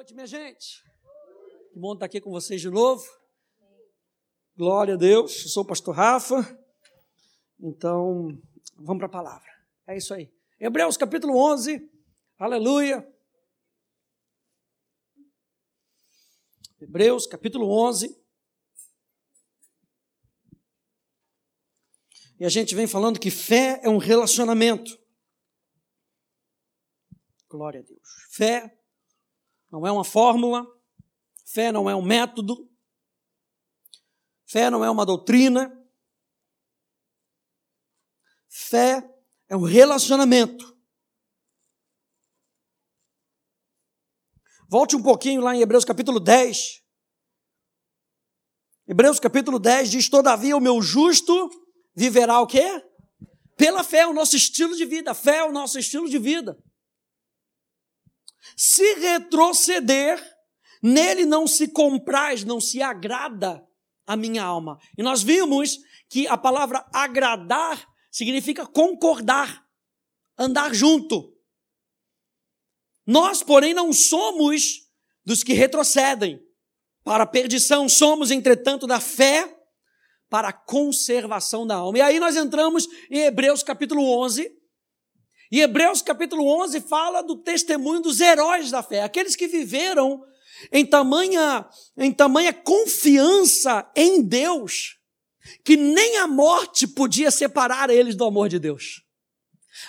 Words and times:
noite, 0.00 0.14
minha 0.14 0.26
gente. 0.26 0.82
Que 1.74 1.78
bom 1.78 1.92
estar 1.92 2.06
aqui 2.06 2.22
com 2.22 2.30
vocês 2.30 2.58
de 2.58 2.70
novo. 2.70 3.04
Glória 4.56 4.94
a 4.94 4.96
Deus. 4.96 5.42
Eu 5.42 5.48
sou 5.50 5.62
o 5.62 5.66
pastor 5.66 5.94
Rafa. 5.94 6.36
Então, 7.60 8.28
vamos 8.76 8.96
para 8.96 9.08
a 9.08 9.10
palavra. 9.10 9.50
É 9.86 9.98
isso 9.98 10.14
aí. 10.14 10.32
Hebreus 10.58 10.96
capítulo 10.96 11.36
11. 11.36 11.86
Aleluia. 12.38 13.06
Hebreus 16.80 17.26
capítulo 17.26 17.70
11. 17.70 18.18
E 22.38 22.46
a 22.46 22.48
gente 22.48 22.74
vem 22.74 22.86
falando 22.86 23.20
que 23.20 23.30
fé 23.30 23.78
é 23.84 23.88
um 23.90 23.98
relacionamento. 23.98 24.98
Glória 27.50 27.80
a 27.80 27.82
Deus. 27.82 28.08
Fé 28.30 28.79
não 29.70 29.86
é 29.86 29.92
uma 29.92 30.04
fórmula, 30.04 30.66
fé 31.44 31.70
não 31.70 31.88
é 31.88 31.94
um 31.94 32.02
método, 32.02 32.68
fé 34.46 34.70
não 34.70 34.84
é 34.84 34.90
uma 34.90 35.06
doutrina. 35.06 35.76
Fé 38.50 39.08
é 39.48 39.56
um 39.56 39.62
relacionamento. 39.62 40.76
Volte 44.68 44.96
um 44.96 45.02
pouquinho 45.02 45.40
lá 45.40 45.54
em 45.54 45.60
Hebreus 45.60 45.84
capítulo 45.84 46.18
10. 46.18 46.82
Hebreus 48.88 49.20
capítulo 49.20 49.60
10 49.60 49.90
diz: 49.90 50.08
Todavia 50.08 50.56
o 50.56 50.60
meu 50.60 50.82
justo 50.82 51.48
viverá 51.94 52.40
o 52.40 52.46
quê? 52.46 52.84
Pela 53.56 53.84
fé, 53.84 54.04
o 54.06 54.12
nosso 54.12 54.34
estilo 54.34 54.76
de 54.76 54.84
vida. 54.84 55.12
A 55.12 55.14
fé 55.14 55.38
é 55.38 55.44
o 55.44 55.52
nosso 55.52 55.78
estilo 55.78 56.08
de 56.08 56.18
vida. 56.18 56.60
Se 58.56 58.94
retroceder, 58.94 60.22
nele 60.82 61.24
não 61.24 61.46
se 61.46 61.68
compraz, 61.68 62.44
não 62.44 62.60
se 62.60 62.82
agrada 62.82 63.64
a 64.06 64.16
minha 64.16 64.42
alma. 64.42 64.78
E 64.96 65.02
nós 65.02 65.22
vimos 65.22 65.78
que 66.08 66.26
a 66.26 66.36
palavra 66.36 66.84
agradar 66.92 67.86
significa 68.10 68.66
concordar, 68.66 69.64
andar 70.36 70.74
junto. 70.74 71.32
Nós, 73.06 73.42
porém, 73.42 73.72
não 73.72 73.92
somos 73.92 74.88
dos 75.24 75.42
que 75.42 75.52
retrocedem 75.52 76.40
para 77.04 77.24
a 77.24 77.26
perdição, 77.26 77.88
somos, 77.88 78.30
entretanto, 78.30 78.86
da 78.86 79.00
fé 79.00 79.56
para 80.28 80.48
a 80.48 80.52
conservação 80.52 81.66
da 81.66 81.76
alma. 81.76 81.98
E 81.98 82.00
aí 82.00 82.20
nós 82.20 82.36
entramos 82.36 82.86
em 83.10 83.20
Hebreus 83.22 83.62
capítulo 83.62 84.02
11, 84.22 84.59
e 85.50 85.60
Hebreus 85.60 86.00
capítulo 86.00 86.46
11 86.62 86.80
fala 86.82 87.22
do 87.22 87.36
testemunho 87.36 88.00
dos 88.00 88.20
heróis 88.20 88.70
da 88.70 88.82
fé, 88.82 89.02
aqueles 89.02 89.34
que 89.34 89.48
viveram 89.48 90.22
em 90.70 90.86
tamanha, 90.86 91.66
em 91.96 92.12
tamanha 92.12 92.52
confiança 92.52 93.90
em 93.96 94.22
Deus, 94.22 94.96
que 95.64 95.76
nem 95.76 96.18
a 96.18 96.26
morte 96.26 96.86
podia 96.86 97.30
separar 97.30 97.90
eles 97.90 98.14
do 98.14 98.24
amor 98.24 98.48
de 98.48 98.58
Deus. 98.58 99.02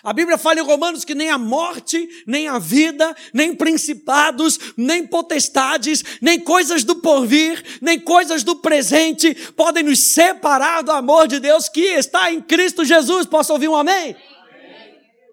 A 0.04 0.14
Bíblia 0.14 0.38
fala 0.38 0.60
em 0.60 0.64
Romanos 0.64 1.04
que 1.04 1.14
nem 1.14 1.30
a 1.30 1.38
morte, 1.38 2.08
nem 2.26 2.48
a 2.48 2.58
vida, 2.58 3.16
nem 3.34 3.54
principados, 3.54 4.58
nem 4.78 5.06
potestades, 5.06 6.04
nem 6.22 6.40
coisas 6.40 6.84
do 6.84 6.96
porvir, 6.96 7.80
nem 7.82 8.00
coisas 8.00 8.44
do 8.44 8.56
presente 8.56 9.36
podem 9.56 9.84
nos 9.84 10.00
separar 10.14 10.82
do 10.82 10.92
amor 10.92 11.28
de 11.28 11.40
Deus 11.40 11.68
que 11.68 11.82
está 11.82 12.32
em 12.32 12.42
Cristo 12.42 12.86
Jesus. 12.86 13.26
Posso 13.28 13.54
ouvir 13.54 13.68
um 13.68 13.76
amém? 13.76 14.16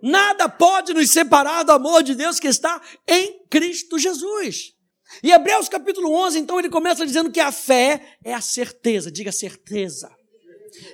Nada 0.02 0.48
pode 0.48 0.94
nos 0.94 1.10
separar 1.10 1.62
do 1.64 1.72
amor 1.72 2.02
de 2.02 2.14
Deus 2.14 2.38
que 2.38 2.48
está 2.48 2.80
em 3.06 3.46
Cristo 3.48 3.98
Jesus. 3.98 4.74
E 5.22 5.30
Hebreus 5.30 5.68
capítulo 5.68 6.12
11, 6.12 6.38
então, 6.38 6.58
ele 6.58 6.68
começa 6.68 7.06
dizendo 7.06 7.30
que 7.30 7.40
a 7.40 7.50
fé 7.50 8.18
é 8.22 8.34
a 8.34 8.40
certeza, 8.40 9.10
diga 9.10 9.32
certeza. 9.32 10.14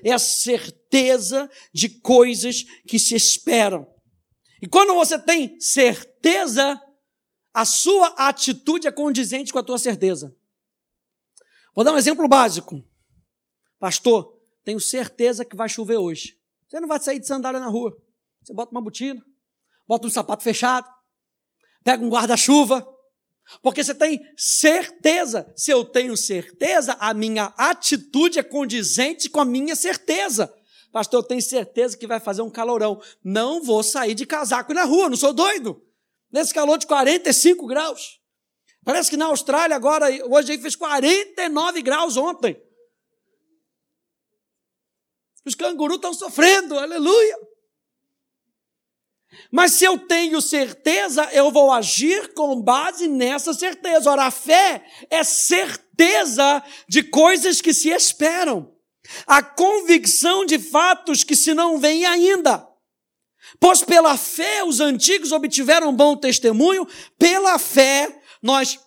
É 0.02 0.12
a 0.12 0.18
certeza 0.18 1.50
de 1.72 1.88
coisas 1.88 2.64
que 2.86 2.98
se 2.98 3.14
esperam. 3.14 3.86
E 4.62 4.68
quando 4.68 4.94
você 4.94 5.18
tem 5.18 5.60
certeza, 5.60 6.80
a 7.52 7.64
sua 7.64 8.08
atitude 8.16 8.86
é 8.86 8.92
condizente 8.92 9.52
com 9.52 9.58
a 9.58 9.64
tua 9.64 9.78
certeza. 9.78 10.34
Vou 11.74 11.84
dar 11.84 11.92
um 11.92 11.98
exemplo 11.98 12.26
básico. 12.28 12.82
Pastor, 13.78 14.40
tenho 14.64 14.80
certeza 14.80 15.44
que 15.44 15.56
vai 15.56 15.68
chover 15.68 15.96
hoje. 15.96 16.38
Você 16.68 16.80
não 16.80 16.88
vai 16.88 17.00
sair 17.00 17.18
de 17.18 17.26
sandália 17.26 17.60
na 17.60 17.68
rua. 17.68 17.96
Você 18.44 18.52
bota 18.52 18.72
uma 18.72 18.82
botina, 18.82 19.24
bota 19.88 20.06
um 20.06 20.10
sapato 20.10 20.44
fechado, 20.44 20.86
pega 21.82 22.04
um 22.04 22.10
guarda-chuva, 22.10 22.86
porque 23.62 23.82
você 23.82 23.94
tem 23.94 24.20
certeza. 24.36 25.50
Se 25.56 25.70
eu 25.70 25.82
tenho 25.82 26.14
certeza, 26.14 26.94
a 27.00 27.14
minha 27.14 27.46
atitude 27.56 28.38
é 28.38 28.42
condizente 28.42 29.30
com 29.30 29.40
a 29.40 29.44
minha 29.46 29.74
certeza. 29.74 30.54
Pastor, 30.92 31.20
eu 31.20 31.26
tenho 31.26 31.42
certeza 31.42 31.96
que 31.96 32.06
vai 32.06 32.20
fazer 32.20 32.42
um 32.42 32.50
calorão. 32.50 33.00
Não 33.24 33.62
vou 33.62 33.82
sair 33.82 34.14
de 34.14 34.26
casaco 34.26 34.74
na 34.74 34.84
rua, 34.84 35.08
não 35.08 35.16
sou 35.16 35.32
doido. 35.32 35.82
Nesse 36.30 36.52
calor 36.52 36.76
de 36.76 36.86
45 36.86 37.66
graus. 37.66 38.20
Parece 38.84 39.08
que 39.08 39.16
na 39.16 39.26
Austrália 39.26 39.74
agora, 39.74 40.06
hoje 40.28 40.52
aí 40.52 40.58
fez 40.58 40.76
49 40.76 41.80
graus 41.80 42.16
ontem. 42.18 42.60
Os 45.46 45.54
cangurus 45.54 45.96
estão 45.96 46.12
sofrendo, 46.12 46.78
aleluia. 46.78 47.53
Mas 49.50 49.72
se 49.72 49.84
eu 49.84 49.98
tenho 49.98 50.40
certeza, 50.40 51.28
eu 51.32 51.50
vou 51.50 51.72
agir 51.72 52.34
com 52.34 52.60
base 52.60 53.08
nessa 53.08 53.54
certeza. 53.54 54.10
Ora, 54.10 54.24
a 54.24 54.30
fé 54.30 54.84
é 55.10 55.22
certeza 55.22 56.62
de 56.88 57.02
coisas 57.02 57.60
que 57.60 57.72
se 57.72 57.88
esperam. 57.88 58.72
A 59.26 59.42
convicção 59.42 60.44
de 60.44 60.58
fatos 60.58 61.22
que 61.22 61.36
se 61.36 61.54
não 61.54 61.78
veem 61.78 62.04
ainda. 62.04 62.66
Pois 63.60 63.82
pela 63.82 64.16
fé 64.16 64.64
os 64.64 64.80
antigos 64.80 65.30
obtiveram 65.30 65.94
bom 65.94 66.16
testemunho, 66.16 66.86
pela 67.18 67.58
fé 67.58 68.20
nós 68.42 68.78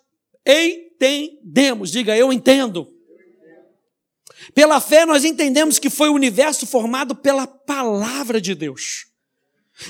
entendemos. 0.45 1.91
Diga, 1.91 2.17
eu 2.17 2.33
entendo. 2.33 2.93
Pela 4.53 4.81
fé 4.81 5.05
nós 5.05 5.23
entendemos 5.23 5.79
que 5.79 5.89
foi 5.89 6.09
o 6.09 6.13
universo 6.13 6.65
formado 6.65 7.15
pela 7.15 7.45
palavra 7.47 8.41
de 8.41 8.55
Deus 8.55 9.06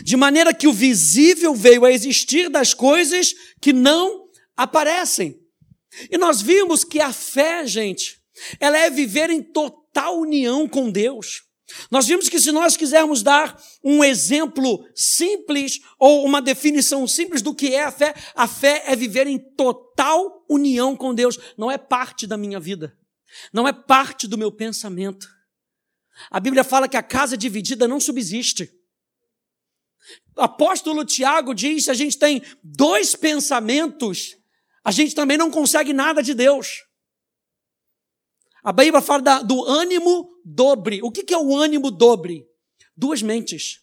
de 0.03 0.18
maneira 0.18 0.53
que 0.53 0.68
o 0.68 0.74
visível 0.74 1.53
veio 1.53 1.86
a 1.86 1.92
existir 1.92 2.50
das 2.50 2.74
coisas 2.74 3.34
que 3.62 3.72
não 3.72 4.28
aparecem. 4.56 5.40
E 6.12 6.18
nós 6.18 6.42
vimos 6.42 6.84
que 6.84 7.00
a 7.00 7.14
fé, 7.14 7.66
gente, 7.66 8.22
ela 8.59 8.78
é 8.78 8.90
viver 8.90 9.30
em 9.30 9.42
total 9.42 10.20
união 10.20 10.68
com 10.68 10.92
Deus. 10.92 11.44
Nós 11.92 12.08
vimos 12.08 12.30
que 12.30 12.40
se 12.40 12.52
nós 12.52 12.78
quisermos 12.78 13.22
dar 13.22 13.62
um 13.84 14.03
exemplo 14.03 14.88
simples 14.96 15.81
ou 16.00 16.25
uma 16.25 16.42
definição 16.42 17.06
simples 17.08 17.42
do 17.42 17.54
que 17.54 17.74
é 17.74 17.84
a 17.84 17.92
fé, 17.92 18.14
a 18.36 18.48
fé 18.48 18.84
é 18.88 18.96
viver 18.96 19.28
em 19.28 19.38
total 19.38 20.46
união 20.50 20.96
com 20.96 21.14
Deus. 21.14 21.38
Não 21.58 21.69
é 21.69 21.78
parte 21.78 22.25
da 22.25 22.38
minha 22.38 22.59
vida. 22.59 22.98
Não 23.52 23.68
é 23.68 23.74
parte 23.74 24.28
do 24.28 24.38
meu 24.38 24.52
pensamento. 24.52 25.28
A 26.31 26.40
Bíblia 26.40 26.64
fala 26.64 26.88
que 26.88 26.98
a 26.98 27.04
casa 27.04 27.38
dividida 27.38 27.88
não 27.88 28.00
subsiste. 28.00 28.72
Apóstolo 30.38 31.03
Tiago 31.06 31.53
diz: 31.53 31.86
se 31.86 31.92
a 31.92 31.94
gente 31.94 32.18
tem 32.18 32.42
dois 32.64 33.16
pensamentos, 33.16 34.36
a 34.84 34.92
gente 34.92 35.14
também 35.14 35.38
não 35.38 35.52
consegue 35.52 35.94
nada 35.94 36.22
de 36.22 36.34
Deus. 36.34 36.86
A 38.64 38.72
Bíblia 38.72 39.02
fala 39.02 39.22
da, 39.22 39.42
do 39.42 39.64
ânimo 39.66 40.30
dobre. 40.44 41.02
O 41.02 41.12
que, 41.12 41.24
que 41.24 41.34
é 41.34 41.38
o 41.38 41.56
ânimo 41.56 41.90
dobre? 41.90 42.46
Duas 42.96 43.22
mentes. 43.22 43.81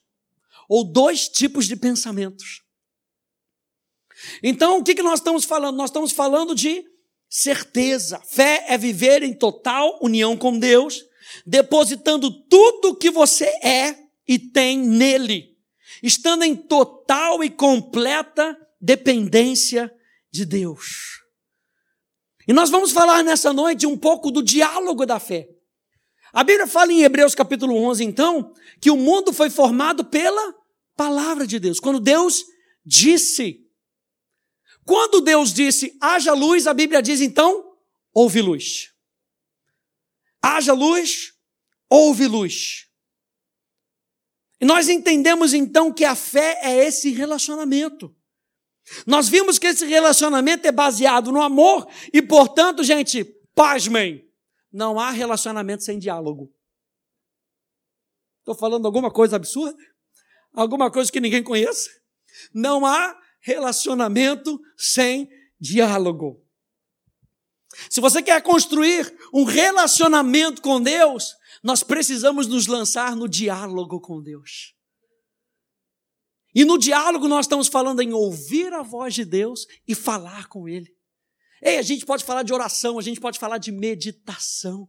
Ou 0.68 0.84
dois 0.84 1.28
tipos 1.28 1.66
de 1.66 1.76
pensamentos. 1.76 2.62
Então, 4.42 4.78
o 4.78 4.84
que, 4.84 4.94
que 4.94 5.02
nós 5.02 5.20
estamos 5.20 5.44
falando? 5.44 5.76
Nós 5.76 5.90
estamos 5.90 6.12
falando 6.12 6.54
de 6.54 6.84
certeza. 7.28 8.20
Fé 8.20 8.64
é 8.68 8.78
viver 8.78 9.22
em 9.22 9.34
total 9.34 9.98
união 10.02 10.36
com 10.36 10.58
Deus, 10.58 11.02
depositando 11.46 12.30
tudo 12.30 12.90
o 12.90 12.96
que 12.96 13.10
você 13.10 13.46
é 13.62 13.98
e 14.26 14.38
tem 14.38 14.78
nele 14.78 15.53
estando 16.06 16.42
em 16.42 16.54
total 16.54 17.42
e 17.42 17.48
completa 17.48 18.54
dependência 18.78 19.90
de 20.30 20.44
Deus. 20.44 21.22
E 22.46 22.52
nós 22.52 22.68
vamos 22.68 22.92
falar 22.92 23.22
nessa 23.24 23.54
noite 23.54 23.86
um 23.86 23.96
pouco 23.96 24.30
do 24.30 24.42
diálogo 24.42 25.06
da 25.06 25.18
fé. 25.18 25.48
A 26.30 26.44
Bíblia 26.44 26.66
fala 26.66 26.92
em 26.92 27.02
Hebreus 27.02 27.34
capítulo 27.34 27.74
11, 27.76 28.04
então, 28.04 28.52
que 28.82 28.90
o 28.90 28.98
mundo 28.98 29.32
foi 29.32 29.48
formado 29.48 30.04
pela 30.04 30.54
palavra 30.94 31.46
de 31.46 31.58
Deus. 31.58 31.80
Quando 31.80 31.98
Deus 31.98 32.44
disse. 32.84 33.60
Quando 34.84 35.22
Deus 35.22 35.54
disse, 35.54 35.96
haja 35.98 36.34
luz, 36.34 36.66
a 36.66 36.74
Bíblia 36.74 37.00
diz 37.00 37.22
então, 37.22 37.64
houve 38.12 38.42
luz. 38.42 38.92
Haja 40.42 40.74
luz, 40.74 41.32
houve 41.88 42.26
luz. 42.26 42.83
Nós 44.64 44.88
entendemos 44.88 45.52
então 45.52 45.92
que 45.92 46.04
a 46.04 46.14
fé 46.14 46.58
é 46.62 46.86
esse 46.86 47.10
relacionamento. 47.10 48.14
Nós 49.06 49.28
vimos 49.28 49.58
que 49.58 49.66
esse 49.66 49.86
relacionamento 49.86 50.66
é 50.66 50.72
baseado 50.72 51.30
no 51.30 51.40
amor 51.40 51.86
e, 52.12 52.20
portanto, 52.20 52.82
gente, 52.82 53.24
pasmem, 53.54 54.28
não 54.72 54.98
há 54.98 55.10
relacionamento 55.10 55.84
sem 55.84 55.98
diálogo. 55.98 56.52
Estou 58.40 58.54
falando 58.54 58.86
alguma 58.86 59.10
coisa 59.10 59.36
absurda? 59.36 59.76
Alguma 60.52 60.90
coisa 60.90 61.10
que 61.10 61.20
ninguém 61.20 61.42
conheça? 61.42 61.90
Não 62.52 62.84
há 62.84 63.18
relacionamento 63.40 64.60
sem 64.76 65.28
diálogo. 65.60 66.42
Se 67.90 68.00
você 68.00 68.22
quer 68.22 68.42
construir 68.42 69.14
um 69.32 69.44
relacionamento 69.44 70.62
com 70.62 70.80
Deus, 70.80 71.34
nós 71.64 71.82
precisamos 71.82 72.46
nos 72.46 72.66
lançar 72.66 73.16
no 73.16 73.26
diálogo 73.26 73.98
com 73.98 74.22
Deus. 74.22 74.74
E 76.54 76.62
no 76.62 76.78
diálogo 76.78 77.26
nós 77.26 77.46
estamos 77.46 77.68
falando 77.68 78.02
em 78.02 78.12
ouvir 78.12 78.70
a 78.74 78.82
voz 78.82 79.14
de 79.14 79.24
Deus 79.24 79.66
e 79.88 79.94
falar 79.94 80.46
com 80.48 80.68
Ele. 80.68 80.94
Ei, 81.62 81.78
a 81.78 81.82
gente 81.82 82.04
pode 82.04 82.22
falar 82.22 82.42
de 82.42 82.52
oração, 82.52 82.98
a 82.98 83.02
gente 83.02 83.18
pode 83.18 83.38
falar 83.38 83.56
de 83.56 83.72
meditação. 83.72 84.86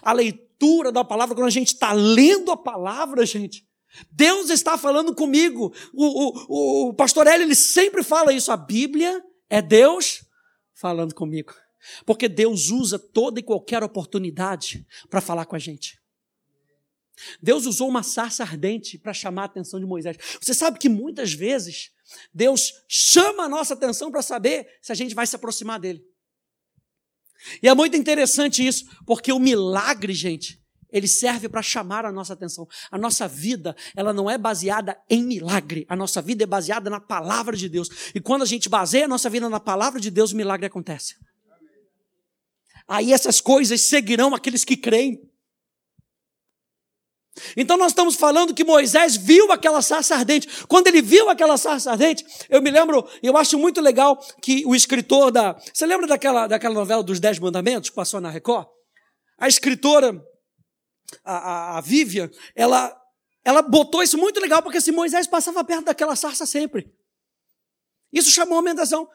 A 0.00 0.14
leitura 0.14 0.90
da 0.90 1.04
palavra, 1.04 1.34
quando 1.34 1.46
a 1.46 1.50
gente 1.50 1.74
está 1.74 1.92
lendo 1.92 2.50
a 2.50 2.56
palavra, 2.56 3.26
gente, 3.26 3.68
Deus 4.10 4.48
está 4.48 4.78
falando 4.78 5.14
comigo. 5.14 5.74
O, 5.92 6.86
o, 6.86 6.88
o 6.88 6.94
pastor 6.94 7.26
Hélio, 7.26 7.44
ele 7.44 7.54
sempre 7.54 8.02
fala 8.02 8.32
isso. 8.32 8.50
A 8.50 8.56
Bíblia 8.56 9.22
é 9.50 9.60
Deus 9.60 10.24
falando 10.72 11.14
comigo. 11.14 11.52
Porque 12.06 12.30
Deus 12.30 12.70
usa 12.70 12.98
toda 12.98 13.38
e 13.38 13.42
qualquer 13.42 13.82
oportunidade 13.82 14.86
para 15.10 15.20
falar 15.20 15.44
com 15.44 15.54
a 15.54 15.58
gente. 15.58 16.02
Deus 17.42 17.66
usou 17.66 17.88
uma 17.88 18.02
sarça 18.02 18.42
ardente 18.42 18.98
para 18.98 19.12
chamar 19.12 19.42
a 19.42 19.46
atenção 19.46 19.78
de 19.78 19.86
Moisés. 19.86 20.16
Você 20.40 20.52
sabe 20.52 20.78
que 20.78 20.88
muitas 20.88 21.32
vezes 21.32 21.90
Deus 22.32 22.72
chama 22.88 23.44
a 23.44 23.48
nossa 23.48 23.74
atenção 23.74 24.10
para 24.10 24.22
saber 24.22 24.66
se 24.82 24.92
a 24.92 24.94
gente 24.94 25.14
vai 25.14 25.26
se 25.26 25.36
aproximar 25.36 25.78
dele. 25.78 26.04
E 27.62 27.68
é 27.68 27.74
muito 27.74 27.96
interessante 27.96 28.66
isso, 28.66 28.86
porque 29.06 29.32
o 29.32 29.38
milagre, 29.38 30.12
gente, 30.12 30.62
ele 30.90 31.08
serve 31.08 31.48
para 31.48 31.60
chamar 31.60 32.06
a 32.06 32.12
nossa 32.12 32.32
atenção. 32.32 32.68
A 32.90 32.96
nossa 32.96 33.26
vida, 33.26 33.76
ela 33.96 34.12
não 34.12 34.30
é 34.30 34.38
baseada 34.38 34.96
em 35.10 35.24
milagre. 35.24 35.84
A 35.88 35.96
nossa 35.96 36.22
vida 36.22 36.44
é 36.44 36.46
baseada 36.46 36.88
na 36.88 37.00
palavra 37.00 37.56
de 37.56 37.68
Deus. 37.68 37.88
E 38.14 38.20
quando 38.20 38.42
a 38.42 38.46
gente 38.46 38.68
baseia 38.68 39.04
a 39.04 39.08
nossa 39.08 39.28
vida 39.28 39.48
na 39.48 39.58
palavra 39.58 40.00
de 40.00 40.10
Deus, 40.10 40.32
o 40.32 40.36
milagre 40.36 40.66
acontece. 40.66 41.16
Aí 42.86 43.12
essas 43.12 43.40
coisas 43.40 43.80
seguirão 43.80 44.34
aqueles 44.34 44.64
que 44.64 44.76
creem. 44.76 45.20
Então 47.56 47.76
nós 47.76 47.88
estamos 47.88 48.14
falando 48.14 48.54
que 48.54 48.62
Moisés 48.62 49.16
viu 49.16 49.50
aquela 49.50 49.82
sarça 49.82 50.14
ardente. 50.14 50.48
Quando 50.66 50.86
ele 50.86 51.02
viu 51.02 51.28
aquela 51.28 51.56
sarça 51.56 51.90
ardente, 51.90 52.24
eu 52.48 52.62
me 52.62 52.70
lembro, 52.70 53.08
eu 53.22 53.36
acho 53.36 53.58
muito 53.58 53.80
legal 53.80 54.16
que 54.40 54.64
o 54.66 54.74
escritor 54.74 55.32
da. 55.32 55.56
Você 55.72 55.84
lembra 55.84 56.06
daquela, 56.06 56.46
daquela 56.46 56.74
novela 56.74 57.02
dos 57.02 57.18
Dez 57.18 57.38
Mandamentos 57.38 57.90
que 57.90 57.96
passou 57.96 58.20
na 58.20 58.30
Record? 58.30 58.68
A 59.38 59.48
escritora, 59.48 60.14
a, 61.24 61.36
a, 61.36 61.78
a 61.78 61.80
Vivian, 61.80 62.30
ela, 62.54 62.96
ela 63.44 63.62
botou 63.62 64.02
isso 64.02 64.16
muito 64.16 64.40
legal, 64.40 64.62
porque 64.62 64.80
se 64.80 64.92
Moisés 64.92 65.26
passava 65.26 65.64
perto 65.64 65.86
daquela 65.86 66.14
sarça 66.14 66.46
sempre. 66.46 66.88
Isso 68.12 68.30
chamou 68.30 68.58
a 68.58 68.62
minha 68.62 68.74
atenção. 68.74 69.08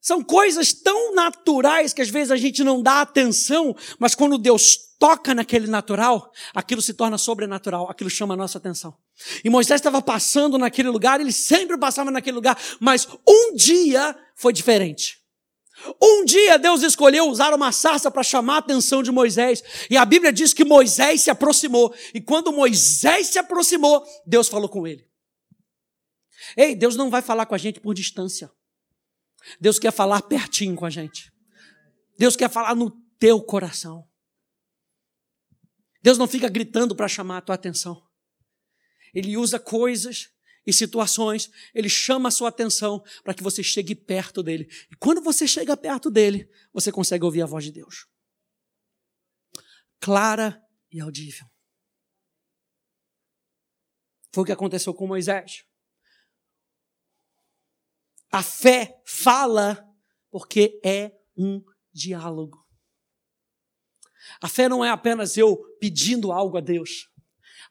São 0.00 0.22
coisas 0.22 0.72
tão 0.72 1.14
naturais 1.14 1.92
que 1.92 2.02
às 2.02 2.08
vezes 2.08 2.30
a 2.30 2.36
gente 2.36 2.62
não 2.62 2.82
dá 2.82 3.00
atenção, 3.00 3.74
mas 3.98 4.14
quando 4.14 4.38
Deus 4.38 4.78
toca 4.98 5.34
naquele 5.34 5.66
natural, 5.66 6.32
aquilo 6.54 6.82
se 6.82 6.94
torna 6.94 7.18
sobrenatural, 7.18 7.90
aquilo 7.90 8.10
chama 8.10 8.34
a 8.34 8.36
nossa 8.36 8.58
atenção. 8.58 8.96
E 9.44 9.50
Moisés 9.50 9.80
estava 9.80 10.00
passando 10.00 10.58
naquele 10.58 10.88
lugar, 10.88 11.20
ele 11.20 11.32
sempre 11.32 11.76
passava 11.76 12.10
naquele 12.10 12.36
lugar, 12.36 12.58
mas 12.80 13.08
um 13.26 13.54
dia 13.54 14.16
foi 14.36 14.52
diferente. 14.52 15.18
Um 16.02 16.24
dia 16.24 16.58
Deus 16.58 16.82
escolheu 16.82 17.28
usar 17.28 17.54
uma 17.54 17.70
sarça 17.70 18.10
para 18.10 18.22
chamar 18.22 18.56
a 18.56 18.58
atenção 18.58 19.02
de 19.02 19.12
Moisés, 19.12 19.62
e 19.88 19.96
a 19.96 20.04
Bíblia 20.04 20.32
diz 20.32 20.52
que 20.52 20.64
Moisés 20.64 21.22
se 21.22 21.30
aproximou, 21.30 21.94
e 22.12 22.20
quando 22.20 22.52
Moisés 22.52 23.28
se 23.28 23.38
aproximou, 23.38 24.04
Deus 24.26 24.48
falou 24.48 24.68
com 24.68 24.86
ele. 24.86 25.06
Ei, 26.56 26.74
Deus 26.74 26.96
não 26.96 27.10
vai 27.10 27.22
falar 27.22 27.46
com 27.46 27.54
a 27.54 27.58
gente 27.58 27.80
por 27.80 27.94
distância. 27.94 28.50
Deus 29.60 29.78
quer 29.78 29.92
falar 29.92 30.22
pertinho 30.22 30.76
com 30.76 30.84
a 30.84 30.90
gente. 30.90 31.32
Deus 32.18 32.36
quer 32.36 32.50
falar 32.50 32.74
no 32.74 32.90
teu 33.18 33.40
coração. 33.42 34.08
Deus 36.02 36.18
não 36.18 36.28
fica 36.28 36.48
gritando 36.48 36.94
para 36.94 37.08
chamar 37.08 37.38
a 37.38 37.40
tua 37.40 37.54
atenção. 37.54 38.02
Ele 39.14 39.36
usa 39.36 39.58
coisas 39.58 40.30
e 40.66 40.72
situações, 40.72 41.50
ele 41.74 41.88
chama 41.88 42.28
a 42.28 42.32
sua 42.32 42.50
atenção 42.50 43.02
para 43.24 43.32
que 43.32 43.42
você 43.42 43.62
chegue 43.62 43.94
perto 43.94 44.42
dele. 44.42 44.68
E 44.90 44.96
quando 44.96 45.22
você 45.22 45.46
chega 45.46 45.76
perto 45.76 46.10
dele, 46.10 46.48
você 46.72 46.92
consegue 46.92 47.24
ouvir 47.24 47.42
a 47.42 47.46
voz 47.46 47.64
de 47.64 47.72
Deus. 47.72 48.06
Clara 50.00 50.62
e 50.92 51.00
audível. 51.00 51.46
Foi 54.32 54.42
o 54.42 54.46
que 54.46 54.52
aconteceu 54.52 54.92
com 54.92 55.06
Moisés. 55.06 55.64
A 58.30 58.42
fé 58.42 59.00
fala 59.06 59.86
porque 60.30 60.80
é 60.84 61.12
um 61.36 61.62
diálogo. 61.92 62.66
A 64.40 64.48
fé 64.48 64.68
não 64.68 64.84
é 64.84 64.90
apenas 64.90 65.36
eu 65.36 65.56
pedindo 65.80 66.32
algo 66.32 66.58
a 66.58 66.60
Deus. 66.60 67.08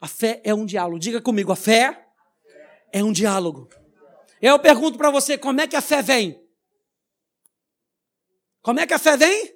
A 0.01 0.07
fé 0.07 0.42
é 0.44 0.54
um 0.54 0.65
diálogo. 0.65 1.00
Diga 1.00 1.21
comigo, 1.21 1.51
a 1.51 1.56
fé 1.56 2.07
é 2.92 3.04
um 3.04 3.12
diálogo. 3.12 3.69
Eu 4.42 4.59
pergunto 4.59 4.98
para 4.98 5.12
você, 5.12 5.38
como 5.38 5.62
é 5.62 5.68
que 5.68 5.75
a 5.75 5.81
fé 5.81 6.01
vem? 6.01 6.44
Como 8.62 8.80
é 8.80 8.88
que 8.88 8.94
a 8.94 9.00
fé 9.00 9.15
vem? 9.15 9.56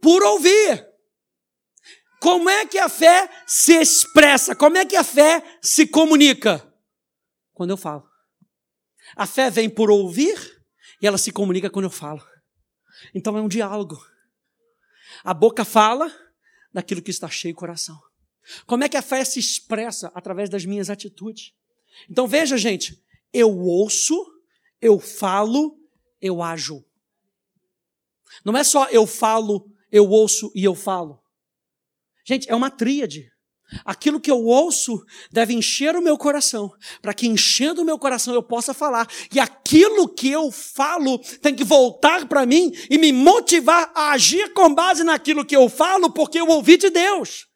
Por 0.00 0.22
ouvir. 0.22 0.88
Como 2.20 2.48
é 2.48 2.64
que 2.66 2.78
a 2.78 2.88
fé 2.88 3.28
se 3.46 3.74
expressa? 3.74 4.54
Como 4.54 4.78
é 4.78 4.84
que 4.86 4.96
a 4.96 5.04
fé 5.04 5.42
se 5.60 5.86
comunica? 5.86 6.72
Quando 7.52 7.70
eu 7.70 7.76
falo. 7.76 8.11
A 9.16 9.26
fé 9.26 9.50
vem 9.50 9.68
por 9.68 9.90
ouvir 9.90 10.64
e 11.00 11.06
ela 11.06 11.18
se 11.18 11.32
comunica 11.32 11.70
quando 11.70 11.86
eu 11.86 11.90
falo. 11.90 12.24
Então 13.14 13.36
é 13.36 13.40
um 13.40 13.48
diálogo. 13.48 14.00
A 15.24 15.34
boca 15.34 15.64
fala 15.64 16.12
daquilo 16.72 17.02
que 17.02 17.10
está 17.10 17.28
cheio 17.28 17.54
o 17.54 17.56
coração. 17.56 18.00
Como 18.66 18.84
é 18.84 18.88
que 18.88 18.96
a 18.96 19.02
fé 19.02 19.24
se 19.24 19.38
expressa? 19.38 20.10
Através 20.14 20.48
das 20.50 20.64
minhas 20.64 20.90
atitudes. 20.90 21.52
Então 22.08 22.26
veja, 22.26 22.56
gente, 22.56 23.02
eu 23.32 23.56
ouço, 23.56 24.14
eu 24.80 24.98
falo, 24.98 25.78
eu 26.20 26.42
ajo. 26.42 26.84
Não 28.44 28.56
é 28.56 28.64
só 28.64 28.88
eu 28.88 29.06
falo, 29.06 29.70
eu 29.90 30.08
ouço 30.08 30.50
e 30.54 30.64
eu 30.64 30.74
falo. 30.74 31.22
Gente, 32.24 32.48
é 32.50 32.54
uma 32.54 32.70
tríade. 32.70 33.31
Aquilo 33.84 34.20
que 34.20 34.30
eu 34.30 34.44
ouço 34.44 35.02
deve 35.30 35.54
encher 35.54 35.96
o 35.96 36.02
meu 36.02 36.18
coração, 36.18 36.72
para 37.00 37.14
que 37.14 37.26
enchendo 37.26 37.82
o 37.82 37.84
meu 37.84 37.98
coração 37.98 38.34
eu 38.34 38.42
possa 38.42 38.74
falar. 38.74 39.08
E 39.32 39.40
aquilo 39.40 40.08
que 40.08 40.30
eu 40.30 40.50
falo 40.50 41.18
tem 41.40 41.54
que 41.54 41.64
voltar 41.64 42.28
para 42.28 42.46
mim 42.46 42.72
e 42.90 42.98
me 42.98 43.12
motivar 43.12 43.90
a 43.94 44.12
agir 44.12 44.52
com 44.52 44.74
base 44.74 45.04
naquilo 45.04 45.44
que 45.44 45.56
eu 45.56 45.68
falo, 45.68 46.10
porque 46.10 46.40
eu 46.40 46.48
ouvi 46.48 46.76
de 46.76 46.90
Deus. 46.90 47.46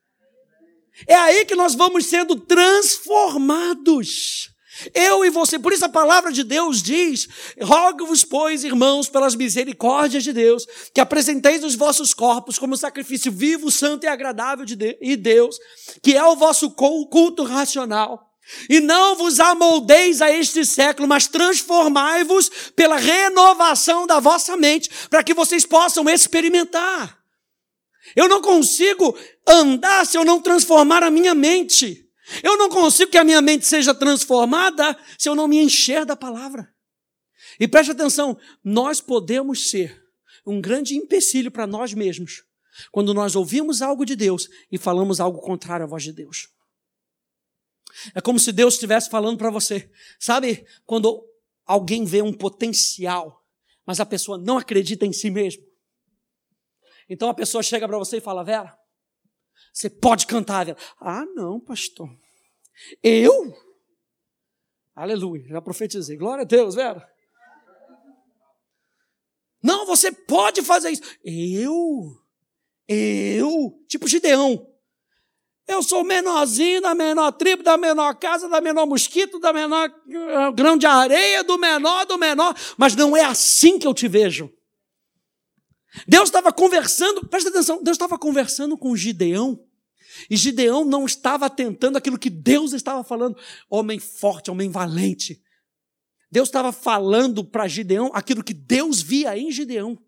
É 1.07 1.15
aí 1.15 1.45
que 1.45 1.55
nós 1.55 1.75
vamos 1.75 2.07
sendo 2.07 2.37
transformados. 2.37 4.56
Eu 4.95 5.25
e 5.25 5.31
você, 5.31 5.59
por 5.59 5.73
isso 5.73 5.85
a 5.85 5.89
palavra 5.89 6.33
de 6.33 6.43
Deus 6.43 6.83
diz: 6.83 7.29
rogo-vos, 7.61 8.25
pois, 8.25 8.65
irmãos, 8.65 9.09
pelas 9.09 9.35
misericórdias 9.35 10.25
de 10.25 10.33
Deus, 10.33 10.67
que 10.93 11.01
apresenteis 11.01 11.65
os 11.65 11.75
vossos 11.75 12.13
corpos 12.13 12.59
como 12.59 12.77
sacrifício 12.77 13.33
vivo, 13.33 13.71
santo 13.71 14.05
e 14.05 14.09
agradável 14.09 14.65
de 14.65 14.77
Deus, 15.17 15.57
que 16.03 16.17
é 16.17 16.25
o 16.25 16.37
vosso 16.37 16.71
culto 16.71 17.45
racional. 17.45 18.27
E 18.71 18.79
não 18.79 19.17
vos 19.17 19.41
amoldeis 19.41 20.23
a 20.23 20.31
este 20.31 20.65
século, 20.65 21.09
mas 21.09 21.27
transformai-vos 21.27 22.49
pela 22.77 22.97
renovação 22.97 24.07
da 24.07 24.21
vossa 24.21 24.57
mente, 24.57 24.89
para 25.11 25.25
que 25.25 25.35
vocês 25.35 25.67
possam 25.67 26.09
experimentar. 26.09 27.19
Eu 28.15 28.29
não 28.29 28.41
consigo 28.41 29.19
andar 29.47 30.07
se 30.07 30.17
eu 30.17 30.25
não 30.25 30.41
transformar 30.41 31.03
a 31.03 31.11
minha 31.11 31.35
mente. 31.35 32.06
Eu 32.43 32.57
não 32.57 32.69
consigo 32.69 33.11
que 33.11 33.19
a 33.19 33.25
minha 33.25 33.41
mente 33.41 33.67
seja 33.67 33.95
transformada 33.95 34.99
se 35.19 35.29
eu 35.29 35.35
não 35.35 35.47
me 35.47 35.59
encher 35.59 36.05
da 36.05 36.17
palavra. 36.17 36.73
E 37.59 37.69
preste 37.69 37.93
atenção, 37.93 38.39
nós 38.65 39.01
podemos 39.01 39.71
ser 39.71 40.05
um 40.45 40.61
grande 40.61 40.97
empecilho 40.97 41.51
para 41.51 41.67
nós 41.67 41.93
mesmos 41.95 42.45
quando 42.91 43.15
nós 43.15 43.35
ouvimos 43.35 43.81
algo 43.81 44.05
de 44.05 44.15
Deus 44.15 44.49
e 44.71 44.77
falamos 44.77 45.21
algo 45.21 45.41
contrário 45.41 45.85
à 45.85 45.89
voz 45.89 46.03
de 46.03 46.13
Deus. 46.13 46.49
É 48.15 48.21
como 48.21 48.39
se 48.39 48.53
Deus 48.53 48.75
estivesse 48.75 49.09
falando 49.09 49.39
para 49.39 49.51
você. 49.51 49.91
Sabe 50.19 50.67
quando 50.85 51.25
alguém 51.65 52.05
vê 52.05 52.21
um 52.21 52.33
potencial, 52.33 53.43
mas 53.87 54.01
a 54.01 54.07
pessoa 54.07 54.37
não 54.37 54.59
acredita 54.59 55.07
em 55.07 55.13
si 55.13 55.31
mesmo? 55.31 55.65
Então 57.09 57.29
a 57.29 57.35
pessoa 57.35 57.63
chega 57.63 57.89
para 57.89 57.99
você 57.99 58.19
e 58.19 58.21
fala: 58.21 58.45
Vera, 58.45 58.77
você 59.73 59.91
pode 59.91 60.27
cantar, 60.27 60.67
Vera. 60.67 60.79
Ah, 61.01 61.25
não, 61.35 61.61
pastor. 61.61 62.09
Eu? 63.03 63.55
Aleluia, 64.95 65.47
já 65.49 65.61
profetizei. 65.61 66.17
Glória 66.17 66.43
a 66.43 66.47
Deus, 66.47 66.75
Vera. 66.75 67.07
Não, 69.63 69.85
você 69.85 70.13
pode 70.13 70.63
fazer 70.63 70.91
isso. 70.91 71.03
Eu? 71.25 72.17
Eu? 72.89 73.85
Tipo 73.89 74.07
Gideão. 74.07 74.67
Eu 75.67 75.83
sou 75.83 76.05
menorzinho 76.05 76.81
da 76.81 76.95
menor 76.95 77.33
tribo, 77.33 77.63
da 77.63 77.77
menor 77.77 78.15
casa, 78.15 78.49
da 78.49 78.61
menor 78.61 78.87
mosquito, 78.87 79.41
da 79.41 79.53
menor 79.53 79.89
uh, 79.89 80.53
grão 80.55 80.77
de 80.77 80.87
areia, 80.87 81.43
do 81.43 81.59
menor, 81.59 82.07
do 82.07 82.17
menor. 82.17 82.55
Mas 82.79 82.95
não 82.95 83.17
é 83.17 83.25
assim 83.25 83.77
que 83.77 83.87
eu 83.87 83.93
te 83.93 84.07
vejo. 84.07 84.49
Deus 86.07 86.29
estava 86.29 86.53
conversando, 86.53 87.27
presta 87.27 87.49
atenção, 87.49 87.83
Deus 87.83 87.95
estava 87.95 88.19
conversando 88.19 88.77
com 88.77 88.97
Gideão. 88.97 89.63
E 90.31 90.37
Gideão 90.37 90.85
não 90.85 91.05
estava 91.05 91.47
atentando 91.47 91.99
aquilo 91.99 92.19
que 92.19 92.31
Deus 92.31 92.73
estava 92.73 93.05
falando. 93.05 93.37
Homem 93.69 93.99
forte, 93.99 94.51
homem 94.51 94.71
valente. 94.71 95.43
Deus 96.31 96.49
estava 96.49 96.73
falando 96.73 97.45
para 97.45 97.69
Gideão 97.69 98.11
aquilo 98.15 98.43
que 98.43 98.55
Deus 98.55 99.01
via 99.01 99.37
em 99.39 99.51
Gideão. 99.51 99.99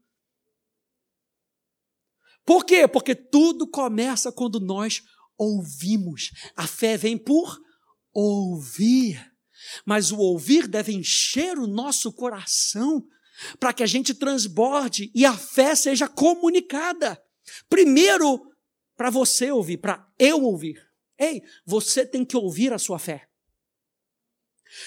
Por 2.45 2.65
quê? 2.65 2.89
Porque 2.89 3.15
tudo 3.15 3.69
começa 3.69 4.33
quando 4.33 4.59
nós 4.59 5.03
ouvimos. 5.37 6.31
A 6.57 6.67
fé 6.67 6.97
vem 6.97 7.17
por 7.17 7.61
ouvir. 8.13 9.23
Mas 9.85 10.11
o 10.11 10.19
ouvir 10.19 10.67
deve 10.67 10.93
encher 10.93 11.59
o 11.59 11.67
nosso 11.67 12.13
coração 12.13 13.07
para 13.59 13.73
que 13.73 13.83
a 13.83 13.87
gente 13.87 14.15
transborde 14.15 15.11
e 15.15 15.25
a 15.25 15.37
fé 15.37 15.75
seja 15.75 16.09
comunicada. 16.09 17.21
Primeiro, 17.69 18.41
para 18.97 19.11
você 19.11 19.51
ouvir, 19.51 19.79
para 19.79 20.07
eu 20.19 20.43
ouvir. 20.43 20.81
Ei, 21.19 21.43
você 21.65 22.07
tem 22.07 22.25
que 22.25 22.37
ouvir 22.37 22.73
a 22.73 22.79
sua 22.79 22.99
fé. 22.99 23.29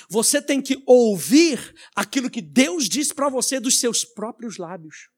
Você 0.09 0.41
tem 0.41 0.61
que 0.61 0.81
ouvir 0.85 1.73
aquilo 1.95 2.29
que 2.29 2.41
Deus 2.41 2.87
diz 2.87 3.11
para 3.11 3.29
você 3.29 3.59
dos 3.59 3.79
seus 3.79 4.05
próprios 4.05 4.57
lábios. 4.57 5.09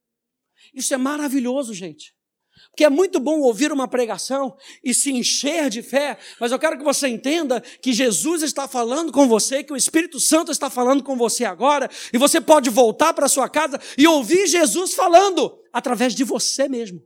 Isso 0.73 0.93
é 0.93 0.97
maravilhoso, 0.97 1.73
gente. 1.73 2.15
Porque 2.69 2.83
é 2.83 2.89
muito 2.89 3.19
bom 3.19 3.39
ouvir 3.41 3.71
uma 3.71 3.87
pregação 3.87 4.57
e 4.83 4.93
se 4.93 5.11
encher 5.11 5.69
de 5.69 5.83
fé, 5.83 6.17
mas 6.39 6.51
eu 6.51 6.57
quero 6.57 6.77
que 6.77 6.83
você 6.83 7.07
entenda 7.07 7.61
que 7.61 7.93
Jesus 7.93 8.41
está 8.41 8.67
falando 8.67 9.11
com 9.11 9.27
você, 9.27 9.63
que 9.63 9.71
o 9.71 9.77
Espírito 9.77 10.19
Santo 10.19 10.51
está 10.51 10.69
falando 10.71 11.03
com 11.03 11.15
você 11.15 11.45
agora, 11.45 11.89
e 12.11 12.17
você 12.17 12.41
pode 12.41 12.71
voltar 12.71 13.13
para 13.13 13.27
sua 13.27 13.47
casa 13.47 13.79
e 13.95 14.07
ouvir 14.07 14.47
Jesus 14.47 14.95
falando 14.95 15.55
através 15.71 16.15
de 16.15 16.23
você 16.23 16.67
mesmo. 16.67 16.99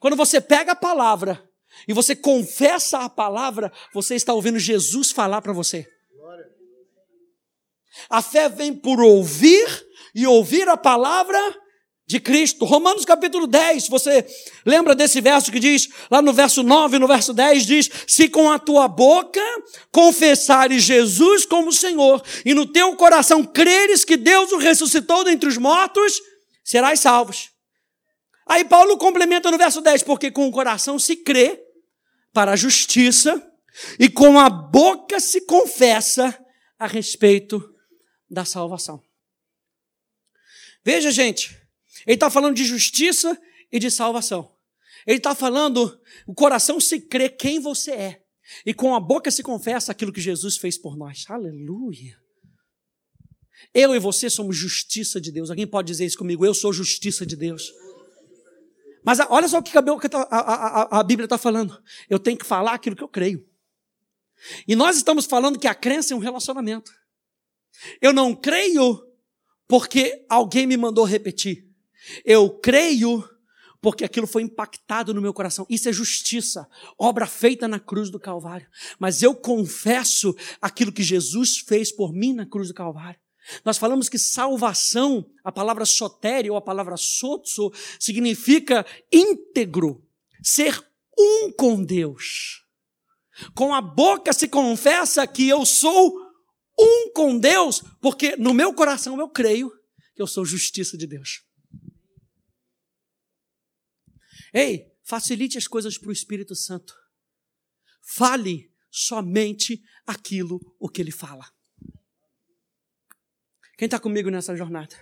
Quando 0.00 0.16
você 0.16 0.40
pega 0.40 0.72
a 0.72 0.76
palavra 0.76 1.48
e 1.86 1.92
você 1.92 2.16
confessa 2.16 3.00
a 3.00 3.08
palavra, 3.08 3.72
você 3.92 4.14
está 4.16 4.32
ouvindo 4.32 4.58
Jesus 4.58 5.12
falar 5.12 5.42
para 5.42 5.52
você. 5.52 5.86
A 8.10 8.20
fé 8.20 8.48
vem 8.48 8.74
por 8.74 9.00
ouvir 9.00 9.86
e 10.14 10.26
ouvir 10.26 10.68
a 10.68 10.76
palavra 10.76 11.38
de 12.06 12.20
Cristo. 12.20 12.64
Romanos 12.64 13.04
capítulo 13.04 13.46
10, 13.46 13.88
você 13.88 14.26
lembra 14.64 14.94
desse 14.94 15.20
verso 15.20 15.50
que 15.50 15.58
diz, 15.58 15.88
lá 16.10 16.20
no 16.20 16.32
verso 16.32 16.62
9, 16.62 16.98
no 16.98 17.06
verso 17.06 17.32
10, 17.32 17.66
diz: 17.66 17.90
Se 18.06 18.28
com 18.28 18.50
a 18.50 18.58
tua 18.58 18.86
boca 18.88 19.40
confessares 19.90 20.82
Jesus 20.82 21.46
como 21.46 21.72
Senhor, 21.72 22.22
e 22.44 22.54
no 22.54 22.66
teu 22.66 22.94
coração 22.96 23.44
creres 23.44 24.04
que 24.04 24.16
Deus 24.16 24.52
o 24.52 24.58
ressuscitou 24.58 25.24
dentre 25.24 25.48
os 25.48 25.56
mortos, 25.56 26.20
serás 26.62 27.00
salvos. 27.00 27.50
Aí 28.46 28.64
Paulo 28.64 28.98
complementa 28.98 29.50
no 29.50 29.56
verso 29.56 29.80
10, 29.80 30.02
porque 30.02 30.30
com 30.30 30.46
o 30.46 30.52
coração 30.52 30.98
se 30.98 31.16
crê 31.16 31.60
para 32.32 32.52
a 32.52 32.56
justiça, 32.56 33.42
e 33.98 34.08
com 34.08 34.38
a 34.38 34.48
boca 34.48 35.18
se 35.18 35.40
confessa 35.46 36.38
a 36.78 36.86
respeito 36.86 37.62
da 38.30 38.44
salvação. 38.44 39.02
Veja, 40.84 41.10
gente, 41.10 41.63
ele 42.06 42.16
está 42.16 42.30
falando 42.30 42.54
de 42.54 42.64
justiça 42.64 43.40
e 43.70 43.78
de 43.78 43.90
salvação. 43.90 44.52
Ele 45.06 45.18
está 45.18 45.34
falando, 45.34 46.00
o 46.26 46.34
coração 46.34 46.80
se 46.80 47.00
crê 47.00 47.28
quem 47.28 47.60
você 47.60 47.92
é. 47.92 48.24
E 48.64 48.74
com 48.74 48.94
a 48.94 49.00
boca 49.00 49.30
se 49.30 49.42
confessa 49.42 49.92
aquilo 49.92 50.12
que 50.12 50.20
Jesus 50.20 50.56
fez 50.56 50.76
por 50.78 50.96
nós. 50.96 51.24
Aleluia. 51.28 52.18
Eu 53.72 53.94
e 53.94 53.98
você 53.98 54.28
somos 54.28 54.56
justiça 54.56 55.20
de 55.20 55.32
Deus. 55.32 55.50
Alguém 55.50 55.66
pode 55.66 55.86
dizer 55.88 56.04
isso 56.04 56.18
comigo? 56.18 56.44
Eu 56.44 56.54
sou 56.54 56.72
justiça 56.72 57.24
de 57.24 57.36
Deus. 57.36 57.72
Mas 59.04 59.18
olha 59.28 59.48
só 59.48 59.58
o 59.58 59.62
que 59.62 59.76
a, 59.76 59.80
a, 60.30 60.38
a, 60.96 61.00
a 61.00 61.02
Bíblia 61.02 61.26
está 61.26 61.36
falando. 61.36 61.82
Eu 62.08 62.18
tenho 62.18 62.38
que 62.38 62.46
falar 62.46 62.74
aquilo 62.74 62.96
que 62.96 63.02
eu 63.02 63.08
creio. 63.08 63.46
E 64.66 64.74
nós 64.74 64.96
estamos 64.96 65.26
falando 65.26 65.58
que 65.58 65.66
a 65.66 65.74
crença 65.74 66.14
é 66.14 66.16
um 66.16 66.20
relacionamento. 66.20 66.90
Eu 68.00 68.12
não 68.12 68.34
creio 68.34 69.02
porque 69.66 70.24
alguém 70.28 70.66
me 70.66 70.76
mandou 70.76 71.04
repetir. 71.04 71.63
Eu 72.24 72.50
creio 72.50 73.28
porque 73.84 74.02
aquilo 74.02 74.26
foi 74.26 74.40
impactado 74.42 75.12
no 75.12 75.20
meu 75.20 75.34
coração. 75.34 75.66
Isso 75.68 75.90
é 75.90 75.92
justiça, 75.92 76.66
obra 76.98 77.26
feita 77.26 77.68
na 77.68 77.78
cruz 77.78 78.08
do 78.08 78.18
Calvário. 78.18 78.66
Mas 78.98 79.22
eu 79.22 79.34
confesso 79.34 80.34
aquilo 80.58 80.90
que 80.90 81.02
Jesus 81.02 81.58
fez 81.58 81.92
por 81.92 82.10
mim 82.10 82.32
na 82.32 82.46
cruz 82.46 82.68
do 82.68 82.74
Calvário. 82.74 83.20
Nós 83.62 83.76
falamos 83.76 84.08
que 84.08 84.18
salvação, 84.18 85.26
a 85.44 85.52
palavra 85.52 85.84
sotéria 85.84 86.50
ou 86.50 86.56
a 86.56 86.62
palavra 86.62 86.96
sotso, 86.96 87.70
significa 88.00 88.86
íntegro, 89.12 90.02
ser 90.42 90.82
um 91.18 91.52
com 91.52 91.84
Deus. 91.84 92.64
Com 93.54 93.74
a 93.74 93.82
boca 93.82 94.32
se 94.32 94.48
confessa 94.48 95.26
que 95.26 95.46
eu 95.46 95.66
sou 95.66 96.14
um 96.78 97.12
com 97.12 97.38
Deus, 97.38 97.82
porque 98.00 98.34
no 98.36 98.54
meu 98.54 98.72
coração 98.72 99.18
eu 99.18 99.28
creio 99.28 99.70
que 100.14 100.22
eu 100.22 100.26
sou 100.26 100.44
justiça 100.44 100.96
de 100.96 101.06
Deus. 101.06 101.42
Ei, 104.54 104.96
facilite 105.02 105.58
as 105.58 105.66
coisas 105.66 105.98
para 105.98 106.08
o 106.08 106.12
Espírito 106.12 106.54
Santo. 106.54 106.96
Fale 108.00 108.72
somente 108.88 109.82
aquilo 110.06 110.60
o 110.78 110.88
que 110.88 111.02
ele 111.02 111.10
fala. 111.10 111.44
Quem 113.76 113.86
está 113.86 113.98
comigo 113.98 114.30
nessa 114.30 114.54
jornada? 114.54 114.94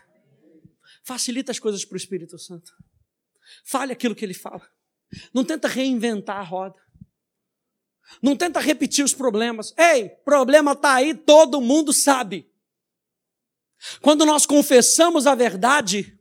Facilita 1.05 1.53
as 1.53 1.59
coisas 1.59 1.85
para 1.85 1.95
o 1.95 1.99
Espírito 1.99 2.39
Santo. 2.39 2.73
Fale 3.65 3.93
aquilo 3.93 4.15
que 4.15 4.25
ele 4.25 4.33
fala. 4.33 4.67
Não 5.35 5.45
tenta 5.45 5.69
reinventar 5.69 6.39
a 6.39 6.43
roda. 6.43 6.81
Não 8.23 8.35
tenta 8.35 8.61
repetir 8.61 9.05
os 9.05 9.13
problemas. 9.13 9.75
Ei, 9.77 10.09
problema 10.09 10.73
está 10.73 10.95
aí, 10.95 11.15
todo 11.15 11.61
mundo 11.61 11.93
sabe. 11.93 12.51
Quando 14.01 14.25
nós 14.25 14.47
confessamos 14.47 15.27
a 15.27 15.35
verdade, 15.35 16.19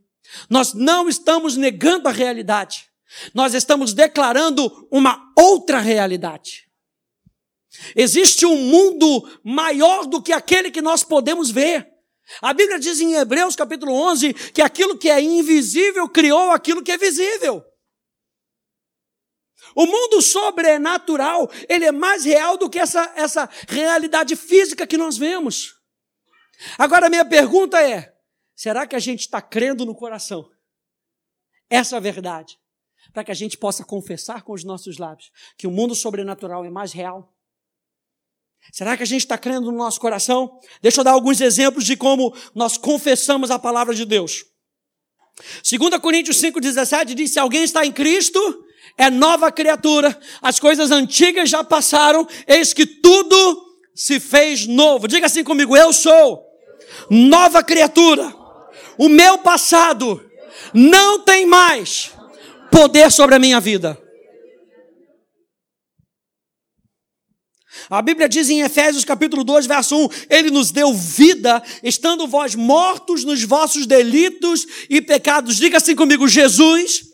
nós 0.50 0.74
não 0.74 1.08
estamos 1.08 1.56
negando 1.56 2.08
a 2.08 2.12
realidade. 2.12 2.91
Nós 3.34 3.54
estamos 3.54 3.92
declarando 3.92 4.88
uma 4.90 5.32
outra 5.36 5.78
realidade. 5.80 6.68
Existe 7.96 8.44
um 8.44 8.56
mundo 8.56 9.40
maior 9.42 10.06
do 10.06 10.22
que 10.22 10.32
aquele 10.32 10.70
que 10.70 10.82
nós 10.82 11.02
podemos 11.02 11.50
ver. 11.50 11.88
A 12.40 12.52
Bíblia 12.52 12.78
diz 12.78 13.00
em 13.00 13.14
Hebreus 13.14 13.56
capítulo 13.56 13.92
11 13.92 14.34
que 14.52 14.62
aquilo 14.62 14.98
que 14.98 15.10
é 15.10 15.20
invisível 15.20 16.08
criou 16.08 16.50
aquilo 16.50 16.82
que 16.82 16.92
é 16.92 16.98
visível. 16.98 17.64
O 19.74 19.86
mundo 19.86 20.20
sobrenatural, 20.20 21.50
ele 21.68 21.86
é 21.86 21.92
mais 21.92 22.24
real 22.24 22.58
do 22.58 22.68
que 22.68 22.78
essa, 22.78 23.12
essa 23.16 23.48
realidade 23.68 24.36
física 24.36 24.86
que 24.86 24.98
nós 24.98 25.16
vemos. 25.16 25.74
Agora, 26.78 27.08
minha 27.08 27.24
pergunta 27.24 27.80
é: 27.80 28.14
será 28.54 28.86
que 28.86 28.94
a 28.94 28.98
gente 28.98 29.20
está 29.20 29.40
crendo 29.40 29.86
no 29.86 29.94
coração 29.94 30.50
essa 31.70 31.98
verdade? 31.98 32.58
Para 33.12 33.24
que 33.24 33.30
a 33.30 33.34
gente 33.34 33.58
possa 33.58 33.84
confessar 33.84 34.42
com 34.42 34.52
os 34.52 34.64
nossos 34.64 34.98
lábios 34.98 35.30
que 35.56 35.66
o 35.66 35.70
mundo 35.70 35.94
sobrenatural 35.94 36.64
é 36.64 36.70
mais 36.70 36.92
real? 36.92 37.32
Será 38.72 38.96
que 38.96 39.02
a 39.02 39.06
gente 39.06 39.22
está 39.22 39.36
crendo 39.36 39.72
no 39.72 39.76
nosso 39.76 40.00
coração? 40.00 40.58
Deixa 40.80 41.00
eu 41.00 41.04
dar 41.04 41.12
alguns 41.12 41.40
exemplos 41.40 41.84
de 41.84 41.96
como 41.96 42.34
nós 42.54 42.76
confessamos 42.76 43.50
a 43.50 43.58
palavra 43.58 43.94
de 43.94 44.04
Deus. 44.04 44.44
2 45.68 45.98
Coríntios 45.98 46.36
5,17 46.40 47.14
diz: 47.14 47.32
Se 47.32 47.40
alguém 47.40 47.64
está 47.64 47.84
em 47.84 47.92
Cristo, 47.92 48.38
é 48.96 49.10
nova 49.10 49.50
criatura, 49.50 50.18
as 50.40 50.60
coisas 50.60 50.90
antigas 50.90 51.50
já 51.50 51.64
passaram, 51.64 52.26
eis 52.46 52.72
que 52.72 52.86
tudo 52.86 53.66
se 53.94 54.20
fez 54.20 54.66
novo. 54.66 55.08
Diga 55.08 55.26
assim 55.26 55.42
comigo: 55.42 55.76
eu 55.76 55.92
sou 55.92 56.44
nova 57.10 57.62
criatura. 57.62 58.34
O 58.98 59.08
meu 59.08 59.38
passado 59.38 60.30
não 60.72 61.20
tem 61.20 61.46
mais 61.46 62.12
poder 62.72 63.12
sobre 63.12 63.34
a 63.34 63.38
minha 63.38 63.60
vida. 63.60 64.00
A 67.90 68.00
Bíblia 68.00 68.28
diz 68.28 68.48
em 68.48 68.60
Efésios 68.62 69.04
capítulo 69.04 69.44
2, 69.44 69.66
verso 69.66 69.96
1, 69.96 70.08
ele 70.30 70.50
nos 70.50 70.70
deu 70.70 70.94
vida, 70.94 71.62
estando 71.82 72.26
vós 72.26 72.54
mortos 72.54 73.24
nos 73.24 73.42
vossos 73.42 73.86
delitos 73.86 74.66
e 74.88 75.00
pecados. 75.00 75.56
Diga 75.56 75.76
assim 75.76 75.94
comigo, 75.94 76.26
Jesus 76.26 77.04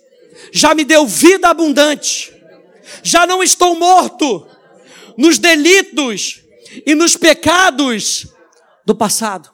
já 0.53 0.75
me 0.75 0.85
deu 0.85 1.07
vida 1.07 1.49
abundante. 1.49 2.33
Já 3.03 3.27
não 3.27 3.43
estou 3.43 3.79
morto 3.79 4.47
nos 5.17 5.38
delitos 5.38 6.41
e 6.87 6.95
nos 6.95 7.17
pecados 7.17 8.29
do 8.87 8.95
passado. 8.95 9.50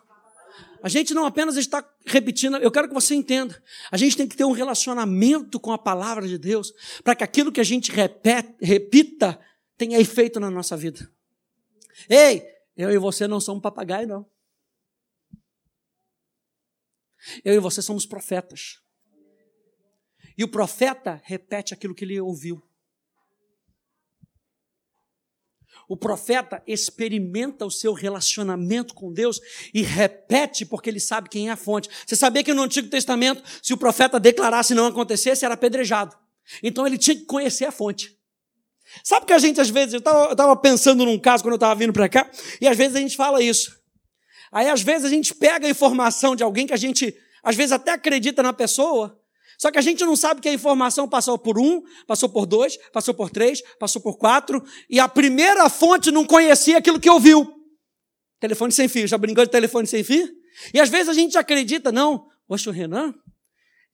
A 0.82 0.88
gente 0.88 1.14
não 1.14 1.25
apenas 1.25 1.56
está 1.56 1.82
repetindo, 2.04 2.56
eu 2.58 2.70
quero 2.70 2.88
que 2.88 2.94
você 2.94 3.14
entenda. 3.14 3.62
A 3.90 3.96
gente 3.96 4.16
tem 4.16 4.28
que 4.28 4.37
ter 4.37 4.44
um 4.44 4.52
relacionamento 4.52 5.58
com 5.58 5.73
a 5.73 5.78
palavra 5.78 6.28
de 6.28 6.38
Deus 6.38 6.73
para 7.02 7.14
que 7.14 7.25
aquilo 7.25 7.50
que 7.50 7.61
a 7.61 7.64
gente 7.64 7.90
repete, 7.90 8.54
repita 8.61 9.40
tenha 9.76 9.99
efeito 9.99 10.38
na 10.38 10.50
nossa 10.50 10.76
vida. 10.76 11.11
Ei, 12.08 12.42
eu 12.76 12.90
e 12.90 12.99
você 12.99 13.26
não 13.26 13.40
somos 13.40 13.62
papagaio, 13.62 14.06
não. 14.06 14.26
Eu 17.44 17.54
e 17.54 17.58
você 17.58 17.80
somos 17.80 18.04
profetas. 18.04 18.80
E 20.37 20.44
o 20.44 20.49
profeta 20.49 21.20
repete 21.25 21.73
aquilo 21.73 21.94
que 21.94 22.04
ele 22.04 22.20
ouviu. 22.20 22.62
O 25.88 25.96
profeta 25.96 26.62
experimenta 26.66 27.66
o 27.66 27.70
seu 27.70 27.92
relacionamento 27.92 28.94
com 28.94 29.12
Deus 29.12 29.40
e 29.72 29.82
repete 29.82 30.64
porque 30.64 30.88
ele 30.88 31.00
sabe 31.00 31.28
quem 31.28 31.48
é 31.48 31.52
a 31.52 31.56
fonte. 31.56 31.88
Você 32.06 32.16
sabia 32.16 32.42
que 32.42 32.54
no 32.54 32.62
Antigo 32.62 32.88
Testamento, 32.88 33.42
se 33.62 33.72
o 33.72 33.76
profeta 33.76 34.18
declarasse 34.18 34.72
e 34.72 34.76
não 34.76 34.86
acontecesse, 34.86 35.44
era 35.44 35.54
apedrejado. 35.54 36.16
Então 36.62 36.86
ele 36.86 36.98
tinha 36.98 37.16
que 37.16 37.24
conhecer 37.24 37.66
a 37.66 37.72
fonte. 37.72 38.16
Sabe 39.02 39.26
que 39.26 39.32
a 39.32 39.38
gente, 39.38 39.60
às 39.60 39.70
vezes, 39.70 39.94
eu 39.94 39.98
estava 39.98 40.56
pensando 40.56 41.04
num 41.04 41.18
caso 41.18 41.42
quando 41.42 41.54
eu 41.54 41.56
estava 41.56 41.74
vindo 41.74 41.92
para 41.92 42.08
cá, 42.08 42.30
e 42.60 42.68
às 42.68 42.76
vezes 42.76 42.96
a 42.96 43.00
gente 43.00 43.16
fala 43.16 43.42
isso. 43.42 43.76
Aí, 44.52 44.68
às 44.68 44.82
vezes, 44.82 45.04
a 45.04 45.08
gente 45.08 45.34
pega 45.34 45.66
a 45.66 45.70
informação 45.70 46.36
de 46.36 46.42
alguém 46.44 46.66
que 46.66 46.72
a 46.72 46.76
gente, 46.76 47.16
às 47.42 47.56
vezes, 47.56 47.72
até 47.72 47.92
acredita 47.92 48.42
na 48.42 48.52
pessoa, 48.52 49.18
só 49.58 49.70
que 49.70 49.78
a 49.78 49.82
gente 49.82 50.04
não 50.04 50.16
sabe 50.16 50.40
que 50.40 50.49
a 50.49 50.52
informação 50.52 51.08
passou 51.08 51.38
por 51.38 51.58
um, 51.58 51.82
passou 52.06 52.28
por 52.28 52.46
dois, 52.46 52.76
passou 52.92 53.14
por 53.14 53.30
três, 53.30 53.62
passou 53.78 54.00
por 54.00 54.16
quatro, 54.16 54.62
e 54.88 55.00
a 55.00 55.08
primeira 55.08 55.68
fonte 55.68 56.11
não 56.11 56.25
conhecia 56.25 56.78
aquilo 56.78 57.00
que 57.00 57.11
ouviu. 57.11 57.50
Telefone 58.40 58.73
sem 58.73 58.88
fio, 58.88 59.06
já 59.06 59.16
brincou 59.16 59.44
de 59.44 59.50
telefone 59.50 59.87
sem 59.87 60.02
fio? 60.04 60.28
E 60.73 60.80
às 60.80 60.88
vezes 60.88 61.08
a 61.08 61.14
gente 61.14 61.38
acredita, 61.38 61.90
não, 61.90 62.28
poxa, 62.46 62.70
o 62.70 62.73
Renan? 62.73 63.14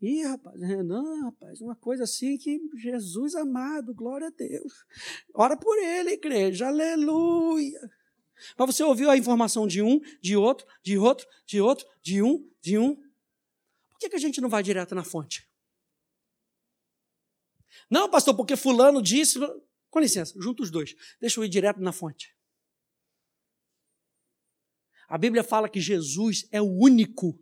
Ih, 0.03 0.23
rapaz, 0.23 0.59
Renan, 0.61 1.25
rapaz, 1.25 1.61
uma 1.61 1.77
coisa 1.77 2.05
assim 2.05 2.39
que 2.39 2.59
Jesus 2.77 3.35
amado, 3.35 3.95
glória 3.95 4.29
a 4.29 4.31
Deus. 4.31 4.73
Ora 5.35 5.57
por 5.57 5.77
ele, 5.79 6.13
igreja, 6.13 6.69
aleluia. 6.69 7.81
Mas 8.57 8.75
você 8.75 8.83
ouviu 8.83 9.11
a 9.11 9.17
informação 9.17 9.67
de 9.67 9.83
um, 9.83 10.01
de 10.23 10.37
outro, 10.37 10.67
de 10.83 10.97
outro, 10.97 11.27
de 11.47 11.61
outro, 11.61 11.87
de 12.03 12.23
um, 12.23 12.49
de 12.63 12.79
um. 12.79 12.97
Por 12.97 13.99
que, 13.99 14.09
que 14.09 14.17
a 14.17 14.21
gente 14.21 14.41
não 14.41 14.49
vai 14.49 14.63
direto 14.63 14.95
na 14.95 15.05
fonte? 15.05 15.47
Não, 17.91 18.09
pastor, 18.09 18.37
porque 18.37 18.57
fulano 18.57 19.03
disse. 19.03 19.39
Com 19.91 19.99
licença, 19.99 20.33
junta 20.41 20.63
os 20.63 20.71
dois. 20.71 20.95
Deixa 21.21 21.41
eu 21.41 21.45
ir 21.45 21.49
direto 21.49 21.81
na 21.81 21.93
fonte. 21.93 22.33
A 25.09 25.19
Bíblia 25.19 25.43
fala 25.43 25.69
que 25.69 25.81
Jesus 25.81 26.47
é 26.53 26.63
o 26.63 26.71
único 26.71 27.37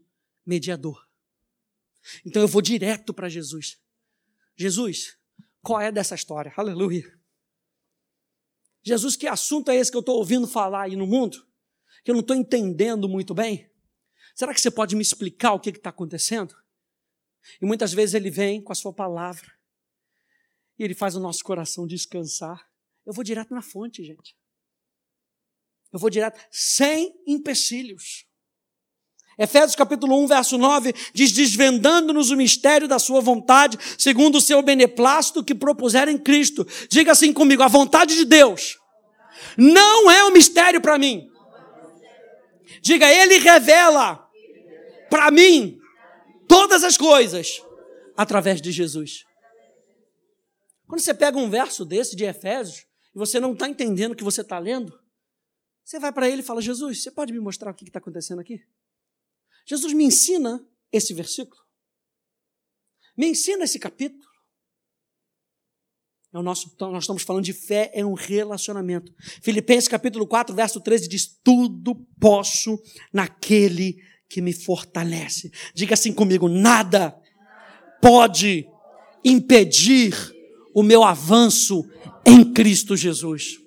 mediador. 0.46 1.06
Então 2.24 2.40
eu 2.40 2.48
vou 2.48 2.62
direto 2.62 3.12
para 3.12 3.28
Jesus. 3.28 3.78
Jesus, 4.56 5.18
qual 5.60 5.78
é 5.78 5.92
dessa 5.92 6.14
história? 6.14 6.50
Aleluia. 6.56 7.04
Jesus, 8.82 9.14
que 9.14 9.26
assunto 9.26 9.70
é 9.70 9.76
esse 9.76 9.90
que 9.90 9.96
eu 9.98 10.00
estou 10.00 10.16
ouvindo 10.16 10.48
falar 10.48 10.84
aí 10.84 10.96
no 10.96 11.06
mundo? 11.06 11.46
Que 12.02 12.10
eu 12.10 12.14
não 12.14 12.22
estou 12.22 12.34
entendendo 12.34 13.06
muito 13.06 13.34
bem? 13.34 13.70
Será 14.34 14.54
que 14.54 14.60
você 14.60 14.70
pode 14.70 14.96
me 14.96 15.02
explicar 15.02 15.52
o 15.52 15.60
que 15.60 15.68
está 15.68 15.90
acontecendo? 15.90 16.56
E 17.60 17.66
muitas 17.66 17.92
vezes 17.92 18.14
ele 18.14 18.30
vem 18.30 18.62
com 18.62 18.72
a 18.72 18.74
sua 18.74 18.94
palavra 18.94 19.57
e 20.78 20.84
ele 20.84 20.94
faz 20.94 21.16
o 21.16 21.20
nosso 21.20 21.42
coração 21.42 21.86
descansar. 21.86 22.66
Eu 23.04 23.12
vou 23.12 23.24
direto 23.24 23.52
na 23.54 23.62
fonte, 23.62 24.04
gente. 24.04 24.36
Eu 25.92 25.98
vou 25.98 26.10
direto, 26.10 26.38
sem 26.50 27.14
empecilhos. 27.26 28.26
Efésios 29.38 29.76
capítulo 29.76 30.20
1, 30.24 30.26
verso 30.26 30.58
9, 30.58 30.92
diz, 31.14 31.30
desvendando-nos 31.32 32.30
o 32.30 32.36
mistério 32.36 32.88
da 32.88 32.98
sua 32.98 33.20
vontade, 33.20 33.78
segundo 33.96 34.36
o 34.38 34.40
seu 34.40 34.60
beneplácito 34.62 35.44
que 35.44 35.54
propuseram 35.54 36.10
em 36.10 36.18
Cristo. 36.18 36.66
Diga 36.90 37.12
assim 37.12 37.32
comigo, 37.32 37.62
a 37.62 37.68
vontade 37.68 38.16
de 38.16 38.24
Deus 38.24 38.78
não 39.56 40.10
é 40.10 40.24
um 40.24 40.32
mistério 40.32 40.80
para 40.80 40.98
mim. 40.98 41.30
Diga, 42.82 43.08
Ele 43.12 43.38
revela 43.38 44.28
para 45.08 45.30
mim 45.30 45.78
todas 46.48 46.82
as 46.82 46.96
coisas 46.96 47.62
através 48.16 48.60
de 48.60 48.72
Jesus. 48.72 49.27
Quando 50.88 51.02
você 51.02 51.12
pega 51.12 51.36
um 51.36 51.50
verso 51.50 51.84
desse 51.84 52.16
de 52.16 52.24
Efésios 52.24 52.86
e 53.14 53.18
você 53.18 53.38
não 53.38 53.52
está 53.52 53.68
entendendo 53.68 54.12
o 54.12 54.16
que 54.16 54.24
você 54.24 54.40
está 54.40 54.58
lendo, 54.58 54.98
você 55.84 56.00
vai 56.00 56.10
para 56.10 56.28
ele 56.28 56.40
e 56.40 56.44
fala: 56.44 56.62
Jesus, 56.62 57.02
você 57.02 57.10
pode 57.10 57.32
me 57.32 57.38
mostrar 57.38 57.70
o 57.70 57.74
que 57.74 57.84
está 57.84 57.98
acontecendo 57.98 58.40
aqui? 58.40 58.64
Jesus 59.66 59.92
me 59.92 60.04
ensina 60.04 60.66
esse 60.90 61.12
versículo. 61.12 61.60
Me 63.14 63.28
ensina 63.28 63.64
esse 63.64 63.78
capítulo. 63.78 64.26
É 66.32 66.38
o 66.38 66.42
nosso, 66.42 66.70
então 66.74 66.90
nós 66.90 67.04
estamos 67.04 67.22
falando 67.22 67.44
de 67.44 67.52
fé, 67.52 67.90
é 67.94 68.04
um 68.04 68.14
relacionamento. 68.14 69.14
Filipenses 69.42 69.88
capítulo 69.88 70.26
4, 70.26 70.54
verso 70.54 70.80
13 70.80 71.06
diz: 71.06 71.26
Tudo 71.44 71.94
posso 72.18 72.82
naquele 73.12 74.02
que 74.26 74.40
me 74.40 74.54
fortalece. 74.54 75.52
Diga 75.74 75.92
assim 75.92 76.14
comigo: 76.14 76.48
nada 76.48 77.14
pode 78.00 78.66
impedir 79.22 80.37
o 80.74 80.82
meu 80.82 81.04
avanço 81.04 81.84
em 82.24 82.44
Cristo 82.52 82.96
Jesus. 82.96 83.58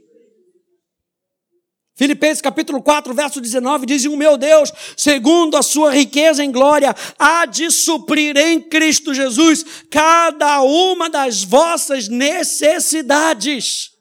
Filipenses 2.01 2.41
capítulo 2.41 2.81
4, 2.81 3.13
verso 3.13 3.39
19 3.39 3.85
diz: 3.85 4.05
O 4.05 4.17
meu 4.17 4.35
Deus, 4.35 4.73
segundo 4.97 5.55
a 5.55 5.61
sua 5.61 5.91
riqueza 5.91 6.43
em 6.43 6.51
glória, 6.51 6.95
há 7.19 7.45
de 7.45 7.69
suprir 7.69 8.35
em 8.37 8.59
Cristo 8.59 9.13
Jesus 9.13 9.63
cada 9.89 10.61
uma 10.63 11.11
das 11.11 11.43
vossas 11.43 12.07
necessidades. 12.07 13.91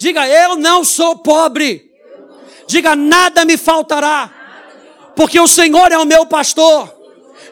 Diga, 0.00 0.26
eu 0.26 0.56
não 0.56 0.82
sou 0.82 1.18
pobre. 1.18 1.88
Diga, 2.66 2.96
nada 2.96 3.44
me 3.44 3.56
faltará, 3.56 5.12
porque 5.14 5.38
o 5.38 5.46
Senhor 5.46 5.92
é 5.92 5.98
o 5.98 6.06
meu 6.06 6.26
pastor. 6.26 6.92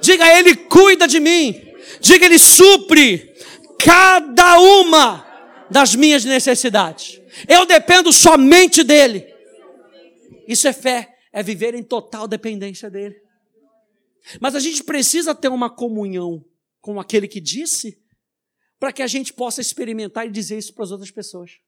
Diga, 0.01 0.27
Ele 0.27 0.57
cuida 0.57 1.07
de 1.07 1.21
mim. 1.21 1.55
Diga, 2.01 2.27
Ele 2.27 2.39
supre 2.39 3.33
cada 3.79 4.61
uma 4.61 5.27
das 5.71 5.95
minhas 5.95 6.25
necessidades. 6.25 7.21
Eu 7.49 7.65
dependo 7.67 8.13
somente 8.13 8.83
dele. 8.83 9.27
Isso 10.47 10.67
é 10.67 10.73
fé, 10.73 11.19
é 11.33 11.43
viver 11.43 11.75
em 11.75 11.83
total 11.83 12.27
dependência 12.27 12.91
dele. 12.91 13.21
Mas 14.41 14.55
a 14.55 14.61
gente 14.61 14.83
precisa 14.83 15.35
ter 15.35 15.49
uma 15.49 15.71
comunhão 15.71 16.45
com 16.81 16.99
aquele 16.99 17.29
que 17.29 17.41
disse, 17.41 18.03
para 18.79 18.93
que 18.93 19.03
a 19.03 19.07
gente 19.07 19.33
possa 19.33 19.61
experimentar 19.61 20.27
e 20.27 20.31
dizer 20.31 20.59
isso 20.59 20.75
para 20.75 20.85
as 20.85 20.91
outras 20.91 21.11
pessoas. 21.11 21.59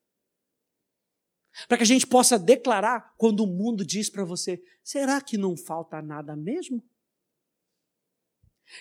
Para 1.68 1.76
que 1.76 1.82
a 1.82 1.86
gente 1.86 2.06
possa 2.06 2.38
declarar 2.38 3.14
quando 3.16 3.40
o 3.40 3.46
mundo 3.46 3.84
diz 3.84 4.08
para 4.08 4.24
você: 4.24 4.62
será 4.82 5.20
que 5.20 5.36
não 5.36 5.56
falta 5.56 6.00
nada 6.00 6.36
mesmo? 6.36 6.82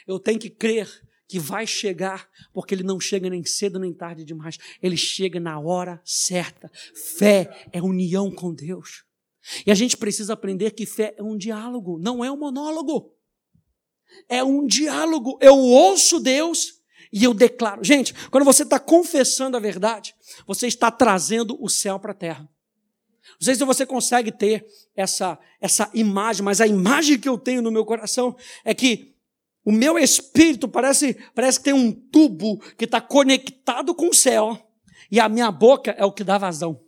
Eu 0.06 0.20
tenho 0.20 0.40
que 0.40 0.50
crer 0.50 0.88
que 1.30 1.38
vai 1.38 1.68
chegar, 1.68 2.28
porque 2.52 2.74
ele 2.74 2.82
não 2.82 3.00
chega 3.00 3.30
nem 3.30 3.46
cedo 3.46 3.78
nem 3.78 3.94
tarde 3.94 4.26
demais, 4.26 4.58
ele 4.82 4.98
chega 4.98 5.40
na 5.40 5.60
hora 5.60 6.02
certa. 6.04 6.72
Fé 7.18 7.68
é 7.72 7.80
união 7.80 8.32
com 8.32 8.52
Deus. 8.52 9.06
E 9.64 9.72
a 9.72 9.76
gente 9.76 9.96
precisa 9.96 10.34
aprender 10.34 10.72
que 10.72 10.88
fé 10.88 11.14
é 11.16 11.22
um 11.22 11.38
diálogo, 11.38 12.00
não 12.00 12.26
é 12.26 12.32
um 12.32 12.38
monólogo. 12.38 13.14
É 14.28 14.44
um 14.44 14.66
diálogo. 14.66 15.38
Eu 15.40 15.56
ouço 15.56 16.20
Deus 16.20 16.82
e 17.14 17.24
eu 17.24 17.34
declaro. 17.34 17.84
Gente, 17.84 18.12
quando 18.32 18.44
você 18.44 18.64
está 18.64 18.80
confessando 18.80 19.56
a 19.56 19.60
verdade, 19.60 20.16
você 20.48 20.66
está 20.66 20.90
trazendo 20.90 21.56
o 21.64 21.70
céu 21.70 22.00
para 22.00 22.12
a 22.12 22.16
terra. 22.16 22.50
Não 23.40 23.46
sei 23.46 23.54
se 23.54 23.64
você 23.64 23.86
consegue 23.86 24.32
ter 24.32 24.66
essa, 24.96 25.38
essa 25.62 25.92
imagem, 25.94 26.44
mas 26.44 26.60
a 26.60 26.66
imagem 26.66 27.20
que 27.20 27.30
eu 27.30 27.38
tenho 27.38 27.62
no 27.62 27.72
meu 27.72 27.86
coração 27.86 28.36
é 28.66 28.74
que 28.74 29.09
o 29.70 29.72
meu 29.72 30.00
espírito 30.00 30.68
parece, 30.68 31.16
parece 31.36 31.60
que 31.60 31.66
tem 31.66 31.74
um 31.76 31.92
tubo 31.92 32.58
que 32.76 32.86
está 32.86 33.00
conectado 33.00 33.94
com 33.94 34.10
o 34.10 34.14
céu 34.16 34.60
e 35.12 35.20
a 35.20 35.30
minha 35.30 35.52
boca 35.52 35.92
é 35.96 36.04
o 36.04 36.12
que 36.12 36.24
dá 36.24 36.40
vazão. 36.40 36.82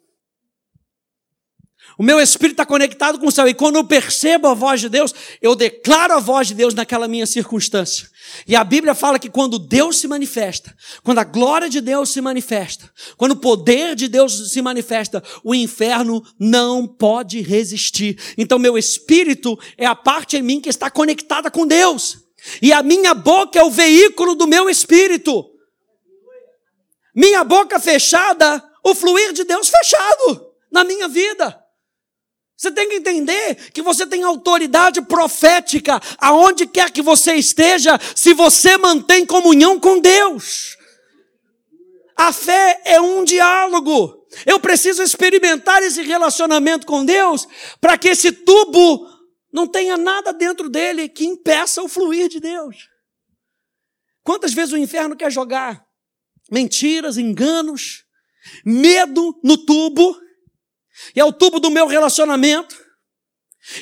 O 1.96 2.02
meu 2.02 2.20
espírito 2.20 2.54
está 2.54 2.66
conectado 2.66 3.20
com 3.20 3.28
o 3.28 3.32
céu. 3.32 3.48
E 3.48 3.54
quando 3.54 3.76
eu 3.76 3.84
percebo 3.84 4.48
a 4.48 4.56
voz 4.56 4.82
de 4.82 4.90
Deus, 4.90 5.14
eu 5.40 5.56
declaro 5.56 6.14
a 6.14 6.20
voz 6.20 6.48
de 6.48 6.56
Deus 6.56 6.74
naquela 6.74 7.08
minha 7.08 7.28
circunstância. 7.28 8.10
E 8.48 8.56
a 8.56 8.64
Bíblia 8.64 8.96
fala 8.96 9.20
que 9.20 9.30
quando 9.30 9.60
Deus 9.60 10.00
se 10.00 10.08
manifesta, 10.08 10.76
quando 11.04 11.20
a 11.20 11.24
glória 11.24 11.70
de 11.70 11.82
Deus 11.82 12.10
se 12.10 12.20
manifesta, 12.20 12.92
quando 13.16 13.34
o 13.34 13.40
poder 13.40 13.96
de 13.96 14.08
Deus 14.08 14.52
se 14.52 14.60
manifesta, 14.60 15.24
o 15.44 15.54
inferno 15.54 16.24
não 16.40 16.88
pode 16.88 17.42
resistir. 17.42 18.20
Então, 18.36 18.58
meu 18.58 18.76
espírito 18.76 19.56
é 19.78 19.86
a 19.86 19.96
parte 19.96 20.36
em 20.36 20.42
mim 20.42 20.60
que 20.60 20.70
está 20.70 20.90
conectada 20.90 21.52
com 21.52 21.68
Deus. 21.68 22.31
E 22.62 22.74
a 22.74 22.82
minha 22.82 23.14
boca 23.14 23.60
é 23.60 23.64
o 23.64 23.70
veículo 23.72 24.36
do 24.36 24.48
meu 24.48 24.70
espírito. 24.70 25.50
Minha 27.16 27.44
boca 27.44 27.80
fechada, 27.80 28.64
o 28.84 28.96
fluir 28.96 29.34
de 29.34 29.44
Deus 29.44 29.70
fechado 29.70 30.52
na 30.72 30.84
minha 30.84 31.08
vida. 31.08 31.62
Você 32.62 32.72
tem 32.72 32.88
que 32.90 32.96
entender 32.96 33.56
que 33.74 33.82
você 33.82 34.06
tem 34.06 34.22
autoridade 34.22 35.02
profética 35.02 36.00
aonde 36.20 36.68
quer 36.68 36.92
que 36.92 37.02
você 37.02 37.34
esteja, 37.34 38.00
se 38.16 38.34
você 38.34 38.78
mantém 38.78 39.26
comunhão 39.26 39.80
com 39.80 40.00
Deus. 40.00 40.78
A 42.16 42.32
fé 42.32 42.80
é 42.86 43.02
um 43.02 43.24
diálogo. 43.24 44.28
Eu 44.46 44.60
preciso 44.60 45.02
experimentar 45.02 45.82
esse 45.82 46.04
relacionamento 46.04 46.86
com 46.86 47.04
Deus 47.04 47.48
para 47.82 47.98
que 47.98 48.10
esse 48.10 48.32
tubo 48.32 49.10
não 49.52 49.68
tenha 49.68 49.98
nada 49.98 50.32
dentro 50.32 50.70
dele 50.70 51.10
que 51.10 51.26
impeça 51.26 51.82
o 51.82 51.90
fluir 51.90 52.30
de 52.30 52.40
Deus. 52.40 52.90
Quantas 54.24 54.54
vezes 54.54 54.74
o 54.74 54.78
inferno 54.78 55.16
quer 55.16 55.32
jogar 55.32 55.86
mentiras, 56.52 57.18
enganos, 57.18 58.06
medo 58.66 59.40
no 59.44 59.58
tubo, 59.58 60.20
e 61.16 61.20
é 61.20 61.26
o 61.26 61.34
tubo 61.34 61.60
do 61.60 61.72
meu 61.72 61.88
relacionamento. 61.88 62.76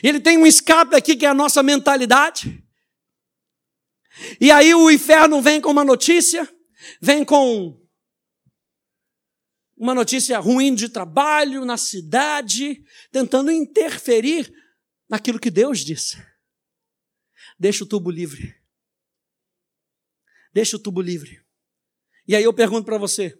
Ele 0.03 0.19
tem 0.19 0.37
um 0.37 0.45
escape 0.45 0.95
aqui 0.95 1.15
que 1.15 1.25
é 1.25 1.29
a 1.29 1.33
nossa 1.33 1.63
mentalidade. 1.63 2.63
E 4.39 4.51
aí 4.51 4.73
o 4.75 4.91
inferno 4.91 5.41
vem 5.41 5.61
com 5.61 5.71
uma 5.71 5.83
notícia, 5.83 6.47
vem 7.01 7.23
com 7.23 7.79
uma 9.77 9.95
notícia 9.95 10.37
ruim 10.39 10.75
de 10.75 10.89
trabalho 10.89 11.63
na 11.63 11.77
cidade, 11.77 12.83
tentando 13.11 13.49
interferir 13.49 14.53
naquilo 15.09 15.39
que 15.39 15.49
Deus 15.49 15.79
disse. 15.79 16.23
Deixa 17.57 17.83
o 17.83 17.87
tubo 17.87 18.11
livre. 18.11 18.55
Deixa 20.53 20.77
o 20.77 20.79
tubo 20.79 21.01
livre. 21.01 21.41
E 22.27 22.35
aí 22.35 22.43
eu 22.43 22.53
pergunto 22.53 22.85
para 22.85 22.97
você: 22.97 23.37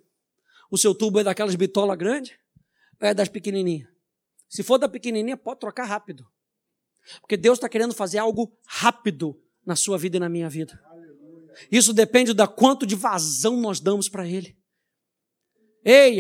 o 0.70 0.78
seu 0.78 0.96
tubo 0.96 1.20
é 1.20 1.24
daquelas 1.24 1.56
bitola 1.56 1.96
grande 1.96 2.40
ou 3.00 3.08
é 3.08 3.14
das 3.14 3.30
pequenininhas? 3.30 3.88
Se 4.50 4.64
for 4.64 4.80
da 4.80 4.90
pequenininha, 4.90 5.38
pode 5.38 5.60
trocar 5.60 5.86
rápido. 5.86 6.28
Porque 7.22 7.38
Deus 7.38 7.58
está 7.58 7.70
querendo 7.70 7.94
fazer 7.94 8.18
algo 8.18 8.52
rápido 8.66 9.40
na 9.66 9.76
sua 9.76 9.98
vida 9.98 10.18
e 10.18 10.20
na 10.20 10.28
minha 10.28 10.50
vida. 10.50 10.84
Isso 11.72 11.94
depende 11.94 12.34
da 12.34 12.48
quanto 12.48 12.86
de 12.86 12.96
vazão 12.96 13.60
nós 13.60 13.80
damos 13.80 14.10
para 14.10 14.28
Ele. 14.28 14.59
Ei, 15.84 16.20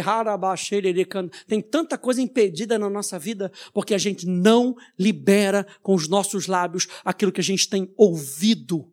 tem 1.47 1.61
tanta 1.61 1.97
coisa 1.97 2.21
impedida 2.21 2.79
na 2.79 2.89
nossa 2.89 3.19
vida 3.19 3.51
porque 3.73 3.93
a 3.93 3.97
gente 3.97 4.25
não 4.25 4.75
libera 4.97 5.65
com 5.81 5.93
os 5.93 6.07
nossos 6.07 6.47
lábios 6.47 6.87
aquilo 7.03 7.31
que 7.31 7.41
a 7.41 7.43
gente 7.43 7.69
tem 7.69 7.93
ouvido 7.97 8.91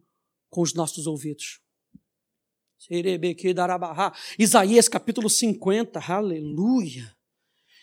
com 0.50 0.62
os 0.62 0.74
nossos 0.74 1.06
ouvidos. 1.06 1.60
Isaías 4.38 4.88
capítulo 4.88 5.28
50, 5.28 6.00
aleluia. 6.00 7.16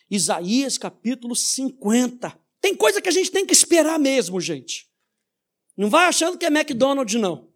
Isaías 0.10 0.78
capítulo 0.78 1.36
50. 1.36 2.38
Tem 2.62 2.76
coisa 2.76 3.02
que 3.02 3.10
a 3.10 3.12
gente 3.12 3.32
tem 3.32 3.46
que 3.46 3.54
esperar 3.54 4.00
mesmo, 4.00 4.40
gente. 4.40 4.88
Não 5.76 5.90
vai 5.90 6.08
achando 6.08 6.38
que 6.38 6.46
é 6.46 6.50
McDonald's, 6.50 7.20
não. 7.20 7.53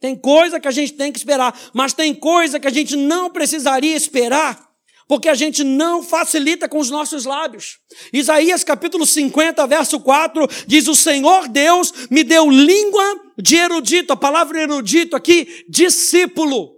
Tem 0.00 0.16
coisa 0.16 0.58
que 0.58 0.66
a 0.66 0.70
gente 0.70 0.94
tem 0.94 1.12
que 1.12 1.18
esperar, 1.18 1.54
mas 1.74 1.92
tem 1.92 2.14
coisa 2.14 2.58
que 2.58 2.66
a 2.66 2.70
gente 2.70 2.96
não 2.96 3.28
precisaria 3.28 3.94
esperar, 3.94 4.66
porque 5.06 5.28
a 5.28 5.34
gente 5.34 5.62
não 5.62 6.02
facilita 6.02 6.66
com 6.66 6.78
os 6.78 6.88
nossos 6.88 7.26
lábios. 7.26 7.78
Isaías 8.10 8.64
capítulo 8.64 9.04
50, 9.04 9.66
verso 9.66 10.00
4, 10.00 10.48
diz: 10.66 10.88
O 10.88 10.94
Senhor 10.94 11.48
Deus 11.48 11.92
me 12.10 12.24
deu 12.24 12.50
língua 12.50 13.04
de 13.36 13.56
erudito. 13.56 14.14
A 14.14 14.16
palavra 14.16 14.62
erudito 14.62 15.14
aqui, 15.14 15.66
discípulo. 15.68 16.76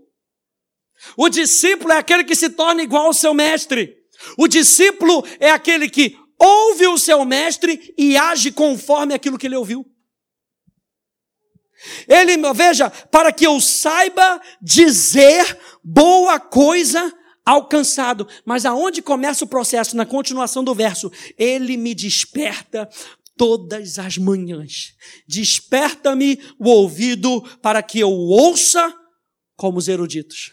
O 1.17 1.29
discípulo 1.29 1.93
é 1.93 1.99
aquele 1.99 2.25
que 2.25 2.35
se 2.35 2.51
torna 2.51 2.83
igual 2.83 3.07
ao 3.07 3.15
seu 3.15 3.33
mestre. 3.33 3.95
O 4.37 4.49
discípulo 4.49 5.25
é 5.39 5.51
aquele 5.51 5.89
que 5.89 6.17
ouve 6.41 6.89
o 6.89 6.99
seu 6.99 7.25
mestre 7.25 7.95
e 7.97 8.17
age 8.17 8.51
conforme 8.51 9.15
aquilo 9.15 9.39
que 9.39 9.47
ele 9.47 9.57
ouviu. 9.57 9.92
Ele, 12.09 12.37
veja, 12.53 12.91
para 12.91 13.33
que 13.33 13.47
eu 13.47 13.61
saiba 13.61 14.41
dizer 14.61 15.59
boa 15.83 16.39
coisa 16.39 17.13
alcançado. 17.45 18.27
Mas 18.45 18.65
aonde 18.65 19.03
começa 19.03 19.45
o 19.45 19.49
processo? 19.49 19.97
Na 19.97 20.07
continuação 20.07 20.63
do 20.63 20.75
verso. 20.75 21.11
Ele 21.37 21.77
me 21.77 21.95
desperta 21.95 22.89
todas 23.37 23.99
as 23.99 24.19
manhãs. 24.19 24.95
Desperta-me 25.27 26.39
o 26.59 26.69
ouvido 26.69 27.43
para 27.61 27.83
que 27.83 27.99
eu 27.99 28.11
ouça 28.11 28.95
como 29.57 29.79
os 29.79 29.89
eruditos. 29.89 30.53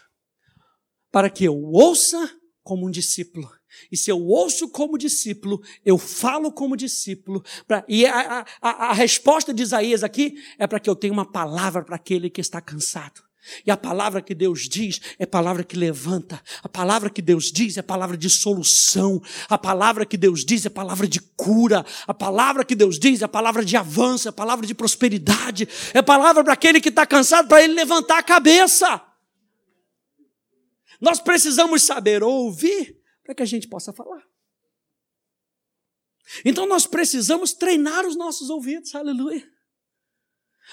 Para 1.12 1.30
que 1.30 1.46
eu 1.46 1.56
ouça 1.56 2.30
como 2.64 2.88
um 2.88 2.92
discípulo. 2.92 3.59
E 3.92 3.98
se 3.98 4.12
eu 4.12 4.20
ouço 4.20 4.70
como 4.70 4.98
discípulo, 4.98 5.62
eu 5.86 5.98
falo 5.98 6.52
como 6.52 6.76
discípulo. 6.76 7.44
Pra, 7.68 7.84
e 7.88 8.06
a, 8.06 8.46
a, 8.62 8.70
a 8.90 8.94
resposta 8.94 9.54
de 9.54 9.64
Isaías 9.64 10.04
aqui 10.04 10.36
é 10.58 10.68
para 10.68 10.80
que 10.80 10.90
eu 10.90 10.96
tenha 10.96 11.14
uma 11.14 11.26
palavra 11.26 11.84
para 11.84 11.96
aquele 11.96 12.30
que 12.30 12.42
está 12.42 12.62
cansado. 12.62 13.30
E 13.66 13.72
a 13.72 13.78
palavra 13.78 14.22
que 14.22 14.36
Deus 14.36 14.68
diz 14.68 15.00
é 15.18 15.26
palavra 15.26 15.64
que 15.64 15.76
levanta. 15.76 16.42
A 16.62 16.70
palavra 16.70 17.10
que 17.10 17.22
Deus 17.22 17.52
diz 17.52 17.78
é 17.78 17.82
palavra 17.82 18.18
de 18.18 18.30
solução. 18.30 19.22
A 19.50 19.58
palavra 19.58 20.06
que 20.06 20.18
Deus 20.18 20.46
diz 20.46 20.66
é 20.66 20.70
palavra 20.70 21.08
de 21.08 21.20
cura. 21.20 21.86
A 22.06 22.14
palavra 22.14 22.64
que 22.64 22.76
Deus 22.76 23.00
diz 23.00 23.22
é 23.22 23.28
palavra 23.28 23.64
de 23.64 23.76
avanço, 23.76 24.28
é 24.28 24.32
palavra 24.32 24.68
de 24.68 24.76
prosperidade. 24.76 25.68
É 25.94 26.02
palavra 26.02 26.44
para 26.44 26.54
aquele 26.54 26.82
que 26.82 26.90
está 26.90 27.06
cansado, 27.06 27.48
para 27.48 27.64
ele 27.64 27.74
levantar 27.74 28.20
a 28.20 28.24
cabeça. 28.24 29.02
Nós 31.02 31.20
precisamos 31.20 31.82
saber 31.84 32.24
ouvir 32.24 32.99
para 33.30 33.36
que 33.36 33.44
a 33.44 33.46
gente 33.46 33.68
possa 33.68 33.94
falar. 33.94 34.28
Então 36.44 36.66
nós 36.66 36.88
precisamos 36.88 37.54
treinar 37.54 38.08
os 38.08 38.16
nossos 38.16 38.50
ouvidos, 38.50 38.96
aleluia. 38.96 39.48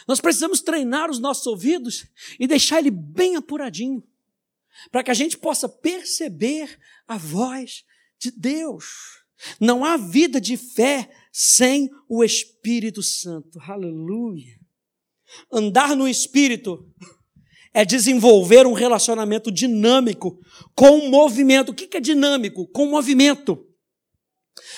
Nós 0.08 0.22
precisamos 0.22 0.62
treinar 0.62 1.10
os 1.10 1.18
nossos 1.18 1.46
ouvidos 1.46 2.06
e 2.40 2.46
deixar 2.46 2.78
ele 2.78 2.90
bem 2.90 3.36
apuradinho, 3.36 4.02
para 4.90 5.04
que 5.04 5.10
a 5.10 5.14
gente 5.14 5.36
possa 5.36 5.68
perceber 5.68 6.80
a 7.06 7.18
voz 7.18 7.84
de 8.18 8.30
Deus. 8.30 8.86
Não 9.60 9.84
há 9.84 9.98
vida 9.98 10.40
de 10.40 10.56
fé 10.56 11.14
sem 11.30 11.90
o 12.08 12.24
Espírito 12.24 13.02
Santo, 13.02 13.60
aleluia. 13.60 14.58
Andar 15.52 15.94
no 15.94 16.08
Espírito 16.08 16.90
é 17.76 17.84
desenvolver 17.84 18.66
um 18.66 18.72
relacionamento 18.72 19.52
dinâmico 19.52 20.40
com 20.74 20.98
o 20.98 21.10
movimento. 21.10 21.72
O 21.72 21.74
que 21.74 21.94
é 21.94 22.00
dinâmico? 22.00 22.66
Com 22.68 22.84
o 22.86 22.90
movimento. 22.90 23.66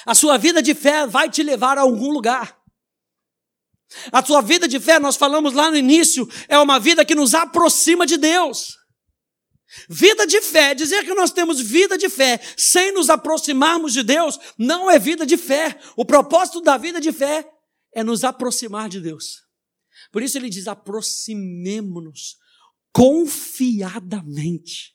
A 0.04 0.16
sua 0.16 0.36
vida 0.36 0.60
de 0.60 0.74
fé 0.74 1.06
vai 1.06 1.30
te 1.30 1.44
levar 1.44 1.78
a 1.78 1.82
algum 1.82 2.10
lugar. 2.10 2.58
A 4.10 4.24
sua 4.24 4.40
vida 4.40 4.66
de 4.66 4.80
fé, 4.80 4.98
nós 4.98 5.14
falamos 5.14 5.54
lá 5.54 5.70
no 5.70 5.76
início, 5.76 6.28
é 6.48 6.58
uma 6.58 6.80
vida 6.80 7.04
que 7.04 7.14
nos 7.14 7.34
aproxima 7.34 8.04
de 8.04 8.16
Deus. 8.16 8.76
Vida 9.88 10.26
de 10.26 10.42
fé, 10.42 10.74
dizer 10.74 11.04
que 11.04 11.14
nós 11.14 11.30
temos 11.30 11.60
vida 11.60 11.96
de 11.96 12.08
fé 12.08 12.40
sem 12.56 12.90
nos 12.90 13.08
aproximarmos 13.08 13.92
de 13.92 14.02
Deus, 14.02 14.40
não 14.58 14.90
é 14.90 14.98
vida 14.98 15.24
de 15.24 15.36
fé. 15.36 15.78
O 15.96 16.04
propósito 16.04 16.60
da 16.60 16.76
vida 16.76 17.00
de 17.00 17.12
fé 17.12 17.48
é 17.94 18.02
nos 18.02 18.24
aproximar 18.24 18.88
de 18.88 19.00
Deus. 19.00 19.36
Por 20.10 20.20
isso 20.20 20.36
ele 20.36 20.50
diz: 20.50 20.66
aproximemo-nos 20.66 22.36
confiadamente, 22.92 24.94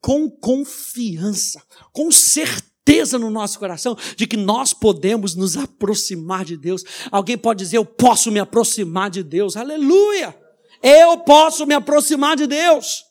com 0.00 0.30
confiança, 0.30 1.62
com 1.92 2.10
certeza 2.10 3.18
no 3.18 3.30
nosso 3.30 3.58
coração 3.58 3.96
de 4.16 4.26
que 4.26 4.36
nós 4.36 4.72
podemos 4.72 5.34
nos 5.34 5.56
aproximar 5.56 6.44
de 6.44 6.56
Deus. 6.56 6.84
Alguém 7.10 7.36
pode 7.36 7.64
dizer, 7.64 7.78
eu 7.78 7.84
posso 7.84 8.30
me 8.30 8.38
aproximar 8.38 9.10
de 9.10 9.22
Deus. 9.22 9.56
Aleluia! 9.56 10.36
Eu 10.82 11.18
posso 11.18 11.66
me 11.66 11.74
aproximar 11.74 12.36
de 12.36 12.46
Deus. 12.46 13.04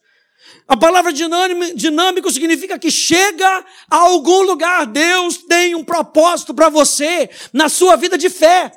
A 0.67 0.77
palavra 0.77 1.11
dinâmico 1.11 2.31
significa 2.31 2.79
que 2.79 2.91
chega 2.91 3.65
a 3.89 3.97
algum 3.97 4.43
lugar. 4.43 4.85
Deus 4.85 5.37
tem 5.37 5.75
um 5.75 5.83
propósito 5.83 6.53
para 6.53 6.69
você 6.69 7.29
na 7.51 7.67
sua 7.67 7.95
vida 7.95 8.17
de 8.17 8.29
fé. 8.29 8.71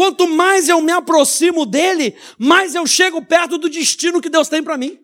Quanto 0.00 0.26
mais 0.26 0.66
eu 0.66 0.80
me 0.80 0.92
aproximo 0.92 1.66
dele, 1.66 2.16
mais 2.38 2.74
eu 2.74 2.86
chego 2.86 3.22
perto 3.22 3.58
do 3.58 3.68
destino 3.68 4.18
que 4.18 4.30
Deus 4.30 4.48
tem 4.48 4.64
para 4.64 4.78
mim. 4.78 4.98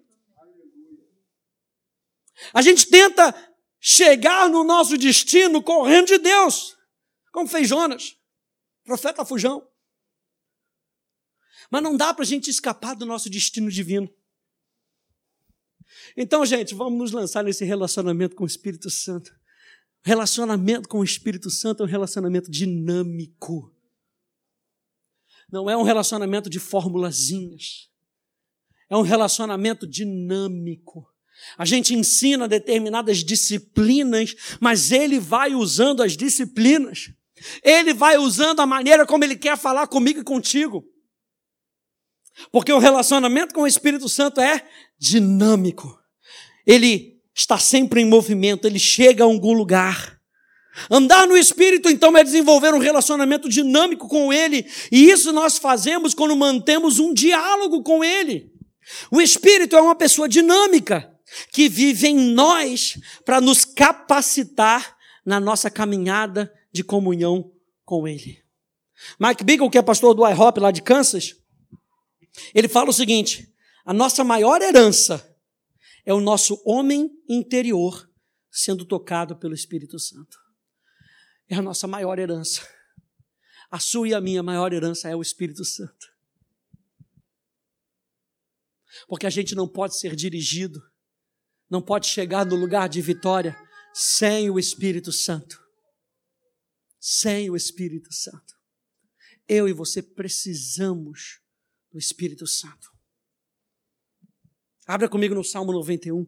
A 2.54 2.62
gente 2.62 2.86
tenta 2.88 3.34
chegar 3.78 4.48
no 4.48 4.64
nosso 4.64 4.96
destino 4.96 5.62
correndo 5.62 6.06
de 6.06 6.16
Deus, 6.16 6.78
como 7.30 7.46
fez 7.46 7.68
Jonas, 7.68 8.16
profeta 8.84 9.22
fujão. 9.22 9.68
Mas 11.70 11.82
não 11.82 11.94
dá 11.94 12.14
para 12.14 12.22
a 12.22 12.26
gente 12.26 12.48
escapar 12.48 12.96
do 12.96 13.04
nosso 13.04 13.28
destino 13.28 13.70
divino. 13.70 14.10
Então, 16.16 16.46
gente, 16.46 16.74
vamos 16.74 16.98
nos 16.98 17.12
lançar 17.12 17.44
nesse 17.44 17.66
relacionamento 17.66 18.34
com 18.34 18.44
o 18.44 18.46
Espírito 18.46 18.88
Santo. 18.88 19.30
Relacionamento 20.02 20.88
com 20.88 21.00
o 21.00 21.04
Espírito 21.04 21.50
Santo 21.50 21.82
é 21.82 21.86
um 21.86 21.90
relacionamento 21.90 22.50
dinâmico. 22.50 23.75
Não 25.50 25.70
é 25.70 25.76
um 25.76 25.82
relacionamento 25.82 26.50
de 26.50 26.58
formulazinhas. 26.58 27.88
É 28.90 28.96
um 28.96 29.02
relacionamento 29.02 29.86
dinâmico. 29.86 31.06
A 31.58 31.64
gente 31.64 31.94
ensina 31.94 32.48
determinadas 32.48 33.18
disciplinas, 33.18 34.34
mas 34.60 34.90
ele 34.90 35.18
vai 35.18 35.54
usando 35.54 36.02
as 36.02 36.16
disciplinas. 36.16 37.10
Ele 37.62 37.92
vai 37.92 38.16
usando 38.16 38.60
a 38.60 38.66
maneira 38.66 39.06
como 39.06 39.24
ele 39.24 39.36
quer 39.36 39.56
falar 39.56 39.86
comigo 39.86 40.20
e 40.20 40.24
contigo. 40.24 40.84
Porque 42.50 42.72
o 42.72 42.78
relacionamento 42.78 43.54
com 43.54 43.62
o 43.62 43.66
Espírito 43.66 44.08
Santo 44.08 44.40
é 44.40 44.66
dinâmico. 44.98 45.98
Ele 46.66 47.20
está 47.34 47.58
sempre 47.58 48.00
em 48.00 48.06
movimento, 48.06 48.66
ele 48.66 48.78
chega 48.78 49.22
a 49.22 49.26
algum 49.26 49.52
lugar. 49.52 50.15
Andar 50.90 51.26
no 51.26 51.36
Espírito, 51.36 51.88
então, 51.88 52.16
é 52.16 52.22
desenvolver 52.22 52.74
um 52.74 52.78
relacionamento 52.78 53.48
dinâmico 53.48 54.08
com 54.08 54.32
Ele, 54.32 54.66
e 54.92 55.10
isso 55.10 55.32
nós 55.32 55.58
fazemos 55.58 56.14
quando 56.14 56.36
mantemos 56.36 56.98
um 56.98 57.14
diálogo 57.14 57.82
com 57.82 58.04
Ele. 58.04 58.52
O 59.10 59.20
Espírito 59.20 59.76
é 59.76 59.80
uma 59.80 59.94
pessoa 59.94 60.28
dinâmica, 60.28 61.12
que 61.52 61.68
vive 61.68 62.08
em 62.08 62.16
nós 62.16 62.98
para 63.24 63.40
nos 63.40 63.64
capacitar 63.64 64.96
na 65.24 65.40
nossa 65.40 65.70
caminhada 65.70 66.52
de 66.72 66.84
comunhão 66.84 67.50
com 67.84 68.06
Ele. 68.06 68.38
Mike 69.18 69.44
Bickle, 69.44 69.70
que 69.70 69.78
é 69.78 69.82
pastor 69.82 70.14
do 70.14 70.26
IHOP 70.26 70.60
lá 70.60 70.70
de 70.70 70.82
Kansas, 70.82 71.34
ele 72.54 72.68
fala 72.68 72.90
o 72.90 72.92
seguinte: 72.92 73.52
a 73.84 73.92
nossa 73.92 74.22
maior 74.22 74.60
herança 74.62 75.36
é 76.04 76.14
o 76.14 76.20
nosso 76.20 76.62
homem 76.64 77.10
interior 77.28 78.08
sendo 78.50 78.84
tocado 78.84 79.36
pelo 79.36 79.54
Espírito 79.54 79.98
Santo. 79.98 80.45
É 81.48 81.54
a 81.54 81.62
nossa 81.62 81.86
maior 81.86 82.18
herança. 82.18 82.66
A 83.70 83.78
sua 83.78 84.08
e 84.08 84.14
a 84.14 84.20
minha 84.20 84.42
maior 84.42 84.72
herança 84.72 85.08
é 85.08 85.16
o 85.16 85.22
Espírito 85.22 85.64
Santo. 85.64 86.06
Porque 89.08 89.26
a 89.26 89.30
gente 89.30 89.54
não 89.54 89.68
pode 89.68 89.98
ser 89.98 90.16
dirigido, 90.16 90.80
não 91.68 91.82
pode 91.82 92.06
chegar 92.06 92.46
no 92.46 92.56
lugar 92.56 92.88
de 92.88 93.00
vitória 93.00 93.56
sem 93.92 94.50
o 94.50 94.58
Espírito 94.58 95.12
Santo. 95.12 95.62
Sem 96.98 97.50
o 97.50 97.56
Espírito 97.56 98.12
Santo. 98.12 98.54
Eu 99.48 99.68
e 99.68 99.72
você 99.72 100.02
precisamos 100.02 101.40
do 101.92 101.98
Espírito 101.98 102.46
Santo. 102.46 102.90
Abra 104.86 105.08
comigo 105.08 105.34
no 105.34 105.44
Salmo 105.44 105.72
91. 105.72 106.26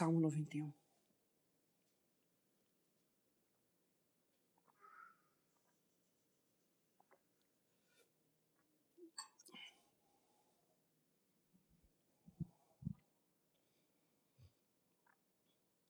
Salmo 0.00 0.18
91. 0.18 0.72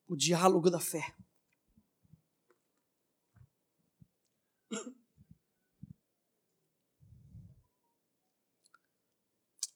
O 0.08 0.16
diálogo 0.16 0.68
da 0.72 0.80
fé. 0.80 1.14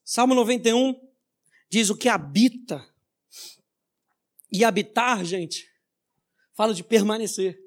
Salmo 0.03 0.35
91 0.35 0.93
diz 1.69 1.89
o 1.89 1.97
que 1.97 2.09
habita 2.09 2.94
e 4.51 4.63
habitar, 4.63 5.23
gente, 5.23 5.69
fala 6.53 6.73
de 6.73 6.83
permanecer. 6.83 7.59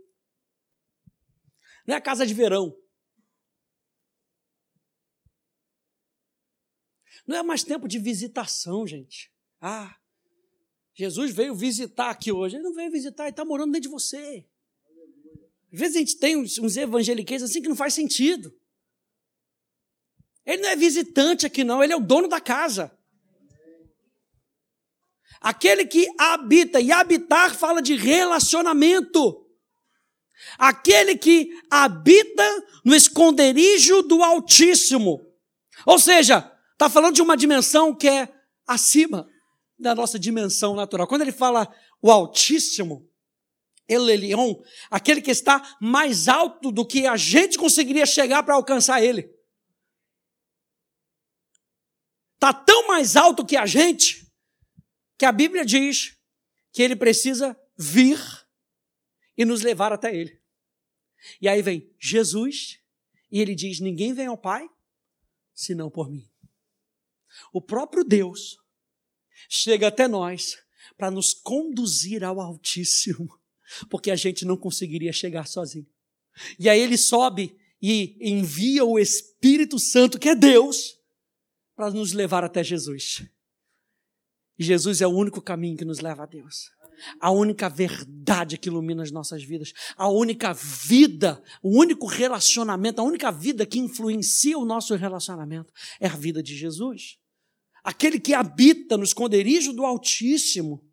Não 1.87 1.95
é 1.95 1.99
a 1.99 2.03
casa 2.03 2.27
de 2.27 2.35
verão. 2.35 2.77
Não 7.27 7.37
é 7.37 7.43
mais 7.43 7.63
tempo 7.63 7.87
de 7.87 7.99
visitação, 7.99 8.87
gente. 8.87 9.31
Ah, 9.61 9.99
Jesus 10.95 11.33
veio 11.33 11.55
visitar 11.55 12.11
aqui 12.11 12.33
hoje. 12.33 12.57
Ele 12.57 12.65
não 12.65 12.75
veio 12.75 12.91
visitar, 12.91 13.25
ele 13.25 13.31
está 13.31 13.45
morando 13.45 13.73
dentro 13.73 13.89
de 13.89 13.93
você. 13.93 14.49
Às 15.73 15.79
vezes 15.79 15.97
a 15.97 15.99
gente 16.01 16.19
tem 16.19 16.37
uns, 16.37 16.59
uns 16.59 16.77
assim 16.77 17.63
que 17.63 17.69
não 17.69 17.77
faz 17.77 17.95
sentido. 17.95 18.53
Ele 20.45 20.63
não 20.63 20.71
é 20.71 20.77
visitante 20.77 21.45
aqui, 21.45 21.63
não, 21.63 21.85
ele 21.85 21.93
é 21.93 21.97
o 21.97 22.01
dono 22.01 22.27
da 22.27 22.41
casa. 22.41 22.98
Aquele 25.41 25.87
que 25.87 26.09
habita, 26.19 26.81
e 26.81 26.91
habitar 26.91 27.55
fala 27.55 27.81
de 27.81 27.95
relacionamento. 27.95 29.47
Aquele 30.59 31.17
que 31.17 31.51
habita 31.71 32.65
no 32.85 32.95
esconderijo 32.95 34.03
do 34.03 34.23
Altíssimo. 34.23 35.21
Ou 35.87 35.99
seja, 35.99 36.53
está 36.73 36.89
falando 36.89 37.15
de 37.15 37.23
uma 37.23 37.37
dimensão 37.37 37.95
que 37.95 38.09
é 38.09 38.29
acima 38.67 39.29
da 39.79 39.95
nossa 39.95 40.19
dimensão 40.19 40.75
natural. 40.75 41.07
Quando 41.07 41.23
ele 41.23 41.33
fala 41.33 41.73
o 42.03 42.11
Altíssimo, 42.11 43.09
El 43.89 44.09
Elion, 44.11 44.55
aquele 44.91 45.23
que 45.23 45.31
está 45.31 45.77
mais 45.81 46.29
alto 46.29 46.71
do 46.71 46.87
que 46.87 47.07
a 47.07 47.17
gente 47.17 47.57
conseguiria 47.57 48.05
chegar 48.05 48.43
para 48.43 48.55
alcançar 48.55 49.03
ele. 49.03 49.35
Está 52.35 52.53
tão 52.53 52.87
mais 52.87 53.17
alto 53.17 53.47
que 53.47 53.57
a 53.57 53.67
gente 53.67 54.28
que 55.19 55.27
a 55.27 55.33
Bíblia 55.33 55.67
diz 55.67 56.17
que 56.73 56.81
ele 56.81 56.95
precisa 56.95 57.59
vir 57.77 58.19
e 59.37 59.45
nos 59.45 59.63
levar 59.63 59.93
até 59.93 60.15
ele. 60.15 60.41
E 61.41 61.49
aí 61.49 61.61
vem 61.61 61.91
Jesus 61.99 62.79
e 63.31 63.41
ele 63.41 63.55
diz: 63.55 63.81
Ninguém 63.81 64.15
vem 64.15 64.27
ao 64.27 64.39
Pai 64.39 64.71
senão 65.53 65.91
por 65.91 66.09
mim. 66.09 66.27
O 67.53 67.61
próprio 67.61 68.05
Deus 68.05 68.59
chega 69.49 69.89
até 69.89 70.07
nós 70.07 70.57
para 70.97 71.11
nos 71.11 71.35
conduzir 71.35 72.25
ao 72.25 72.41
Altíssimo, 72.41 73.39
porque 73.91 74.11
a 74.11 74.17
gente 74.17 74.45
não 74.45 74.57
conseguiria 74.57 75.13
chegar 75.13 75.47
sozinho. 75.47 75.87
E 76.59 76.69
aí 76.69 76.81
ele 76.81 76.97
sobe 76.97 77.57
e 77.83 78.17
envia 78.21 78.85
o 78.85 78.99
Espírito 78.99 79.79
Santo, 79.79 80.19
que 80.19 80.29
é 80.29 80.35
Deus, 80.35 80.99
para 81.75 81.91
nos 81.91 82.13
levar 82.13 82.45
até 82.45 82.63
Jesus. 82.63 83.25
Jesus 84.65 85.01
é 85.01 85.07
o 85.07 85.11
único 85.11 85.41
caminho 85.41 85.77
que 85.77 85.85
nos 85.85 86.01
leva 86.01 86.25
a 86.25 86.27
Deus. 86.27 86.71
A 87.21 87.31
única 87.31 87.69
verdade 87.69 88.59
que 88.59 88.69
ilumina 88.69 89.03
as 89.03 89.13
nossas 89.13 89.43
vidas. 89.45 89.73
A 89.97 90.09
única 90.09 90.53
vida, 90.53 91.43
o 91.63 91.79
único 91.79 92.07
relacionamento, 92.07 93.01
a 93.01 93.05
única 93.05 93.31
vida 93.31 93.65
que 93.65 93.79
influencia 93.79 94.59
o 94.59 94.65
nosso 94.65 94.95
relacionamento 94.97 95.73
é 96.01 96.09
a 96.09 96.17
vida 96.17 96.43
de 96.43 96.57
Jesus. 96.57 97.19
Aquele 97.85 98.19
que 98.19 98.35
habita 98.35 98.97
no 98.97 99.05
esconderijo 99.05 99.73
do 99.73 99.87
Altíssimo 99.87 100.85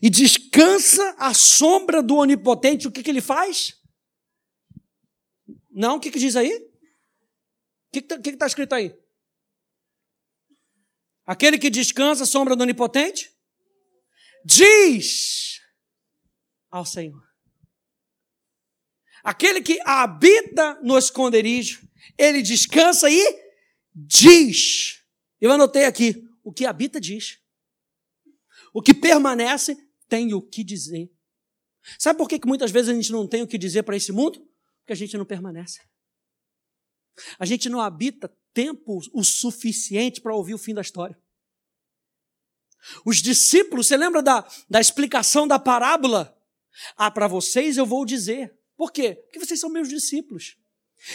e 0.00 0.10
descansa 0.10 1.16
à 1.18 1.34
sombra 1.34 2.02
do 2.02 2.16
Onipotente, 2.16 2.86
o 2.86 2.92
que, 2.92 3.02
que 3.02 3.10
ele 3.10 3.20
faz? 3.20 3.74
Não, 5.70 5.96
o 5.96 6.00
que, 6.00 6.10
que 6.10 6.18
diz 6.18 6.36
aí? 6.36 6.52
O 6.54 7.92
que 7.92 7.98
está 8.00 8.18
tá 8.18 8.46
escrito 8.46 8.74
aí? 8.74 8.94
Aquele 11.24 11.58
que 11.58 11.70
descansa 11.70 12.26
sombra 12.26 12.56
do 12.56 12.62
Onipotente, 12.62 13.30
diz 14.44 15.60
ao 16.70 16.84
Senhor. 16.84 17.22
Aquele 19.22 19.62
que 19.62 19.78
habita 19.84 20.80
no 20.82 20.98
esconderijo, 20.98 21.88
ele 22.18 22.42
descansa 22.42 23.08
e 23.08 23.22
diz. 23.94 25.00
Eu 25.40 25.52
anotei 25.52 25.84
aqui: 25.84 26.28
o 26.42 26.52
que 26.52 26.66
habita 26.66 27.00
diz. 27.00 27.38
O 28.74 28.82
que 28.82 28.94
permanece 28.94 29.76
tem 30.08 30.34
o 30.34 30.42
que 30.42 30.64
dizer. 30.64 31.10
Sabe 31.98 32.18
por 32.18 32.28
que, 32.28 32.38
que 32.38 32.46
muitas 32.46 32.70
vezes 32.70 32.88
a 32.88 32.94
gente 32.94 33.12
não 33.12 33.28
tem 33.28 33.42
o 33.42 33.46
que 33.46 33.58
dizer 33.58 33.82
para 33.82 33.96
esse 33.96 34.12
mundo? 34.12 34.40
Porque 34.80 34.92
a 34.92 34.96
gente 34.96 35.16
não 35.16 35.24
permanece. 35.24 35.80
A 37.38 37.44
gente 37.44 37.68
não 37.68 37.80
habita 37.80 38.34
tempo 38.52 39.00
o 39.12 39.24
suficiente 39.24 40.20
para 40.20 40.34
ouvir 40.34 40.54
o 40.54 40.58
fim 40.58 40.74
da 40.74 40.80
história. 40.80 41.18
Os 43.04 43.22
discípulos, 43.22 43.86
você 43.86 43.96
lembra 43.96 44.22
da, 44.22 44.46
da 44.68 44.80
explicação 44.80 45.46
da 45.46 45.58
parábola? 45.58 46.36
Ah, 46.96 47.10
para 47.10 47.28
vocês 47.28 47.76
eu 47.76 47.86
vou 47.86 48.04
dizer. 48.04 48.56
Por 48.76 48.90
quê? 48.90 49.14
Porque 49.14 49.38
vocês 49.38 49.60
são 49.60 49.70
meus 49.70 49.88
discípulos. 49.88 50.56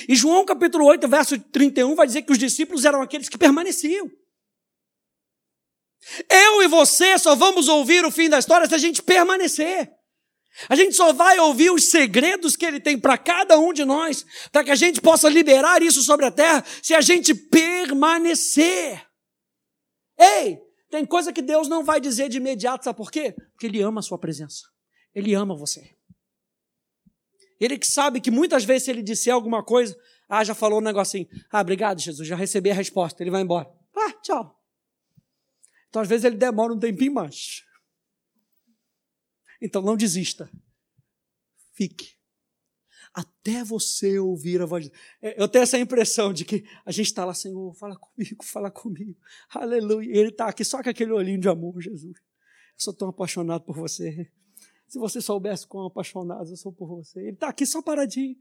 E 0.08 0.15
João 0.15 0.45
capítulo 0.45 0.86
8, 0.86 1.08
verso 1.08 1.39
31 1.39 1.95
vai 1.95 2.08
dizer 2.08 2.21
que 2.21 2.32
os 2.32 2.38
discípulos 2.38 2.86
eram 2.86 3.02
aqueles 3.02 3.30
que 3.30 3.38
permaneciam. 3.38 4.10
Eu 6.30 6.62
e 6.62 6.67
você 6.67 7.17
só 7.17 7.36
vamos 7.36 7.67
ouvir 7.67 8.06
o 8.06 8.12
fim 8.12 8.30
da 8.30 8.39
história 8.39 8.67
se 8.67 8.76
a 8.76 8.78
gente 8.78 9.02
permanecer. 9.02 9.96
A 10.70 10.76
gente 10.76 10.96
só 10.96 11.13
vai 11.13 11.39
ouvir 11.39 11.70
os 11.70 11.89
segredos 11.89 12.56
que 12.56 12.65
ele 12.65 12.80
tem 12.80 12.98
para 12.98 13.17
cada 13.17 13.60
um 13.60 13.72
de 13.72 13.86
nós, 13.86 14.26
para 14.52 14.63
que 14.63 14.72
a 14.72 14.76
gente 14.76 15.00
possa 15.02 15.30
liberar 15.30 15.82
isso 15.82 16.02
sobre 16.02 16.26
a 16.26 16.32
terra, 16.32 16.63
se 16.82 16.93
a 16.93 17.02
gente 17.02 17.34
permanecer. 17.36 19.06
Ei, 20.17 20.60
tem 20.89 21.06
coisa 21.06 21.32
que 21.32 21.41
Deus 21.41 21.67
não 21.67 21.84
vai 21.84 22.00
dizer 22.00 22.30
de 22.30 22.38
imediato, 22.38 22.86
sabe 22.86 22.98
por 22.98 23.12
quê? 23.12 23.34
Porque 23.52 23.67
Ele 23.67 23.82
ama 23.82 24.00
a 24.00 24.04
sua 24.04 24.17
presença. 24.17 24.63
Ele 25.13 25.34
ama 25.34 25.56
você. 25.56 25.96
Ele 27.60 27.78
que 27.78 27.88
sabe 27.88 28.22
que 28.22 28.30
muitas 28.30 28.63
vezes 28.63 28.84
se 28.84 28.91
ele 28.91 29.02
disser 29.02 29.34
alguma 29.34 29.63
coisa, 29.63 29.98
ah, 30.30 30.43
já 30.43 30.54
falou 30.54 30.80
um 30.80 30.84
negocinho. 30.84 31.28
Ah, 31.52 31.62
obrigado, 31.62 32.00
Jesus, 32.00 32.28
já 32.28 32.36
recebi 32.36 32.70
a 32.70 32.74
resposta. 32.74 33.24
Ele 33.24 33.32
vai 33.32 33.41
embora. 33.41 33.67
Ah, 33.96 34.12
tchau. 34.22 34.56
Então, 35.89 36.02
às 36.02 36.08
vezes, 36.08 36.26
ele 36.26 36.36
demora 36.36 36.74
um 36.74 36.80
tempinho 36.80 37.13
mais. 37.13 37.63
Então, 39.62 39.82
não 39.82 39.98
desista. 39.98 40.50
Fique. 41.74 42.17
Até 43.13 43.63
você 43.63 44.20
ouvir 44.20 44.62
a 44.62 44.65
voz. 44.65 44.89
É, 45.22 45.41
eu 45.41 45.48
tenho 45.48 45.63
essa 45.63 45.78
impressão 45.78 46.32
de 46.32 46.46
que 46.46 46.63
a 46.86 46.91
gente 46.91 47.08
está 47.08 47.26
lá, 47.26 47.34
Senhor, 47.34 47.74
fala 47.76 47.96
comigo, 47.98 48.43
fala 48.43 48.70
comigo. 48.70 49.17
Aleluia. 49.50 50.08
E 50.08 50.17
ele 50.17 50.30
está 50.30 50.48
aqui 50.48 50.63
só 50.63 50.84
com 50.84 50.89
aquele 50.89 51.12
olhinho 51.12 51.39
de 51.39 51.50
amor, 51.50 51.82
Jesus. 51.82 52.15
Eu 52.15 52.24
sou 52.78 52.93
tão 52.93 53.10
apaixonado 53.10 53.63
por 53.63 53.76
você. 53.76 54.32
Se 54.88 55.00
você 55.00 55.20
soubesse 55.22 55.67
quão 55.67 55.88
apaixonado 55.88 56.50
eu 56.50 56.56
sou 56.56 56.72
por 56.72 56.88
você. 56.88 57.20
Ele 57.20 57.32
está 57.32 57.50
aqui 57.50 57.65
só 57.65 57.82
paradinho. 57.82 58.38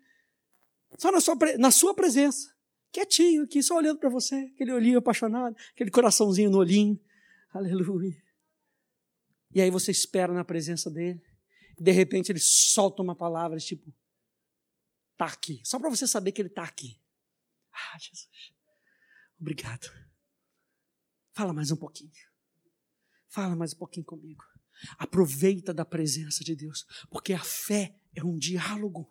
Só 0.99 1.11
na 1.11 1.21
sua, 1.21 1.37
na 1.59 1.71
sua 1.71 1.95
presença. 1.95 2.55
Quietinho 2.93 3.45
aqui, 3.45 3.63
só 3.63 3.77
olhando 3.77 3.99
para 3.99 4.09
você. 4.09 4.35
Aquele 4.55 4.73
olhinho 4.73 4.99
apaixonado, 4.99 5.57
aquele 5.75 5.91
coraçãozinho 5.91 6.51
no 6.51 6.59
olhinho. 6.59 6.99
Aleluia. 7.53 8.26
E 9.57 9.61
aí 9.63 9.71
você 9.71 9.91
espera 9.91 10.35
na 10.35 10.45
presença 10.45 10.91
dele. 10.91 11.19
De 11.81 11.91
repente 11.91 12.31
ele 12.31 12.39
solta 12.39 13.03
uma 13.03 13.17
palavra 13.17 13.57
tipo: 13.57 13.91
está 15.13 15.25
aqui. 15.25 15.63
Só 15.65 15.79
para 15.79 15.89
você 15.89 16.07
saber 16.07 16.33
que 16.33 16.43
ele 16.43 16.51
está 16.51 16.63
aqui. 16.63 17.01
Ah, 17.73 17.99
Jesus. 17.99 18.53
Obrigado. 19.41 19.91
Fala 21.33 21.55
mais 21.55 21.71
um 21.71 21.77
pouquinho. 21.77 22.13
Fala 23.29 23.57
mais 23.57 23.73
um 23.73 23.79
pouquinho 23.79 24.05
comigo. 24.05 24.45
Aproveita 24.99 25.73
da 25.73 25.87
presença 25.87 26.45
de 26.45 26.55
Deus, 26.55 26.85
porque 27.09 27.33
a 27.33 27.43
fé 27.43 27.99
é 28.15 28.23
um 28.23 28.37
diálogo. 28.37 29.11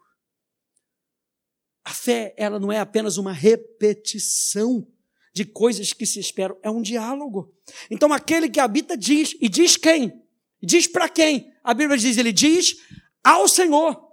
A 1.84 1.92
fé, 1.92 2.36
ela 2.38 2.60
não 2.60 2.72
é 2.72 2.78
apenas 2.78 3.18
uma 3.18 3.34
repetição 3.34 4.88
de 5.34 5.44
coisas 5.44 5.92
que 5.92 6.06
se 6.06 6.20
esperam, 6.20 6.56
é 6.62 6.70
um 6.70 6.84
diálogo. 6.84 7.52
Então, 7.90 8.14
aquele 8.14 8.48
que 8.48 8.60
habita 8.60 8.96
diz, 8.96 9.36
e 9.42 9.50
diz 9.50 9.76
quem? 9.76 10.24
Diz 10.66 10.88
para 10.88 11.08
quem? 11.08 11.54
A 11.64 11.74
Bíblia 11.74 11.98
diz, 11.98 12.18
ele 12.18 12.34
diz 12.34 12.76
ao 13.24 13.48
Senhor. 13.48 14.04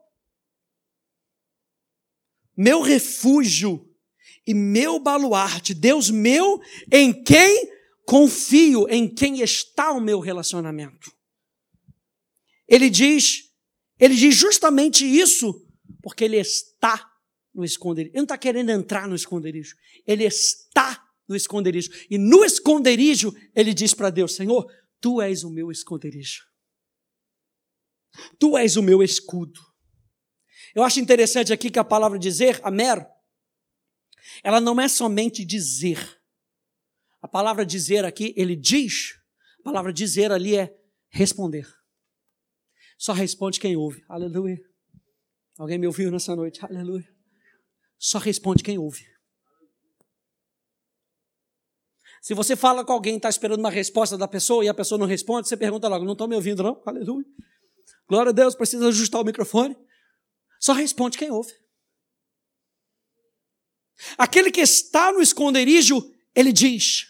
Meu 2.57 2.83
refúgio 2.83 3.89
e 4.47 4.55
meu 4.55 4.99
baluarte, 4.99 5.75
Deus 5.75 6.11
meu, 6.11 6.61
em 6.91 7.25
quem 7.25 7.71
confio, 8.07 8.87
em 8.89 9.13
quem 9.13 9.41
está 9.41 9.93
o 9.93 10.01
meu 10.01 10.21
relacionamento. 10.21 11.11
Ele 12.69 12.91
diz, 12.91 13.51
ele 13.99 14.15
diz 14.15 14.35
justamente 14.35 15.05
isso, 15.05 15.67
porque 16.03 16.25
ele 16.25 16.37
está 16.37 17.11
no 17.55 17.65
esconderijo. 17.65 18.11
Ele 18.13 18.19
não 18.19 18.25
está 18.25 18.39
querendo 18.39 18.71
entrar 18.71 19.07
no 19.07 19.15
esconderijo. 19.15 19.77
Ele 20.07 20.25
está 20.25 21.03
no 21.29 21.37
esconderijo. 21.37 21.91
E 22.11 22.19
no 22.19 22.45
esconderijo, 22.45 23.35
ele 23.55 23.75
diz 23.75 23.95
para 23.95 24.11
Deus: 24.11 24.35
Senhor, 24.35 24.67
tu 25.03 25.21
és 25.21 25.45
o 25.45 25.51
meu 25.51 25.71
esconderijo. 25.71 26.45
Tu 28.39 28.57
és 28.57 28.77
o 28.77 28.83
meu 28.83 29.03
escudo. 29.03 29.61
Eu 30.75 30.83
acho 30.83 31.01
interessante 31.01 31.53
aqui 31.53 31.71
que 31.71 31.79
a 31.79 31.85
palavra 31.85 32.19
dizer, 32.19 32.61
amer, 32.63 33.07
ela 34.43 34.61
não 34.61 34.81
é 34.81 34.89
somente 34.89 35.45
dizer. 35.45 35.99
A 37.21 37.29
palavra 37.29 37.67
dizer 37.67 38.05
aqui, 38.05 38.33
ele 38.37 38.57
diz. 38.57 39.15
A 39.61 39.63
palavra 39.63 39.93
dizer 39.93 40.31
ali 40.33 40.57
é 40.57 40.75
responder. 41.11 41.67
Só 42.97 43.13
responde 43.13 43.61
quem 43.61 43.77
ouve. 43.77 44.05
Aleluia. 44.09 44.61
Alguém 45.59 45.79
me 45.79 45.87
ouviu 45.87 46.11
nessa 46.11 46.35
noite? 46.35 46.65
Aleluia. 46.65 47.09
Só 47.99 48.19
responde 48.19 48.63
quem 48.63 48.79
ouve. 48.79 49.12
Se 52.23 52.35
você 52.35 52.55
fala 52.55 52.85
com 52.85 52.93
alguém, 52.93 53.17
está 53.17 53.29
esperando 53.29 53.59
uma 53.59 53.69
resposta 53.69 54.17
da 54.17 54.29
pessoa 54.29 54.65
e 54.65 54.69
a 54.69 54.75
pessoa 54.75 54.97
não 54.97 55.07
responde, 55.07 55.49
você 55.49 55.57
pergunta 55.57 55.89
logo: 55.89 56.05
não 56.05 56.13
estão 56.13 56.29
me 56.29 56.37
ouvindo, 56.37 56.63
não? 56.63 56.81
Aleluia. 56.87 57.27
Glória 58.09 58.31
a 58.31 58.33
Deus, 58.33 58.55
precisa 58.55 58.87
ajustar 58.87 59.21
o 59.21 59.25
microfone. 59.25 59.77
Só 60.61 60.73
responde 60.73 61.19
quem 61.19 61.33
ouve. 61.33 61.53
Aquele 64.17 64.53
que 64.53 64.61
está 64.61 65.11
no 65.11 65.21
esconderijo, 65.21 66.01
ele 66.33 66.53
diz. 66.53 67.09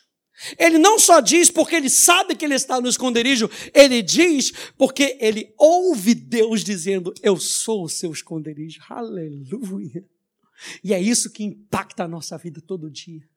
Ele 0.58 0.78
não 0.78 0.98
só 0.98 1.20
diz 1.20 1.50
porque 1.50 1.76
ele 1.76 1.90
sabe 1.90 2.34
que 2.34 2.46
ele 2.46 2.54
está 2.54 2.80
no 2.80 2.88
esconderijo, 2.88 3.50
ele 3.74 4.00
diz 4.00 4.50
porque 4.78 5.18
ele 5.20 5.54
ouve 5.58 6.14
Deus 6.14 6.64
dizendo: 6.64 7.12
Eu 7.22 7.36
sou 7.36 7.84
o 7.84 7.88
seu 7.88 8.10
esconderijo. 8.12 8.80
Aleluia. 8.88 10.08
E 10.82 10.94
é 10.94 11.00
isso 11.00 11.30
que 11.30 11.44
impacta 11.44 12.04
a 12.04 12.08
nossa 12.08 12.38
vida 12.38 12.62
todo 12.62 12.90
dia. 12.90 13.30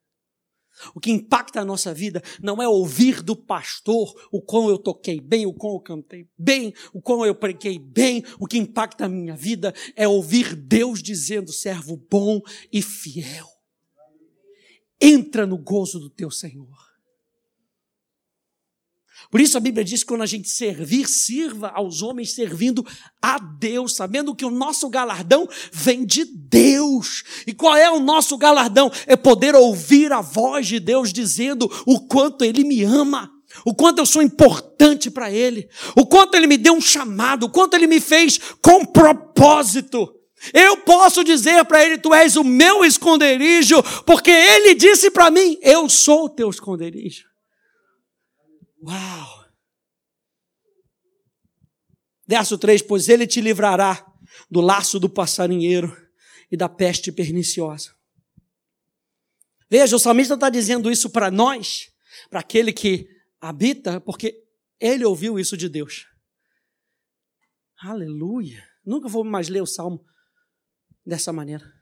O 0.94 1.00
que 1.00 1.10
impacta 1.10 1.60
a 1.60 1.64
nossa 1.64 1.92
vida 1.92 2.22
não 2.42 2.62
é 2.62 2.68
ouvir 2.68 3.22
do 3.22 3.34
pastor 3.34 4.14
o 4.30 4.40
quão 4.40 4.68
eu 4.68 4.78
toquei 4.78 5.20
bem, 5.20 5.46
o 5.46 5.52
quão 5.52 5.74
eu 5.74 5.80
cantei 5.80 6.28
bem, 6.38 6.72
o 6.92 7.00
quão 7.00 7.24
eu 7.24 7.34
preguei 7.34 7.78
bem. 7.78 8.24
O 8.38 8.46
que 8.46 8.58
impacta 8.58 9.06
a 9.06 9.08
minha 9.08 9.34
vida 9.34 9.74
é 9.94 10.06
ouvir 10.06 10.54
Deus 10.54 11.02
dizendo: 11.02 11.52
servo 11.52 11.96
bom 12.10 12.40
e 12.72 12.82
fiel. 12.82 13.46
Entra 15.00 15.46
no 15.46 15.58
gozo 15.58 15.98
do 15.98 16.10
teu 16.10 16.30
Senhor. 16.30 16.85
Por 19.30 19.40
isso 19.40 19.56
a 19.56 19.60
Bíblia 19.60 19.84
diz 19.84 20.02
que 20.02 20.08
quando 20.08 20.22
a 20.22 20.26
gente 20.26 20.48
servir, 20.48 21.08
sirva 21.08 21.68
aos 21.68 22.02
homens 22.02 22.32
servindo 22.34 22.86
a 23.20 23.38
Deus, 23.38 23.96
sabendo 23.96 24.34
que 24.34 24.44
o 24.44 24.50
nosso 24.50 24.88
galardão 24.88 25.48
vem 25.72 26.04
de 26.04 26.24
Deus. 26.24 27.24
E 27.46 27.52
qual 27.52 27.76
é 27.76 27.90
o 27.90 28.00
nosso 28.00 28.36
galardão? 28.38 28.90
É 29.06 29.16
poder 29.16 29.54
ouvir 29.54 30.12
a 30.12 30.20
voz 30.20 30.66
de 30.66 30.78
Deus 30.78 31.12
dizendo 31.12 31.70
o 31.86 32.00
quanto 32.00 32.44
Ele 32.44 32.64
me 32.64 32.82
ama. 32.82 33.30
O 33.64 33.74
quanto 33.74 33.98
eu 33.98 34.06
sou 34.06 34.20
importante 34.22 35.10
para 35.10 35.30
Ele, 35.30 35.68
o 35.96 36.04
quanto 36.04 36.34
Ele 36.34 36.46
me 36.46 36.58
deu 36.58 36.74
um 36.74 36.80
chamado, 36.80 37.46
o 37.46 37.50
quanto 37.50 37.74
Ele 37.74 37.86
me 37.86 38.00
fez 38.00 38.38
com 38.60 38.84
propósito. 38.84 40.12
Eu 40.52 40.78
posso 40.78 41.24
dizer 41.24 41.64
para 41.64 41.84
Ele: 41.84 41.98
Tu 41.98 42.12
és 42.12 42.36
o 42.36 42.44
meu 42.44 42.84
esconderijo, 42.84 43.82
porque 44.04 44.30
Ele 44.30 44.74
disse 44.74 45.10
para 45.10 45.30
mim: 45.30 45.58
Eu 45.62 45.88
sou 45.88 46.24
o 46.24 46.28
teu 46.28 46.50
esconderijo. 46.50 47.24
Uau! 48.86 49.46
Verso 52.26 52.56
3: 52.56 52.82
Pois 52.82 53.08
ele 53.08 53.26
te 53.26 53.40
livrará 53.40 54.06
do 54.50 54.60
laço 54.60 55.00
do 55.00 55.08
passarinheiro 55.08 55.94
e 56.50 56.56
da 56.56 56.68
peste 56.68 57.10
perniciosa. 57.10 57.94
Veja, 59.68 59.96
o 59.96 59.98
salmista 59.98 60.34
está 60.34 60.48
dizendo 60.48 60.90
isso 60.90 61.10
para 61.10 61.30
nós, 61.30 61.92
para 62.30 62.40
aquele 62.40 62.72
que 62.72 63.08
habita, 63.40 64.00
porque 64.00 64.44
ele 64.78 65.04
ouviu 65.04 65.38
isso 65.38 65.56
de 65.56 65.68
Deus. 65.68 66.06
Aleluia! 67.80 68.64
Nunca 68.84 69.08
vou 69.08 69.24
mais 69.24 69.48
ler 69.48 69.60
o 69.60 69.66
salmo 69.66 70.04
dessa 71.04 71.32
maneira, 71.32 71.72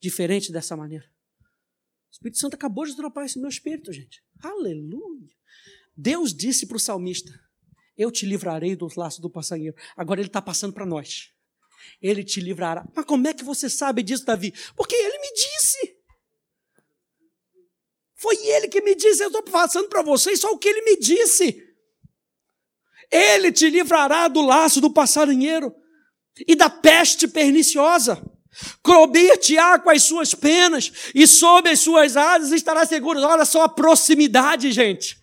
diferente 0.00 0.52
dessa 0.52 0.76
maneira. 0.76 1.04
O 2.08 2.12
Espírito 2.12 2.38
Santo 2.38 2.54
acabou 2.54 2.86
de 2.86 2.96
dropar 2.96 3.26
no 3.34 3.42
meu 3.42 3.50
espírito, 3.50 3.92
gente. 3.92 4.22
Aleluia! 4.40 5.37
Deus 6.00 6.32
disse 6.32 6.64
para 6.64 6.76
o 6.76 6.80
salmista: 6.80 7.32
Eu 7.96 8.12
te 8.12 8.24
livrarei 8.24 8.76
dos 8.76 8.94
laços 8.94 9.18
do 9.18 9.28
passarinheiro. 9.28 9.76
Agora 9.96 10.20
ele 10.20 10.28
está 10.28 10.40
passando 10.40 10.72
para 10.72 10.86
nós. 10.86 11.30
Ele 12.00 12.22
te 12.22 12.40
livrará. 12.40 12.86
Mas 12.94 13.04
como 13.04 13.26
é 13.26 13.34
que 13.34 13.42
você 13.42 13.68
sabe 13.68 14.04
disso, 14.04 14.24
Davi? 14.24 14.54
Porque 14.76 14.94
ele 14.94 15.18
me 15.18 15.32
disse. 15.34 15.98
Foi 18.14 18.36
ele 18.46 18.68
que 18.68 18.80
me 18.80 18.94
disse. 18.94 19.24
Eu 19.24 19.26
estou 19.26 19.42
passando 19.42 19.88
para 19.88 20.02
vocês 20.02 20.38
só 20.38 20.52
o 20.52 20.58
que 20.58 20.68
ele 20.68 20.82
me 20.82 20.96
disse. 21.00 21.66
Ele 23.10 23.50
te 23.50 23.68
livrará 23.68 24.28
do 24.28 24.40
laço 24.40 24.80
do 24.80 24.92
passarinheiro 24.92 25.74
e 26.46 26.54
da 26.54 26.70
peste 26.70 27.26
perniciosa. 27.26 28.22
Cobrir-te-á 28.82 29.80
com 29.80 29.90
as 29.90 30.04
suas 30.04 30.32
penas 30.32 30.92
e 31.12 31.26
sob 31.26 31.68
as 31.68 31.80
suas 31.80 32.16
asas 32.16 32.52
estará 32.52 32.86
seguro. 32.86 33.20
Olha 33.20 33.44
só 33.44 33.62
a 33.62 33.68
proximidade, 33.68 34.70
gente. 34.70 35.17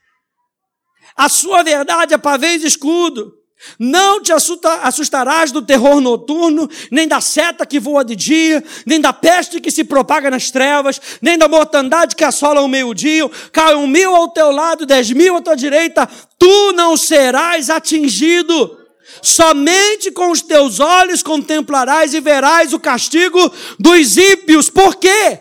A 1.15 1.29
sua 1.29 1.63
verdade 1.63 2.13
é 2.13 2.17
pavês 2.17 2.63
e 2.63 2.67
escudo. 2.67 3.33
Não 3.79 4.21
te 4.21 4.31
assustarás 4.33 5.51
do 5.51 5.61
terror 5.61 5.99
noturno, 5.99 6.69
nem 6.91 7.07
da 7.07 7.21
seta 7.21 7.65
que 7.65 7.79
voa 7.79 8.03
de 8.03 8.15
dia, 8.15 8.63
nem 8.85 8.99
da 8.99 9.13
peste 9.13 9.59
que 9.59 9.71
se 9.71 9.83
propaga 9.83 10.29
nas 10.29 10.51
trevas, 10.51 10.99
nem 11.21 11.37
da 11.37 11.47
mortandade 11.47 12.15
que 12.15 12.23
assola 12.23 12.61
o 12.61 12.67
meio-dia. 12.67 13.27
Cai 13.51 13.73
um 13.73 13.87
mil 13.87 14.13
ao 14.13 14.27
teu 14.29 14.51
lado, 14.51 14.85
dez 14.85 15.09
mil 15.11 15.37
à 15.37 15.41
tua 15.41 15.55
direita, 15.55 16.07
tu 16.37 16.73
não 16.73 16.95
serás 16.97 17.69
atingido. 17.69 18.77
Somente 19.21 20.11
com 20.11 20.31
os 20.31 20.41
teus 20.41 20.79
olhos 20.79 21.23
contemplarás 21.23 22.13
e 22.13 22.19
verás 22.19 22.73
o 22.73 22.79
castigo 22.79 23.51
dos 23.79 24.17
ímpios. 24.17 24.69
Por 24.69 24.95
quê? 24.95 25.39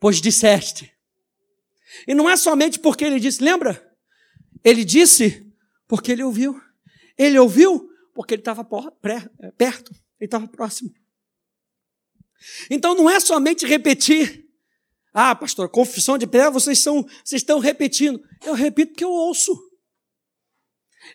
Pois 0.00 0.20
disseste. 0.20 0.90
E 2.08 2.14
não 2.14 2.28
é 2.28 2.36
somente 2.36 2.78
porque 2.78 3.04
ele 3.04 3.20
disse, 3.20 3.42
lembra? 3.42 3.89
Ele 4.64 4.84
disse 4.84 5.46
porque 5.86 6.12
ele 6.12 6.22
ouviu. 6.22 6.60
Ele 7.16 7.38
ouviu 7.38 7.90
porque 8.14 8.34
ele 8.34 8.40
estava 8.42 8.64
perto, 9.56 9.92
ele 10.18 10.26
estava 10.26 10.46
próximo. 10.48 10.92
Então 12.70 12.94
não 12.94 13.08
é 13.08 13.20
somente 13.20 13.66
repetir. 13.66 14.46
Ah, 15.12 15.34
pastor, 15.34 15.68
confissão 15.68 16.16
de 16.16 16.26
pé, 16.26 16.48
vocês, 16.50 16.78
são, 16.78 17.02
vocês 17.24 17.42
estão 17.42 17.58
repetindo. 17.58 18.22
Eu 18.44 18.54
repito 18.54 18.92
porque 18.92 19.04
eu 19.04 19.10
ouço. 19.10 19.58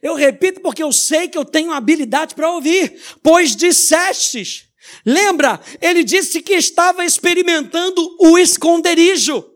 Eu 0.01 0.15
repito 0.15 0.59
porque 0.61 0.83
eu 0.83 0.91
sei 0.91 1.27
que 1.27 1.37
eu 1.37 1.45
tenho 1.45 1.71
habilidade 1.71 2.35
para 2.35 2.51
ouvir. 2.51 3.01
Pois 3.23 3.55
dissestes. 3.55 4.67
Lembra? 5.05 5.59
Ele 5.81 6.03
disse 6.03 6.41
que 6.41 6.53
estava 6.53 7.05
experimentando 7.05 8.17
o 8.19 8.37
esconderijo. 8.37 9.55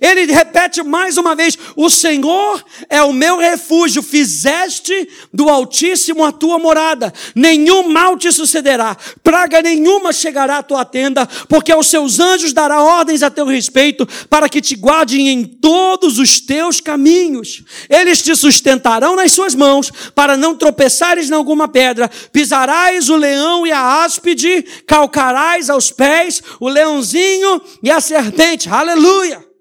Ele 0.00 0.32
repete 0.32 0.80
mais 0.82 1.16
uma 1.16 1.34
vez: 1.34 1.58
O 1.76 1.90
Senhor 1.90 2.64
é 2.88 3.02
o 3.02 3.12
meu 3.12 3.38
refúgio, 3.38 4.00
fizeste 4.00 5.08
do 5.32 5.48
Altíssimo 5.50 6.24
a 6.24 6.30
tua 6.30 6.56
morada, 6.56 7.12
nenhum 7.34 7.88
mal 7.88 8.16
te 8.16 8.30
sucederá, 8.30 8.96
praga 9.24 9.60
nenhuma 9.60 10.12
chegará 10.12 10.58
à 10.58 10.62
tua 10.62 10.84
tenda, 10.84 11.26
porque 11.48 11.72
aos 11.72 11.88
seus 11.88 12.20
anjos 12.20 12.52
dará 12.52 12.80
ordens 12.80 13.24
a 13.24 13.30
teu 13.30 13.44
respeito, 13.44 14.06
para 14.30 14.48
que 14.48 14.60
te 14.60 14.76
guardem 14.76 15.28
em 15.28 15.44
todos 15.44 16.18
os 16.20 16.40
teus 16.40 16.80
caminhos. 16.80 17.64
Eles 17.90 18.22
te 18.22 18.36
sustentarão 18.36 19.16
nas 19.16 19.32
suas 19.32 19.54
mãos, 19.54 19.90
para 20.14 20.36
não 20.36 20.54
tropeçares 20.54 21.28
em 21.28 21.34
alguma 21.34 21.66
pedra, 21.66 22.08
pisarás 22.32 23.08
o 23.08 23.16
leão 23.16 23.66
e 23.66 23.72
a 23.72 24.04
áspide, 24.04 24.62
calcarás 24.86 25.68
aos 25.68 25.90
pés 25.90 26.40
o 26.60 26.68
leãozinho 26.68 27.60
e 27.82 27.90
a 27.90 28.00
serpente. 28.00 28.68
Aleluia! 28.68 29.51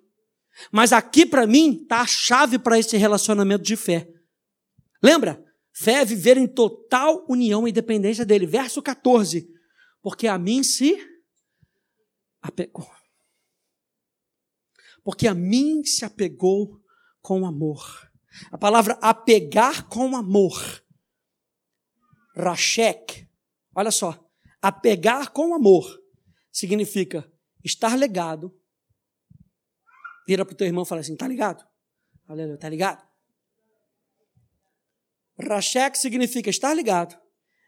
Mas 0.72 0.94
aqui 0.94 1.26
para 1.26 1.46
mim 1.46 1.82
está 1.82 2.02
a 2.02 2.08
chave 2.08 2.58
para 2.58 2.80
esse 2.80 2.96
relacionamento 2.96 3.64
de 3.64 3.76
fé. 3.76 4.08
Lembra? 5.04 5.44
Fé 5.74 6.02
é 6.02 6.06
viver 6.06 6.38
em 6.38 6.48
total 6.48 7.26
união 7.28 7.68
e 7.68 7.72
dependência 7.72 8.26
dele. 8.26 8.46
Verso 8.46 8.82
14. 8.82 9.50
Porque 10.02 10.28
a 10.28 10.38
mim 10.38 10.64
se 10.64 10.98
apegou. 12.42 12.90
Porque 15.04 15.28
a 15.28 15.34
mim 15.34 15.84
se 15.84 16.06
apegou 16.06 16.80
com 17.22 17.46
amor. 17.46 18.10
A 18.52 18.58
palavra 18.58 18.98
apegar 19.02 19.88
com 19.88 20.16
amor. 20.16 20.84
Rashek. 22.36 23.28
Olha 23.76 23.92
só. 23.92 24.18
Apegar 24.62 25.32
com 25.32 25.54
amor 25.54 26.02
significa 26.52 27.30
estar 27.64 27.98
legado 27.98 28.56
Vira 30.32 30.46
para 30.46 30.54
o 30.54 30.56
teu 30.56 30.66
irmão 30.66 30.84
e 30.84 30.88
fala 30.88 31.02
assim: 31.02 31.18
tá 31.18 31.28
ligado? 31.28 31.68
Aleluia, 32.26 32.58
tá 32.58 32.70
ligado? 32.70 33.06
Rashek 35.38 35.98
significa 35.98 36.50
estar 36.50 36.74
ligado, 36.74 37.20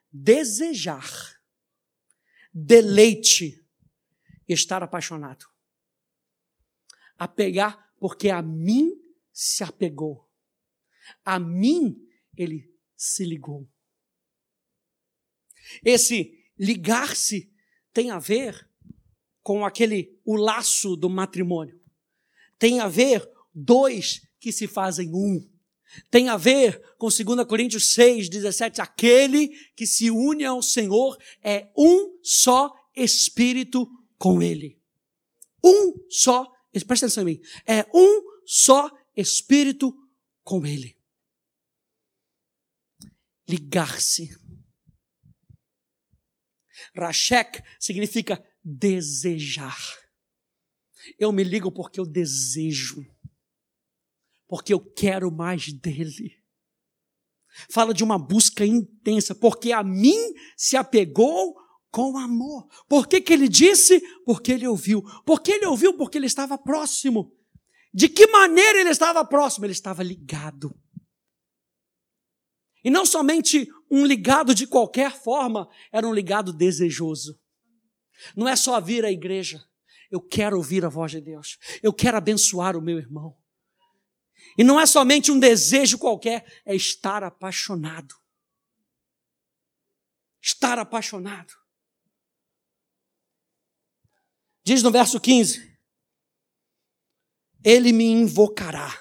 desejar, 0.09 1.05
deleite, 2.53 3.61
estar 4.47 4.81
apaixonado. 4.81 5.45
Apegar, 7.17 7.93
porque 7.99 8.29
a 8.29 8.41
mim 8.41 8.93
se 9.33 9.61
apegou. 9.61 10.31
A 11.25 11.37
mim 11.39 11.97
ele 12.33 12.73
se 12.95 13.25
ligou. 13.25 13.69
Esse 15.83 16.49
ligar-se 16.57 17.53
tem 17.91 18.09
a 18.09 18.19
ver 18.19 18.69
com 19.41 19.65
aquele 19.65 20.17
o 20.23 20.37
laço 20.37 20.95
do 20.95 21.09
matrimônio 21.09 21.82
tem 22.57 22.79
a 22.79 22.87
ver 22.87 23.27
dois 23.53 24.21
que 24.39 24.51
se 24.51 24.67
fazem 24.67 25.09
um. 25.13 25.49
Tem 26.09 26.29
a 26.29 26.37
ver 26.37 26.81
com 26.97 27.07
2 27.07 27.47
Coríntios 27.47 27.93
6, 27.93 28.29
17, 28.29 28.81
aquele 28.81 29.49
que 29.75 29.85
se 29.85 30.09
une 30.09 30.43
ao 30.43 30.61
Senhor 30.61 31.17
é 31.41 31.71
um 31.77 32.19
só 32.23 32.73
espírito 32.95 33.87
com 34.17 34.41
ele. 34.41 34.79
Um 35.63 35.93
só, 36.09 36.51
presta 36.87 37.05
atenção 37.05 37.23
em 37.23 37.35
mim, 37.35 37.41
é 37.65 37.85
um 37.93 38.23
só 38.45 38.89
espírito 39.15 39.95
com 40.43 40.65
ele. 40.65 40.97
Ligar-se. 43.47 44.35
Rashek 46.95 47.61
significa 47.79 48.43
desejar. 48.63 50.02
Eu 51.19 51.31
me 51.31 51.43
ligo 51.43 51.71
porque 51.71 51.99
eu 51.99 52.05
desejo, 52.05 53.05
porque 54.47 54.73
eu 54.73 54.79
quero 54.79 55.31
mais 55.31 55.71
dele. 55.73 56.41
Fala 57.69 57.93
de 57.93 58.03
uma 58.03 58.17
busca 58.17 58.65
intensa, 58.65 59.35
porque 59.35 59.71
a 59.71 59.83
mim 59.83 60.33
se 60.57 60.75
apegou 60.75 61.55
com 61.91 62.17
amor. 62.17 62.67
Por 62.89 63.07
que, 63.07 63.21
que 63.21 63.31
ele 63.31 63.47
disse? 63.47 64.01
Porque 64.25 64.51
ele 64.51 64.67
ouviu. 64.67 65.03
Por 65.23 65.41
que 65.41 65.51
ele 65.51 65.65
ouviu? 65.67 65.95
Porque 65.95 66.17
ele 66.17 66.25
estava 66.25 66.57
próximo. 66.57 67.31
De 67.93 68.09
que 68.09 68.25
maneira 68.27 68.79
ele 68.79 68.89
estava 68.89 69.23
próximo? 69.23 69.65
Ele 69.65 69.73
estava 69.73 70.01
ligado. 70.01 70.75
E 72.83 72.89
não 72.89 73.05
somente 73.05 73.69
um 73.89 74.05
ligado 74.05 74.55
de 74.55 74.65
qualquer 74.65 75.15
forma, 75.15 75.69
era 75.91 76.07
um 76.07 76.13
ligado 76.13 76.51
desejoso. 76.51 77.39
Não 78.35 78.47
é 78.47 78.55
só 78.55 78.81
vir 78.81 79.05
à 79.05 79.11
igreja. 79.11 79.63
Eu 80.13 80.21
quero 80.21 80.57
ouvir 80.57 80.85
a 80.85 80.89
voz 80.89 81.11
de 81.11 81.19
Deus. 81.19 81.57
Eu 81.81 81.91
quero 81.91 82.15
abençoar 82.15 82.77
o 82.77 82.81
meu 82.81 82.99
irmão. 82.99 83.35
E 84.55 84.63
não 84.63 84.79
é 84.79 84.85
somente 84.85 85.31
um 85.31 85.39
desejo 85.39 85.97
qualquer, 85.97 86.45
é 86.63 86.75
estar 86.75 87.23
apaixonado. 87.23 88.13
Estar 90.39 90.77
apaixonado. 90.77 91.51
Diz 94.63 94.83
no 94.83 94.91
verso 94.91 95.19
15: 95.19 95.79
Ele 97.63 97.91
me 97.91 98.05
invocará. 98.05 98.95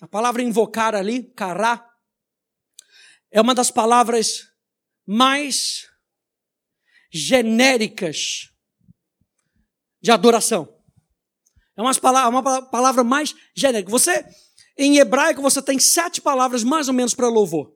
A 0.00 0.08
palavra 0.08 0.40
invocar 0.42 0.94
ali, 0.94 1.24
cará, 1.34 1.86
é 3.30 3.38
uma 3.38 3.54
das 3.54 3.70
palavras 3.70 4.50
mais 5.06 5.90
genéricas 7.12 8.53
de 10.04 10.10
adoração. 10.10 10.68
É 11.74 11.80
uma 11.80 11.94
palavra, 11.94 12.28
uma 12.28 12.62
palavra 12.66 13.02
mais 13.02 13.34
genérica. 13.56 13.90
Você, 13.90 14.22
em 14.76 14.98
hebraico, 14.98 15.40
você 15.40 15.62
tem 15.62 15.78
sete 15.78 16.20
palavras 16.20 16.62
mais 16.62 16.88
ou 16.88 16.94
menos 16.94 17.14
para 17.14 17.26
louvor. 17.26 17.74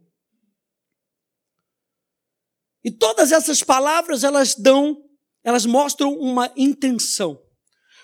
E 2.85 2.91
todas 2.91 3.33
essas 3.33 3.62
palavras, 3.62 4.24
elas 4.24 4.55
dão, 4.55 5.03
elas 5.43 5.64
mostram 5.64 6.12
uma 6.12 6.53
intenção. 6.55 7.43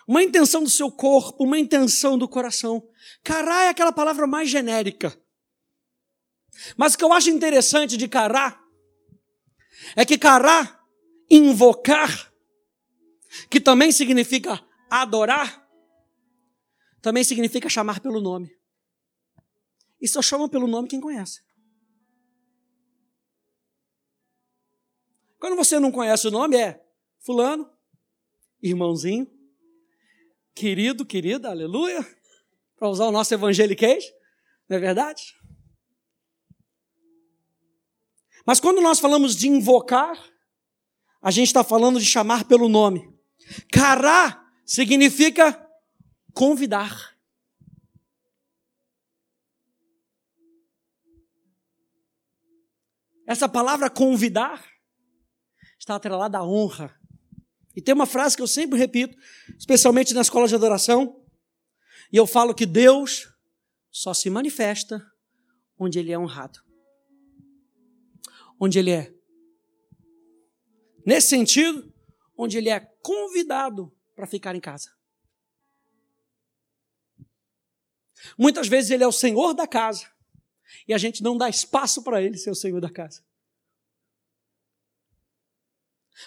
Uma 0.08 0.22
intenção 0.22 0.64
do 0.64 0.70
seu 0.70 0.90
corpo, 0.90 1.44
uma 1.44 1.58
intenção 1.58 2.16
do 2.16 2.26
coração. 2.26 2.82
Cará 3.22 3.64
é 3.64 3.68
aquela 3.68 3.92
palavra 3.92 4.26
mais 4.26 4.48
genérica. 4.48 5.14
Mas 6.78 6.94
o 6.94 6.98
que 6.98 7.04
eu 7.04 7.12
acho 7.12 7.28
interessante 7.28 7.94
de 7.98 8.08
cará 8.08 8.58
é 9.94 10.02
que 10.06 10.16
cará, 10.16 10.80
invocar, 11.30 12.32
que 13.50 13.60
também 13.60 13.92
significa 13.92 14.64
adorar, 14.90 15.66
também 17.00 17.24
significa 17.24 17.68
chamar 17.68 18.00
pelo 18.00 18.20
nome. 18.20 18.50
E 20.00 20.08
só 20.08 20.20
chama 20.20 20.48
pelo 20.48 20.66
nome 20.66 20.88
quem 20.88 21.00
conhece. 21.00 21.42
Quando 25.38 25.56
você 25.56 25.78
não 25.78 25.92
conhece 25.92 26.26
o 26.28 26.30
nome, 26.30 26.56
é 26.56 26.82
Fulano, 27.20 27.70
irmãozinho, 28.62 29.30
querido, 30.54 31.04
querida, 31.04 31.50
aleluia, 31.50 32.00
para 32.76 32.88
usar 32.88 33.06
o 33.06 33.12
nosso 33.12 33.32
evangeliquez, 33.34 34.04
não 34.68 34.76
é 34.76 34.80
verdade? 34.80 35.34
Mas 38.46 38.60
quando 38.60 38.80
nós 38.80 39.00
falamos 39.00 39.36
de 39.36 39.48
invocar, 39.48 40.18
a 41.20 41.30
gente 41.30 41.46
está 41.46 41.64
falando 41.64 41.98
de 41.98 42.04
chamar 42.04 42.44
pelo 42.44 42.68
nome. 42.68 43.13
Cará 43.70 44.50
significa 44.64 45.60
convidar. 46.32 47.14
Essa 53.26 53.48
palavra 53.48 53.88
convidar 53.88 54.64
está 55.78 55.94
atrelada 55.94 56.38
à 56.38 56.44
honra. 56.44 56.98
E 57.74 57.80
tem 57.80 57.94
uma 57.94 58.06
frase 58.06 58.36
que 58.36 58.42
eu 58.42 58.46
sempre 58.46 58.78
repito, 58.78 59.16
especialmente 59.58 60.14
na 60.14 60.20
escola 60.20 60.46
de 60.46 60.54
adoração, 60.54 61.20
e 62.12 62.16
eu 62.16 62.26
falo 62.26 62.54
que 62.54 62.66
Deus 62.66 63.32
só 63.90 64.12
se 64.14 64.28
manifesta 64.28 65.04
onde 65.78 65.98
Ele 65.98 66.12
é 66.12 66.18
honrado. 66.18 66.60
Onde 68.60 68.78
Ele 68.78 68.90
é. 68.90 69.14
Nesse 71.04 71.28
sentido, 71.28 71.93
onde 72.36 72.58
ele 72.58 72.68
é 72.68 72.80
convidado 73.02 73.94
para 74.14 74.26
ficar 74.26 74.54
em 74.54 74.60
casa. 74.60 74.90
Muitas 78.38 78.68
vezes 78.68 78.90
ele 78.90 79.04
é 79.04 79.06
o 79.06 79.12
senhor 79.12 79.52
da 79.54 79.66
casa 79.66 80.10
e 80.88 80.94
a 80.94 80.98
gente 80.98 81.22
não 81.22 81.36
dá 81.36 81.48
espaço 81.48 82.02
para 82.02 82.22
ele 82.22 82.38
ser 82.38 82.50
o 82.50 82.54
senhor 82.54 82.80
da 82.80 82.90
casa. 82.90 83.24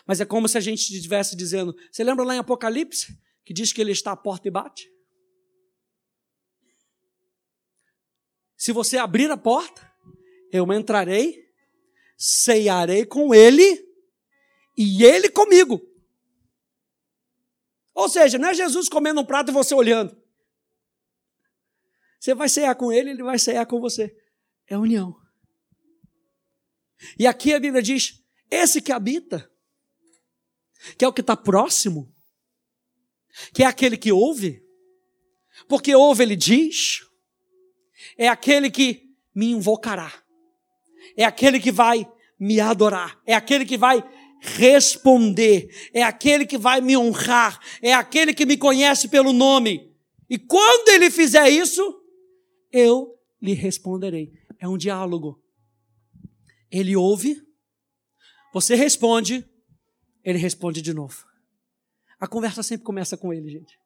Mas 0.05 0.19
é 0.19 0.25
como 0.25 0.47
se 0.47 0.57
a 0.57 0.61
gente 0.61 0.93
estivesse 0.93 1.35
dizendo: 1.35 1.75
você 1.91 2.03
lembra 2.03 2.25
lá 2.25 2.35
em 2.35 2.39
Apocalipse 2.39 3.17
que 3.43 3.53
diz 3.53 3.71
que 3.71 3.81
ele 3.81 3.91
está 3.91 4.11
à 4.11 4.17
porta 4.17 4.47
e 4.47 4.51
bate? 4.51 4.91
Se 8.55 8.71
você 8.71 8.97
abrir 8.97 9.29
a 9.31 9.37
porta, 9.37 9.89
eu 10.51 10.71
entrarei, 10.73 11.47
ceiarei 12.17 13.05
com 13.05 13.33
ele 13.33 13.87
e 14.77 15.03
ele 15.03 15.29
comigo. 15.29 15.81
Ou 17.97 18.07
seja, 18.07 18.37
não 18.37 18.49
é 18.49 18.53
Jesus 18.53 18.87
comendo 18.87 19.19
um 19.19 19.25
prato 19.25 19.49
e 19.49 19.51
você 19.51 19.73
olhando. 19.73 20.15
Você 22.19 22.35
vai 22.35 22.47
cear 22.47 22.75
com 22.75 22.91
ele, 22.91 23.09
ele 23.09 23.23
vai 23.23 23.39
cear 23.39 23.65
com 23.65 23.81
você. 23.81 24.15
É 24.67 24.77
união. 24.77 25.19
E 27.17 27.25
aqui 27.25 27.55
a 27.55 27.59
Bíblia 27.59 27.81
diz: 27.81 28.23
esse 28.51 28.83
que 28.83 28.91
habita, 28.91 29.51
que 30.95 31.03
é 31.03 31.07
o 31.07 31.13
que 31.13 31.21
está 31.21 31.35
próximo, 31.35 32.15
que 33.51 33.63
é 33.63 33.65
aquele 33.65 33.97
que 33.97 34.11
ouve, 34.11 34.63
porque 35.67 35.95
ouve, 35.95 36.21
ele 36.21 36.35
diz, 36.35 36.99
é 38.15 38.27
aquele 38.27 38.69
que 38.69 39.11
me 39.33 39.49
invocará, 39.49 40.23
é 41.15 41.23
aquele 41.23 41.59
que 41.59 41.71
vai 41.71 42.07
me 42.39 42.59
adorar, 42.59 43.19
é 43.25 43.33
aquele 43.33 43.65
que 43.65 43.75
vai 43.75 44.03
responder, 44.55 45.69
é 45.93 46.03
aquele 46.03 46.45
que 46.45 46.57
vai 46.57 46.81
me 46.81 46.97
honrar, 46.97 47.59
é 47.81 47.93
aquele 47.93 48.33
que 48.33 48.45
me 48.45 48.57
conhece 48.57 49.07
pelo 49.07 49.33
nome. 49.33 49.95
E 50.29 50.37
quando 50.37 50.89
ele 50.89 51.11
fizer 51.11 51.49
isso, 51.49 52.01
eu 52.71 53.17
lhe 53.41 53.53
responderei. 53.53 54.33
É 54.59 54.67
um 54.67 54.77
diálogo. 54.77 55.41
Ele 56.71 56.95
ouve, 56.95 57.41
você 58.53 58.75
responde, 58.75 59.47
ele 60.23 60.37
responde 60.37 60.81
de 60.81 60.93
novo. 60.93 61.25
A 62.19 62.27
conversa 62.27 62.63
sempre 62.63 62.85
começa 62.85 63.15
com 63.15 63.31
ele, 63.31 63.49
gente. 63.49 63.79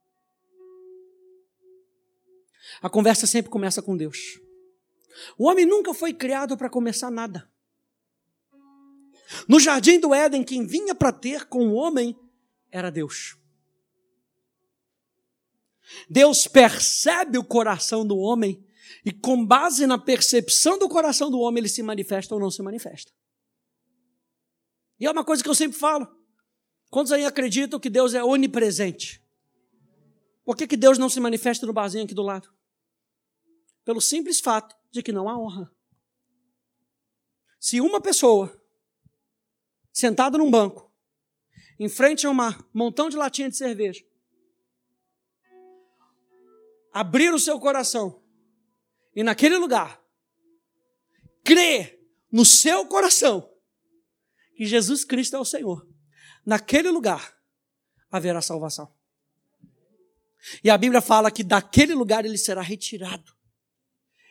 A 2.81 2.89
conversa 2.89 3.27
sempre 3.27 3.51
começa 3.51 3.81
com 3.81 3.97
Deus. 3.97 4.39
O 5.37 5.49
homem 5.49 5.65
nunca 5.65 5.93
foi 5.93 6.13
criado 6.13 6.57
para 6.57 6.69
começar 6.69 7.11
nada. 7.11 7.50
No 9.47 9.59
jardim 9.59 9.99
do 9.99 10.13
Éden, 10.13 10.43
quem 10.43 10.65
vinha 10.65 10.93
para 10.93 11.11
ter 11.11 11.45
com 11.45 11.69
o 11.69 11.73
homem 11.73 12.17
era 12.71 12.89
Deus. 12.89 13.37
Deus 16.09 16.47
percebe 16.47 17.37
o 17.37 17.43
coração 17.43 18.05
do 18.05 18.17
homem 18.17 18.65
e, 19.05 19.11
com 19.11 19.45
base 19.45 19.85
na 19.85 19.97
percepção 19.97 20.77
do 20.77 20.87
coração 20.87 21.29
do 21.29 21.39
homem, 21.39 21.61
ele 21.61 21.69
se 21.69 21.83
manifesta 21.83 22.33
ou 22.33 22.39
não 22.39 22.51
se 22.51 22.61
manifesta. 22.61 23.11
E 24.99 25.05
é 25.05 25.11
uma 25.11 25.25
coisa 25.25 25.41
que 25.41 25.49
eu 25.49 25.55
sempre 25.55 25.77
falo. 25.77 26.07
Quantos 26.89 27.11
aí 27.11 27.25
acreditam 27.25 27.79
que 27.79 27.89
Deus 27.89 28.13
é 28.13 28.23
onipresente? 28.23 29.21
Por 30.43 30.55
que, 30.55 30.67
que 30.67 30.77
Deus 30.77 30.97
não 30.97 31.09
se 31.09 31.19
manifesta 31.19 31.65
no 31.65 31.73
barzinho 31.73 32.03
aqui 32.03 32.13
do 32.13 32.21
lado? 32.21 32.53
Pelo 33.83 34.01
simples 34.01 34.39
fato 34.39 34.75
de 34.91 35.01
que 35.01 35.11
não 35.11 35.27
há 35.29 35.37
honra. 35.37 35.71
Se 37.59 37.79
uma 37.79 38.01
pessoa 38.01 38.60
sentado 39.91 40.37
num 40.37 40.49
banco, 40.49 40.91
em 41.79 41.89
frente 41.89 42.25
a 42.25 42.29
um 42.29 42.37
montão 42.73 43.09
de 43.09 43.17
latinha 43.17 43.49
de 43.49 43.57
cerveja, 43.57 44.03
abrir 46.93 47.33
o 47.33 47.39
seu 47.39 47.59
coração 47.59 48.21
e 49.15 49.23
naquele 49.23 49.57
lugar 49.57 50.01
crer 51.43 51.99
no 52.31 52.45
seu 52.45 52.85
coração 52.85 53.49
que 54.55 54.65
Jesus 54.65 55.03
Cristo 55.03 55.35
é 55.35 55.39
o 55.39 55.45
Senhor, 55.45 55.87
naquele 56.45 56.89
lugar 56.89 57.35
haverá 58.11 58.41
salvação. 58.41 58.93
E 60.63 60.69
a 60.69 60.77
Bíblia 60.77 61.01
fala 61.01 61.31
que 61.31 61.43
daquele 61.43 61.93
lugar 61.93 62.25
ele 62.25 62.37
será 62.37 62.61
retirado. 62.61 63.31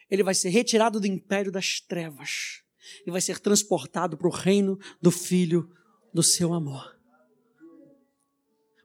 Ele 0.09 0.23
vai 0.23 0.35
ser 0.35 0.49
retirado 0.49 0.99
do 0.99 1.07
império 1.07 1.53
das 1.53 1.81
trevas 1.81 2.63
e 3.07 3.11
vai 3.11 3.21
ser 3.21 3.39
transportado 3.39 4.17
para 4.17 4.29
o 4.29 4.33
reino 4.33 4.79
do 5.01 5.11
Filho 5.11 5.71
do 6.13 6.23
seu 6.23 6.53
amor. 6.53 6.99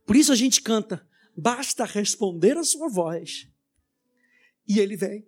Por 0.05 0.15
isso 0.15 0.31
a 0.31 0.35
gente 0.35 0.61
canta: 0.61 1.07
basta 1.35 1.85
responder 1.85 2.57
a 2.57 2.63
sua 2.63 2.87
voz 2.87 3.47
e 4.67 4.79
ele 4.79 4.95
vem. 4.95 5.27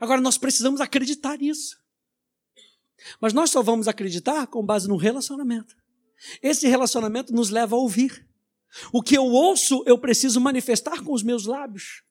Agora 0.00 0.20
nós 0.20 0.36
precisamos 0.36 0.80
acreditar 0.80 1.38
nisso. 1.38 1.80
Mas 3.20 3.32
nós 3.32 3.50
só 3.50 3.62
vamos 3.62 3.88
acreditar 3.88 4.46
com 4.46 4.64
base 4.64 4.88
no 4.88 4.96
relacionamento. 4.96 5.76
Esse 6.42 6.66
relacionamento 6.66 7.32
nos 7.32 7.50
leva 7.50 7.76
a 7.76 7.78
ouvir. 7.78 8.26
O 8.92 9.02
que 9.02 9.16
eu 9.16 9.24
ouço, 9.24 9.82
eu 9.86 9.98
preciso 9.98 10.40
manifestar 10.40 11.02
com 11.02 11.12
os 11.12 11.22
meus 11.22 11.46
lábios. 11.46 12.02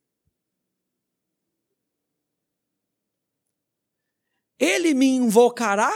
Ele 4.60 4.94
me 4.94 5.08
invocará 5.08 5.94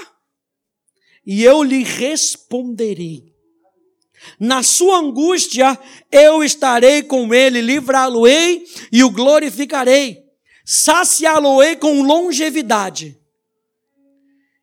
e 1.26 1.44
eu 1.44 1.64
lhe 1.64 1.84
responderei. 1.84 3.34
Na 4.40 4.64
sua 4.64 4.98
angústia, 4.98 5.80
eu 6.12 6.44
estarei 6.44 7.04
com 7.04 7.34
ele, 7.34 7.62
livrá-lo-ei 7.62 8.66
e 8.92 9.04
o 9.04 9.10
glorificarei. 9.10 10.28
Saciá-lo-ei 10.66 11.76
com 11.76 12.04
longevidade 12.04 13.20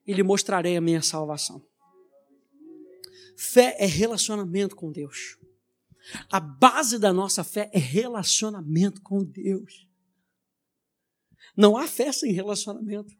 e 0.07 0.13
lhe 0.13 0.23
mostrarei 0.23 0.77
a 0.77 0.81
minha 0.81 1.03
salvação. 1.03 1.65
Fé 3.37 3.77
é 3.79 3.87
relacionamento 3.87 4.77
com 4.77 4.93
Deus. 4.93 5.37
A 6.31 6.39
base 6.39 6.99
da 6.99 7.13
nossa 7.13 7.43
fé 7.43 7.69
é 7.73 7.79
relacionamento 7.79 9.03
com 9.03 9.25
Deus. 9.25 9.87
Não 11.57 11.77
há 11.77 11.87
fé 11.87 12.13
sem 12.13 12.33
relacionamento. 12.33 13.13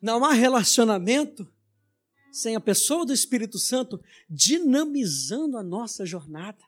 Não 0.00 0.24
há 0.24 0.32
relacionamento 0.32 1.50
sem 2.32 2.54
a 2.54 2.60
pessoa 2.60 3.06
do 3.06 3.12
Espírito 3.12 3.58
Santo 3.58 4.02
dinamizando 4.28 5.56
a 5.56 5.62
nossa 5.62 6.04
jornada. 6.04 6.62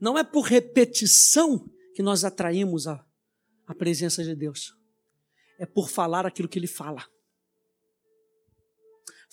Não 0.00 0.16
é 0.16 0.24
por 0.24 0.42
repetição 0.42 1.68
que 1.94 2.02
nós 2.02 2.24
atraímos 2.24 2.86
a, 2.86 3.04
a 3.66 3.74
presença 3.74 4.22
de 4.22 4.34
Deus, 4.34 4.76
é 5.58 5.66
por 5.66 5.88
falar 5.88 6.26
aquilo 6.26 6.48
que 6.48 6.58
Ele 6.58 6.66
fala. 6.66 7.04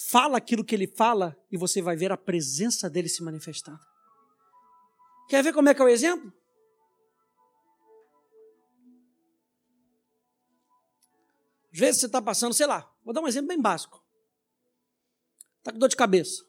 Fala 0.10 0.38
aquilo 0.38 0.66
que 0.66 0.74
Ele 0.74 0.88
fala 0.88 1.38
e 1.52 1.58
você 1.58 1.82
vai 1.82 1.96
ver 1.96 2.12
a 2.12 2.18
presença 2.18 2.90
dele 2.90 3.08
se 3.08 3.24
manifestando. 3.24 3.80
Quer 5.30 5.44
ver 5.44 5.54
como 5.54 5.70
é 5.70 5.74
que 5.74 5.82
é 5.82 5.86
o 5.86 5.90
exemplo? 5.90 6.34
Às 11.74 11.80
vezes 11.80 12.02
você 12.02 12.06
está 12.08 12.22
passando, 12.22 12.54
sei 12.54 12.66
lá, 12.66 12.94
vou 13.04 13.14
dar 13.14 13.22
um 13.22 13.28
exemplo 13.28 13.48
bem 13.48 13.62
básico. 13.62 14.06
Está 15.60 15.72
com 15.72 15.80
dor 15.80 15.90
de 15.90 15.96
cabeça. 15.96 16.44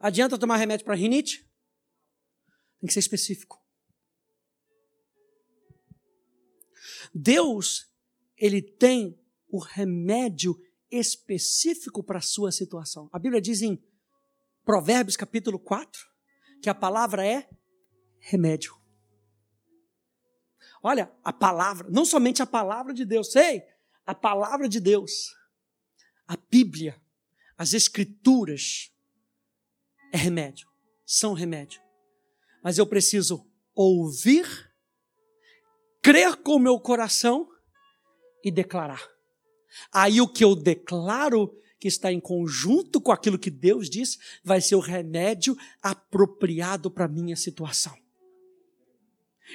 Adianta 0.00 0.38
tomar 0.38 0.56
remédio 0.56 0.84
para 0.84 0.96
rinite? 0.96 1.48
Tem 2.80 2.88
que 2.88 2.92
ser 2.92 2.98
específico. 2.98 3.62
Deus, 7.14 7.86
ele 8.36 8.60
tem 8.60 9.18
o 9.48 9.58
remédio 9.58 10.60
específico 10.90 12.02
para 12.02 12.18
a 12.18 12.22
sua 12.22 12.50
situação. 12.50 13.08
A 13.12 13.18
Bíblia 13.18 13.40
diz 13.40 13.62
em 13.62 13.82
Provérbios 14.64 15.16
capítulo 15.16 15.58
4 15.58 16.00
que 16.60 16.68
a 16.68 16.74
palavra 16.74 17.26
é 17.26 17.48
remédio. 18.18 18.81
Olha, 20.82 21.12
a 21.22 21.32
palavra, 21.32 21.88
não 21.88 22.04
somente 22.04 22.42
a 22.42 22.46
palavra 22.46 22.92
de 22.92 23.04
Deus, 23.04 23.30
sei, 23.30 23.62
a 24.04 24.14
palavra 24.14 24.68
de 24.68 24.80
Deus, 24.80 25.32
a 26.26 26.36
Bíblia, 26.50 27.00
as 27.56 27.72
Escrituras, 27.72 28.92
é 30.12 30.16
remédio, 30.16 30.68
são 31.06 31.34
remédio. 31.34 31.80
Mas 32.64 32.78
eu 32.78 32.86
preciso 32.86 33.48
ouvir, 33.74 34.46
crer 36.02 36.36
com 36.36 36.56
o 36.56 36.60
meu 36.60 36.80
coração 36.80 37.48
e 38.44 38.50
declarar. 38.50 39.08
Aí 39.92 40.20
o 40.20 40.28
que 40.28 40.44
eu 40.44 40.56
declaro, 40.56 41.56
que 41.78 41.86
está 41.86 42.12
em 42.12 42.20
conjunto 42.20 43.00
com 43.00 43.12
aquilo 43.12 43.38
que 43.38 43.50
Deus 43.50 43.88
diz, 43.88 44.18
vai 44.44 44.60
ser 44.60 44.74
o 44.74 44.80
remédio 44.80 45.56
apropriado 45.80 46.90
para 46.90 47.04
a 47.04 47.08
minha 47.08 47.36
situação. 47.36 48.01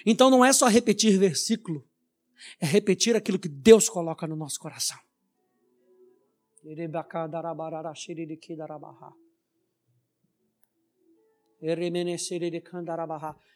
Então 0.05 0.29
não 0.29 0.43
é 0.43 0.51
só 0.53 0.67
repetir 0.67 1.17
versículo, 1.17 1.87
é 2.59 2.65
repetir 2.65 3.15
aquilo 3.15 3.39
que 3.39 3.49
Deus 3.49 3.89
coloca 3.89 4.27
no 4.27 4.35
nosso 4.35 4.59
coração. 4.59 4.97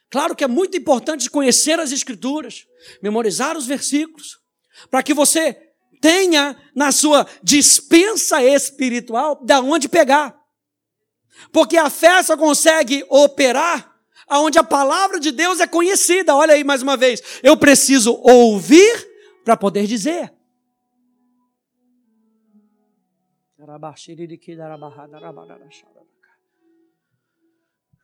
Claro 0.10 0.36
que 0.36 0.44
é 0.44 0.48
muito 0.48 0.78
importante 0.78 1.30
conhecer 1.30 1.80
as 1.80 1.92
Escrituras, 1.92 2.68
memorizar 3.02 3.56
os 3.56 3.68
versículos, 3.68 4.40
para 4.90 5.04
que 5.04 5.14
você 5.14 5.54
tenha 6.02 6.58
na 6.76 6.92
sua 6.92 7.28
dispensa 7.44 8.44
espiritual 8.44 9.44
da 9.46 9.62
onde 9.62 9.88
pegar. 9.88 10.38
Porque 11.52 11.78
a 11.78 11.90
fé 11.90 12.22
só 12.24 12.36
consegue 12.36 13.06
operar 13.10 13.91
aonde 14.32 14.58
a 14.58 14.64
palavra 14.64 15.20
de 15.20 15.30
Deus 15.30 15.60
é 15.60 15.68
conhecida. 15.68 16.34
Olha 16.34 16.54
aí 16.54 16.64
mais 16.64 16.82
uma 16.82 16.96
vez. 16.96 17.22
Eu 17.44 17.58
preciso 17.58 18.14
ouvir 18.14 19.10
para 19.44 19.58
poder 19.58 19.86
dizer. 19.86 20.34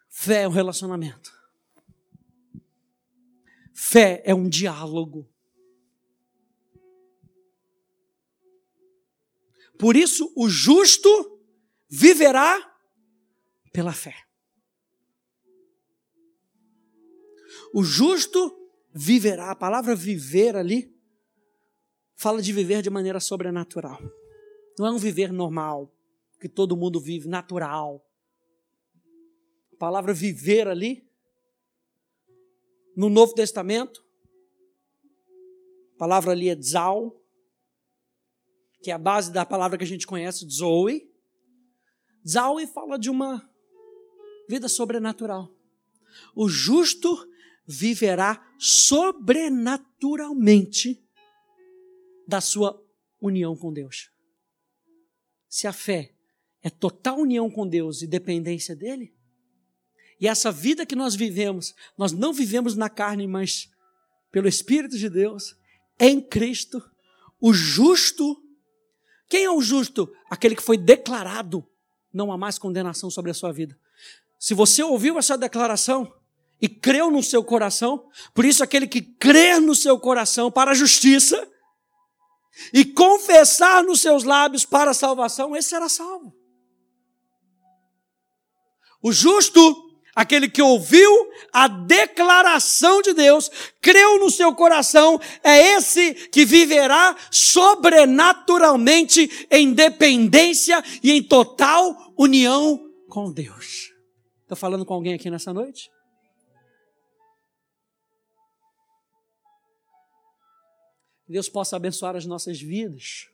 Fé 0.10 0.42
é 0.42 0.48
um 0.48 0.52
relacionamento. 0.52 1.32
Fé 3.74 4.22
é 4.26 4.36
um 4.36 4.50
diálogo. 4.50 5.26
Por 9.80 9.96
isso, 9.96 10.34
o 10.36 10.50
justo 10.50 11.40
viverá 11.88 12.78
pela 13.72 13.94
fé. 13.94 14.27
O 17.74 17.84
justo 17.84 18.56
viverá. 18.94 19.52
A 19.52 19.56
palavra 19.56 19.96
viver 19.96 20.56
ali 20.56 20.96
fala 22.16 22.42
de 22.42 22.52
viver 22.52 22.82
de 22.82 22.90
maneira 22.90 23.20
sobrenatural. 23.20 24.00
Não 24.78 24.88
é 24.88 24.92
um 24.92 24.98
viver 24.98 25.32
normal, 25.32 25.94
que 26.40 26.50
todo 26.50 26.78
mundo 26.78 27.00
vive, 27.00 27.28
natural. 27.28 28.04
A 29.74 29.76
palavra 29.78 30.14
viver 30.14 30.68
ali, 30.68 31.08
no 32.96 33.10
Novo 33.10 33.34
Testamento, 33.34 34.04
a 35.96 35.98
palavra 35.98 36.32
ali 36.32 36.50
é 36.50 36.60
zal, 36.60 37.24
que 38.82 38.92
é 38.92 38.94
a 38.94 39.00
base 39.00 39.32
da 39.32 39.46
palavra 39.46 39.78
que 39.78 39.84
a 39.84 39.88
gente 39.88 40.08
conhece, 40.08 40.48
Zoe. 40.50 41.12
Zoe 42.28 42.68
fala 42.68 42.98
de 42.98 43.10
uma 43.10 43.48
vida 44.48 44.68
sobrenatural. 44.68 45.52
O 46.36 46.48
justo 46.48 47.28
viverá 47.68 48.48
sobrenaturalmente 48.58 51.04
da 52.28 52.40
sua 52.40 52.82
união 53.20 53.56
com 53.56 53.74
Deus. 53.74 54.12
Se 55.50 55.68
a 55.68 55.74
fé 55.74 56.14
é 56.64 56.70
total 56.70 57.20
união 57.20 57.50
com 57.50 57.68
Deus 57.68 58.02
e 58.02 58.08
dependência 58.08 58.76
dele, 58.76 59.14
e 60.20 60.28
essa 60.28 60.52
vida 60.52 60.86
que 60.86 60.96
nós 60.96 61.16
vivemos, 61.16 61.76
nós 61.98 62.12
não 62.12 62.34
vivemos 62.34 62.76
na 62.76 62.90
carne, 62.90 63.28
mas 63.28 63.70
pelo 64.32 64.48
Espírito 64.48 64.98
de 64.98 65.10
Deus, 65.10 65.56
em 66.00 66.20
Cristo, 66.20 66.82
o 67.40 67.54
justo. 67.54 68.44
Quem 69.30 69.46
é 69.46 69.52
o 69.52 69.62
justo? 69.62 70.12
Aquele 70.30 70.56
que 70.56 70.64
foi 70.64 70.78
declarado, 70.78 71.68
não 72.12 72.32
há 72.32 72.38
mais 72.38 72.58
condenação 72.58 73.12
sobre 73.12 73.30
a 73.30 73.34
sua 73.34 73.52
vida. 73.52 73.78
Se 74.40 74.54
você 74.54 74.82
ouviu 74.82 75.20
essa 75.20 75.38
declaração 75.38 76.12
e 76.62 76.68
creu 76.68 77.12
no 77.12 77.22
seu 77.22 77.44
coração, 77.44 78.04
por 78.34 78.46
isso 78.46 78.64
aquele 78.64 78.88
que 78.88 79.02
crer 79.02 79.62
no 79.62 79.76
seu 79.76 80.00
coração 80.00 80.52
para 80.52 80.72
a 80.72 80.76
justiça 80.76 81.48
e 82.74 82.84
confessar 82.84 83.84
nos 83.84 84.02
seus 84.02 84.24
lábios 84.24 84.66
para 84.66 84.92
a 84.92 84.94
salvação, 84.94 85.56
esse 85.56 85.70
será 85.70 85.88
salvo. 85.88 86.36
O 89.02 89.12
justo, 89.12 89.62
aquele 90.16 90.50
que 90.50 90.62
ouviu 90.62 91.12
a 91.54 91.68
declaração 91.68 93.02
de 93.04 93.14
Deus, 93.14 93.52
creu 93.80 94.20
no 94.20 94.32
seu 94.32 94.56
coração, 94.56 95.20
é 95.44 95.76
esse 95.76 96.16
que 96.30 96.44
viverá 96.44 97.16
sobrenaturalmente 97.32 99.48
em 99.52 99.72
dependência 99.72 100.84
e 101.04 101.12
em 101.12 101.22
total 101.22 101.96
união 102.18 102.84
com 103.08 103.32
Deus. 103.32 103.92
Estou 104.42 104.58
falando 104.58 104.86
com 104.86 104.96
alguém 104.96 105.14
aqui 105.14 105.30
nessa 105.30 105.54
noite? 105.54 105.92
Que 111.28 111.34
Deus 111.34 111.50
possa 111.50 111.76
abençoar 111.76 112.16
as 112.16 112.26
nossas 112.26 112.60
vidas 112.60 113.30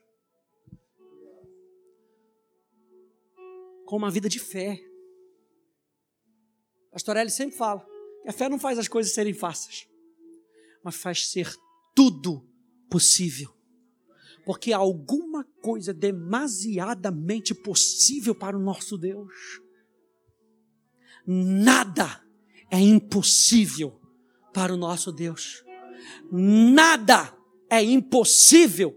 com 3.86 3.96
uma 3.96 4.10
vida 4.10 4.28
de 4.28 4.40
fé. 4.40 4.80
Pastor 6.90 7.16
Eli 7.16 7.30
sempre 7.30 7.56
fala 7.56 7.86
que 8.22 8.28
a 8.28 8.32
fé 8.32 8.48
não 8.48 8.58
faz 8.58 8.78
as 8.80 8.88
coisas 8.88 9.14
serem 9.14 9.32
fáceis, 9.32 9.88
mas 10.82 10.96
faz 10.96 11.28
ser 11.28 11.54
tudo 11.94 12.44
possível. 12.90 13.54
Porque 14.44 14.72
alguma 14.72 15.44
coisa 15.62 15.94
demasiadamente 15.94 17.54
possível 17.54 18.34
para 18.34 18.56
o 18.56 18.60
nosso 18.60 18.98
Deus 18.98 19.62
nada 21.26 22.22
é 22.70 22.78
impossível 22.78 24.00
para 24.52 24.74
o 24.74 24.76
nosso 24.76 25.12
Deus. 25.12 25.64
Nada 26.30 27.34
é 27.74 27.82
impossível 27.82 28.94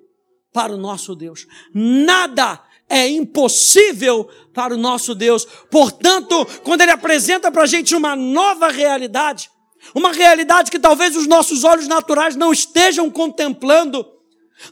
para 0.54 0.74
o 0.74 0.78
nosso 0.78 1.16
Deus. 1.16 1.48
Nada 1.74 2.62
é 2.90 3.08
impossível 3.08 4.30
para 4.54 4.74
o 4.74 4.78
nosso 4.78 5.14
Deus. 5.14 5.46
Portanto, 5.70 6.46
quando 6.64 6.82
Ele 6.82 6.92
apresenta 6.92 7.52
para 7.52 7.64
a 7.64 7.68
gente 7.68 7.96
uma 7.96 8.16
nova 8.16 8.70
realidade, 8.70 9.50
uma 9.94 10.12
realidade 10.12 10.72
que 10.72 10.80
talvez 10.80 11.16
os 11.16 11.28
nossos 11.28 11.64
olhos 11.64 11.88
naturais 11.88 12.36
não 12.36 12.52
estejam 12.52 13.10
contemplando, 13.10 14.06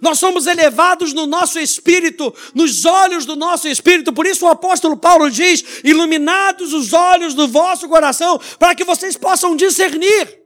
nós 0.01 0.17
somos 0.17 0.47
elevados 0.47 1.13
no 1.13 1.27
nosso 1.27 1.59
espírito, 1.59 2.33
nos 2.53 2.85
olhos 2.85 3.25
do 3.25 3.35
nosso 3.35 3.67
espírito. 3.67 4.11
Por 4.11 4.25
isso 4.25 4.45
o 4.45 4.49
apóstolo 4.49 4.97
Paulo 4.97 5.29
diz: 5.29 5.63
iluminados 5.83 6.73
os 6.73 6.93
olhos 6.93 7.33
do 7.33 7.47
vosso 7.47 7.87
coração, 7.87 8.39
para 8.57 8.73
que 8.73 8.83
vocês 8.83 9.15
possam 9.15 9.55
discernir, 9.55 10.44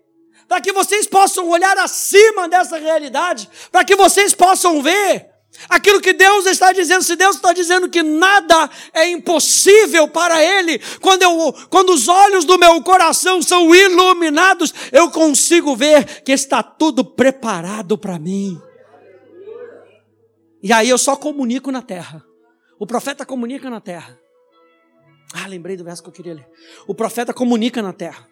para 0.49 0.59
que 0.59 0.73
vocês 0.73 1.05
possam 1.05 1.47
olhar 1.47 1.77
acima 1.77 2.49
dessa 2.49 2.77
realidade, 2.77 3.47
para 3.71 3.85
que 3.85 3.95
vocês 3.95 4.33
possam 4.33 4.81
ver 4.81 5.29
aquilo 5.69 6.01
que 6.01 6.11
Deus 6.11 6.47
está 6.47 6.73
dizendo. 6.73 7.03
Se 7.03 7.15
Deus 7.15 7.35
está 7.35 7.53
dizendo 7.53 7.87
que 7.87 8.01
nada 8.01 8.67
é 8.91 9.07
impossível 9.07 10.07
para 10.07 10.43
Ele, 10.43 10.79
quando, 10.99 11.21
eu, 11.21 11.53
quando 11.69 11.91
os 11.91 12.07
olhos 12.07 12.45
do 12.45 12.57
meu 12.57 12.81
coração 12.81 13.43
são 13.43 13.73
iluminados, 13.75 14.73
eu 14.91 15.11
consigo 15.11 15.75
ver 15.75 16.23
que 16.23 16.31
está 16.31 16.63
tudo 16.63 17.05
preparado 17.05 17.95
para 17.95 18.17
mim. 18.17 18.59
E 20.63 20.73
aí 20.73 20.89
eu 20.89 20.97
só 20.97 21.15
comunico 21.15 21.71
na 21.71 21.83
terra. 21.83 22.25
O 22.79 22.87
profeta 22.87 23.23
comunica 23.23 23.69
na 23.69 23.79
terra. 23.79 24.19
Ah, 25.31 25.45
lembrei 25.45 25.77
do 25.77 25.83
verso 25.83 26.01
que 26.01 26.09
eu 26.09 26.13
queria 26.13 26.33
ler. 26.33 26.49
O 26.87 26.95
profeta 26.95 27.35
comunica 27.35 27.83
na 27.83 27.93
terra. 27.93 28.27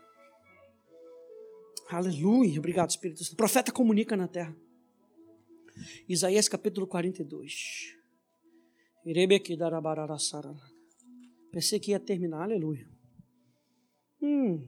Aleluia. 1.90 2.60
Obrigado, 2.60 2.90
Espírito 2.90 3.24
Santo. 3.24 3.34
O 3.34 3.38
profeta 3.38 3.72
comunica 3.72 4.18
na 4.18 4.28
terra. 4.28 4.56
Isaías 6.08 6.50
capítulo 6.50 6.86
42. 6.88 7.96
Pensei 11.52 11.80
que 11.80 11.92
ia 11.92 12.00
terminar, 12.00 12.44
aleluia. 12.44 12.88
Hum. 14.22 14.68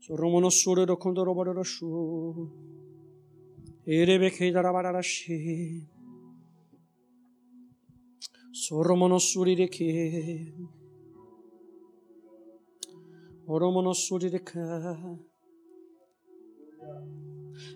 Soromono 0.00 0.50
sure 0.50 0.84
do 0.84 0.96
kondoro 0.96 1.34
bororo 1.34 1.64
shu. 1.64 2.50
Erebeke 3.86 4.52
darabarashi. 4.52 5.99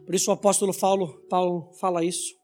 Por 0.04 0.14
isso 0.14 0.30
o 0.30 0.34
apóstolo 0.34 0.72
Paulo, 0.78 1.20
Paulo 1.28 1.72
fala 1.74 2.04
isso. 2.04 2.34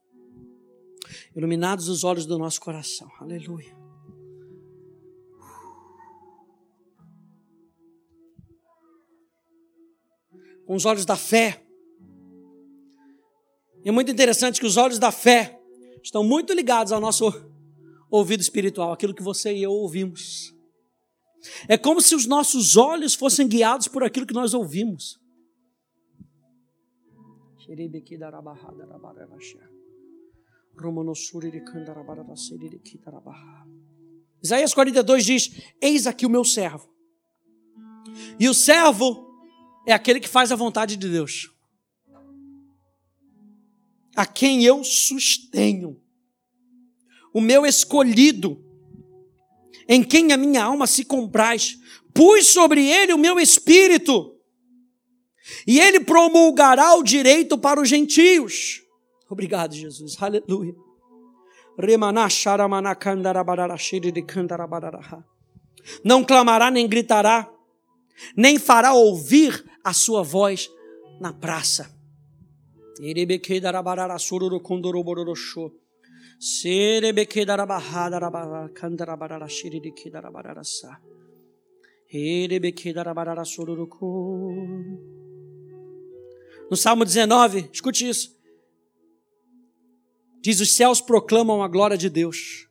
Iluminados 1.35 1.89
os 1.89 2.05
olhos 2.05 2.27
do 2.27 2.39
nosso 2.39 2.61
coração. 2.61 3.09
Aleluia. 3.21 3.81
com 10.71 10.77
os 10.77 10.85
olhos 10.85 11.05
da 11.05 11.17
fé. 11.17 11.61
E 13.85 13.89
é 13.89 13.91
muito 13.91 14.09
interessante 14.09 14.61
que 14.61 14.67
os 14.67 14.77
olhos 14.77 15.01
da 15.01 15.11
fé 15.11 15.61
estão 16.01 16.23
muito 16.23 16.53
ligados 16.53 16.93
ao 16.93 17.01
nosso 17.01 17.50
ouvido 18.11 18.41
espiritual, 18.41 18.93
aquilo 18.93 19.15
que 19.15 19.23
você 19.23 19.55
e 19.55 19.63
eu 19.63 19.71
ouvimos. 19.71 20.55
É 21.69 21.79
como 21.79 22.01
se 22.01 22.15
os 22.15 22.27
nossos 22.27 22.77
olhos 22.77 23.15
fossem 23.15 23.49
guiados 23.49 23.89
por 23.89 24.05
aquilo 24.05 24.27
que 24.27 24.35
nós 24.35 24.53
ouvimos. 24.53 25.19
Isaías 34.43 34.75
42 34.75 35.25
diz: 35.25 35.73
Eis 35.81 36.07
aqui 36.07 36.27
o 36.27 36.31
meu 36.31 36.45
servo. 36.45 36.89
E 38.39 38.49
o 38.49 38.55
servo 38.55 39.31
é 39.87 39.93
aquele 39.93 40.21
que 40.21 40.29
faz 40.29 40.51
a 40.51 40.57
vontade 40.57 40.97
de 40.97 41.09
Deus, 41.09 41.51
a 44.17 44.27
quem 44.27 44.65
eu 44.65 44.83
sustenho, 44.83 46.01
o 47.33 47.41
meu 47.41 47.65
escolhido, 47.65 48.63
em 49.89 50.03
quem 50.03 50.33
a 50.33 50.37
minha 50.37 50.65
alma 50.65 50.87
se 50.87 51.05
compraz. 51.05 51.77
Pus 52.13 52.47
sobre 52.47 52.89
ele 52.89 53.13
o 53.13 53.19
meu 53.19 53.39
espírito, 53.39 54.37
e 55.67 55.81
ele 55.81 56.01
promulgará 56.01 56.95
o 56.95 57.03
direito 57.03 57.59
para 57.59 57.81
os 57.81 57.89
gentios. 57.89 58.83
Obrigado, 59.29 59.75
Jesus. 59.75 60.17
Aleluia. 60.21 60.75
Não 66.05 66.25
clamará 66.25 66.71
nem 66.71 66.87
gritará, 66.87 67.51
nem 68.37 68.59
fará 68.59 68.93
ouvir 68.93 69.65
a 69.83 69.93
sua 69.93 70.23
voz 70.23 70.69
na 71.21 71.33
praça. 71.33 71.91
No 86.71 86.77
Salmo 86.79 87.05
19, 87.05 87.69
escute 87.71 88.09
isso. 88.09 88.35
Diz: 90.41 90.61
Os 90.61 90.75
céus 90.75 91.03
proclamam 91.03 91.63
a 91.63 91.69
glória 91.69 91.99
de 91.99 92.09
Deus, 92.09 92.67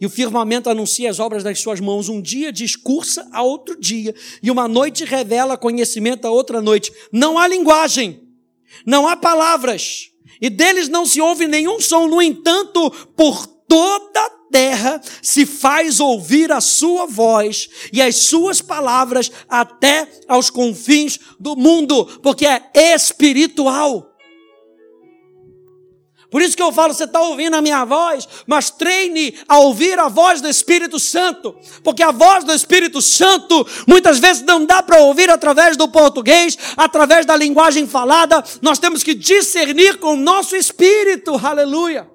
e 0.00 0.06
o 0.06 0.10
firmamento 0.10 0.70
anuncia 0.70 1.10
as 1.10 1.18
obras 1.18 1.42
das 1.42 1.58
suas 1.58 1.80
mãos. 1.80 2.08
Um 2.08 2.22
dia 2.22 2.52
discursa 2.52 3.28
a 3.32 3.42
outro 3.42 3.76
dia, 3.80 4.14
e 4.40 4.48
uma 4.48 4.68
noite 4.68 5.04
revela 5.04 5.58
conhecimento 5.58 6.24
a 6.24 6.30
outra 6.30 6.62
noite. 6.62 6.92
Não 7.10 7.36
há 7.36 7.48
linguagem, 7.48 8.28
não 8.86 9.08
há 9.08 9.16
palavras, 9.16 10.11
e 10.42 10.50
deles 10.50 10.88
não 10.88 11.06
se 11.06 11.20
ouve 11.20 11.46
nenhum 11.46 11.80
som. 11.80 12.08
No 12.08 12.20
entanto, 12.20 12.90
por 13.16 13.46
toda 13.46 14.20
a 14.20 14.30
terra 14.50 15.00
se 15.22 15.46
faz 15.46 16.00
ouvir 16.00 16.50
a 16.50 16.60
sua 16.60 17.06
voz 17.06 17.68
e 17.92 18.02
as 18.02 18.16
suas 18.16 18.60
palavras 18.60 19.30
até 19.48 20.06
aos 20.26 20.50
confins 20.50 21.18
do 21.38 21.56
mundo, 21.56 22.04
porque 22.20 22.44
é 22.44 22.60
espiritual. 22.74 24.11
Por 26.32 26.40
isso 26.40 26.56
que 26.56 26.62
eu 26.62 26.72
falo, 26.72 26.94
você 26.94 27.04
está 27.04 27.20
ouvindo 27.20 27.54
a 27.54 27.60
minha 27.60 27.84
voz, 27.84 28.26
mas 28.46 28.70
treine 28.70 29.38
a 29.46 29.58
ouvir 29.58 29.98
a 29.98 30.08
voz 30.08 30.40
do 30.40 30.48
Espírito 30.48 30.98
Santo, 30.98 31.54
porque 31.84 32.02
a 32.02 32.10
voz 32.10 32.42
do 32.42 32.54
Espírito 32.54 33.02
Santo 33.02 33.66
muitas 33.86 34.18
vezes 34.18 34.42
não 34.42 34.64
dá 34.64 34.82
para 34.82 35.02
ouvir 35.02 35.28
através 35.28 35.76
do 35.76 35.86
português, 35.88 36.56
através 36.74 37.26
da 37.26 37.36
linguagem 37.36 37.86
falada, 37.86 38.42
nós 38.62 38.78
temos 38.78 39.02
que 39.02 39.14
discernir 39.14 39.98
com 39.98 40.14
o 40.14 40.16
nosso 40.16 40.56
espírito, 40.56 41.38
aleluia. 41.44 42.11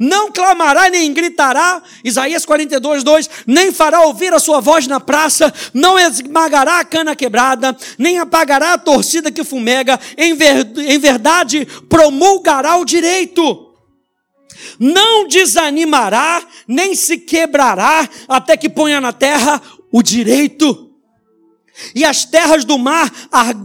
Não 0.00 0.32
clamará 0.32 0.88
nem 0.88 1.12
gritará, 1.12 1.82
Isaías 2.02 2.46
42, 2.46 3.04
2, 3.04 3.30
nem 3.46 3.70
fará 3.70 4.00
ouvir 4.00 4.32
a 4.32 4.38
sua 4.38 4.58
voz 4.58 4.86
na 4.86 4.98
praça, 4.98 5.52
não 5.74 5.98
esmagará 5.98 6.80
a 6.80 6.84
cana 6.86 7.14
quebrada, 7.14 7.76
nem 7.98 8.18
apagará 8.18 8.72
a 8.72 8.78
torcida 8.78 9.30
que 9.30 9.44
fumega, 9.44 10.00
em, 10.16 10.32
ver, 10.34 10.66
em 10.78 10.98
verdade 10.98 11.68
promulgará 11.86 12.78
o 12.78 12.84
direito. 12.86 13.66
Não 14.78 15.28
desanimará, 15.28 16.42
nem 16.66 16.94
se 16.94 17.18
quebrará, 17.18 18.08
até 18.26 18.56
que 18.56 18.70
ponha 18.70 19.02
na 19.02 19.12
terra 19.12 19.60
o 19.92 20.02
direito. 20.02 20.90
E 21.94 22.06
as 22.06 22.24
terras 22.24 22.64
do 22.64 22.78
mar 22.78 23.10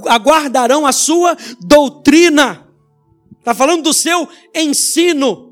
aguardarão 0.07 0.85
a 0.85 0.91
sua 0.91 1.37
doutrina. 1.61 2.67
Está 3.39 3.53
falando 3.53 3.83
do 3.83 3.93
seu 3.93 4.27
ensino. 4.53 5.44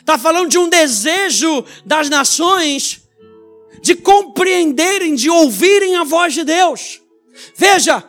Está 0.00 0.18
falando 0.18 0.48
de 0.48 0.58
um 0.58 0.68
desejo 0.68 1.64
das 1.84 2.08
nações 2.08 3.02
de 3.82 3.96
compreenderem, 3.96 5.14
de 5.14 5.28
ouvirem 5.28 5.96
a 5.96 6.04
voz 6.04 6.32
de 6.34 6.44
Deus. 6.44 7.00
Veja, 7.56 8.08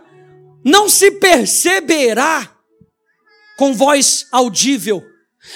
não 0.64 0.88
se 0.88 1.12
perceberá 1.12 2.56
com 3.58 3.74
voz 3.74 4.28
audível, 4.32 5.04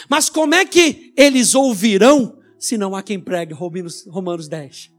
mas 0.10 0.30
como 0.30 0.56
é 0.56 0.66
que 0.66 1.14
eles 1.16 1.56
ouvirão 1.56 2.38
se 2.60 2.78
não 2.78 2.96
há 2.96 3.04
quem 3.04 3.20
pregue? 3.20 3.54
Romanos, 3.54 4.06
Romanos 4.08 4.48
10. 4.48 4.92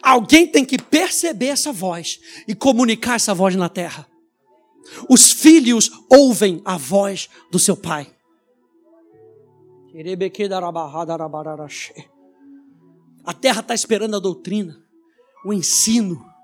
Alguém 0.00 0.46
tem 0.46 0.64
que 0.64 0.78
perceber 0.78 1.48
essa 1.48 1.72
voz 1.72 2.18
e 2.48 2.54
comunicar 2.54 3.16
essa 3.16 3.34
voz 3.34 3.54
na 3.56 3.68
terra. 3.68 4.08
Os 5.08 5.32
filhos 5.32 5.90
ouvem 6.10 6.62
a 6.64 6.76
voz 6.76 7.28
do 7.50 7.58
seu 7.58 7.76
pai. 7.76 8.15
A 13.24 13.32
terra 13.32 13.60
está 13.60 13.74
esperando 13.74 14.16
a 14.16 14.20
doutrina, 14.20 14.76
o 15.42 15.54
ensino. 15.54 16.35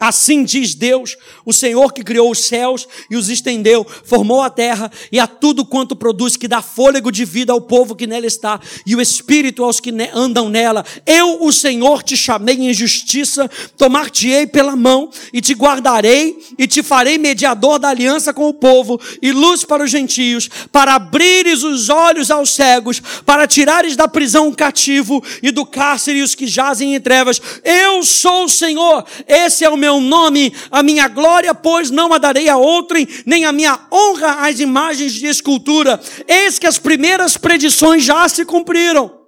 Assim 0.00 0.44
diz 0.44 0.74
Deus, 0.74 1.18
o 1.44 1.52
Senhor 1.52 1.92
que 1.92 2.02
criou 2.02 2.30
os 2.30 2.38
céus 2.38 2.88
e 3.10 3.16
os 3.16 3.28
estendeu, 3.28 3.86
formou 4.02 4.40
a 4.40 4.48
terra 4.48 4.90
e 5.12 5.20
a 5.20 5.26
tudo 5.26 5.62
quanto 5.62 5.94
produz, 5.94 6.38
que 6.38 6.48
dá 6.48 6.62
fôlego 6.62 7.12
de 7.12 7.26
vida 7.26 7.52
ao 7.52 7.60
povo 7.60 7.94
que 7.94 8.06
nela 8.06 8.24
está, 8.24 8.58
e 8.86 8.96
o 8.96 9.00
espírito 9.00 9.62
aos 9.62 9.78
que 9.78 9.92
andam 10.14 10.48
nela. 10.48 10.86
Eu, 11.04 11.44
o 11.44 11.52
Senhor, 11.52 12.02
te 12.02 12.16
chamei 12.16 12.56
em 12.56 12.72
justiça, 12.72 13.50
tomar-te-ei 13.76 14.46
pela 14.46 14.74
mão 14.74 15.10
e 15.34 15.42
te 15.42 15.52
guardarei 15.52 16.38
e 16.58 16.66
te 16.66 16.82
farei 16.82 17.18
mediador 17.18 17.78
da 17.78 17.90
aliança 17.90 18.32
com 18.32 18.48
o 18.48 18.54
povo 18.54 18.98
e 19.20 19.32
luz 19.32 19.64
para 19.64 19.84
os 19.84 19.90
gentios, 19.90 20.48
para 20.72 20.94
abrires 20.94 21.62
os 21.62 21.90
olhos 21.90 22.30
aos 22.30 22.54
cegos, 22.54 23.02
para 23.26 23.46
tirares 23.46 23.96
da 23.96 24.08
prisão 24.08 24.48
o 24.48 24.56
cativo 24.56 25.22
e 25.42 25.50
do 25.50 25.66
cárcere 25.66 26.22
os 26.22 26.34
que 26.34 26.46
jazem 26.46 26.94
em 26.94 27.00
trevas. 27.00 27.38
Eu 27.62 28.02
sou 28.02 28.44
o 28.44 28.48
Senhor, 28.48 29.04
esse 29.28 29.62
é 29.62 29.68
o 29.68 29.76
meu 29.76 29.89
meu 29.90 30.00
nome, 30.00 30.54
a 30.70 30.82
minha 30.82 31.08
glória, 31.08 31.52
pois 31.52 31.90
não 31.90 32.12
a 32.12 32.18
darei 32.18 32.48
a 32.48 32.56
outrem, 32.56 33.08
nem 33.26 33.44
a 33.44 33.50
minha 33.50 33.78
honra 33.90 34.46
às 34.46 34.60
imagens 34.60 35.12
de 35.12 35.26
escultura. 35.26 36.00
Eis 36.28 36.58
que 36.58 36.66
as 36.66 36.78
primeiras 36.78 37.36
predições 37.36 38.04
já 38.04 38.28
se 38.28 38.44
cumpriram. 38.44 39.18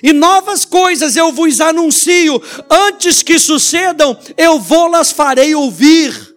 E 0.00 0.12
novas 0.12 0.64
coisas 0.64 1.16
eu 1.16 1.32
vos 1.32 1.60
anuncio, 1.60 2.40
antes 2.70 3.20
que 3.20 3.36
sucedam, 3.36 4.16
eu 4.36 4.60
vou-las 4.60 5.10
farei 5.10 5.56
ouvir. 5.56 6.36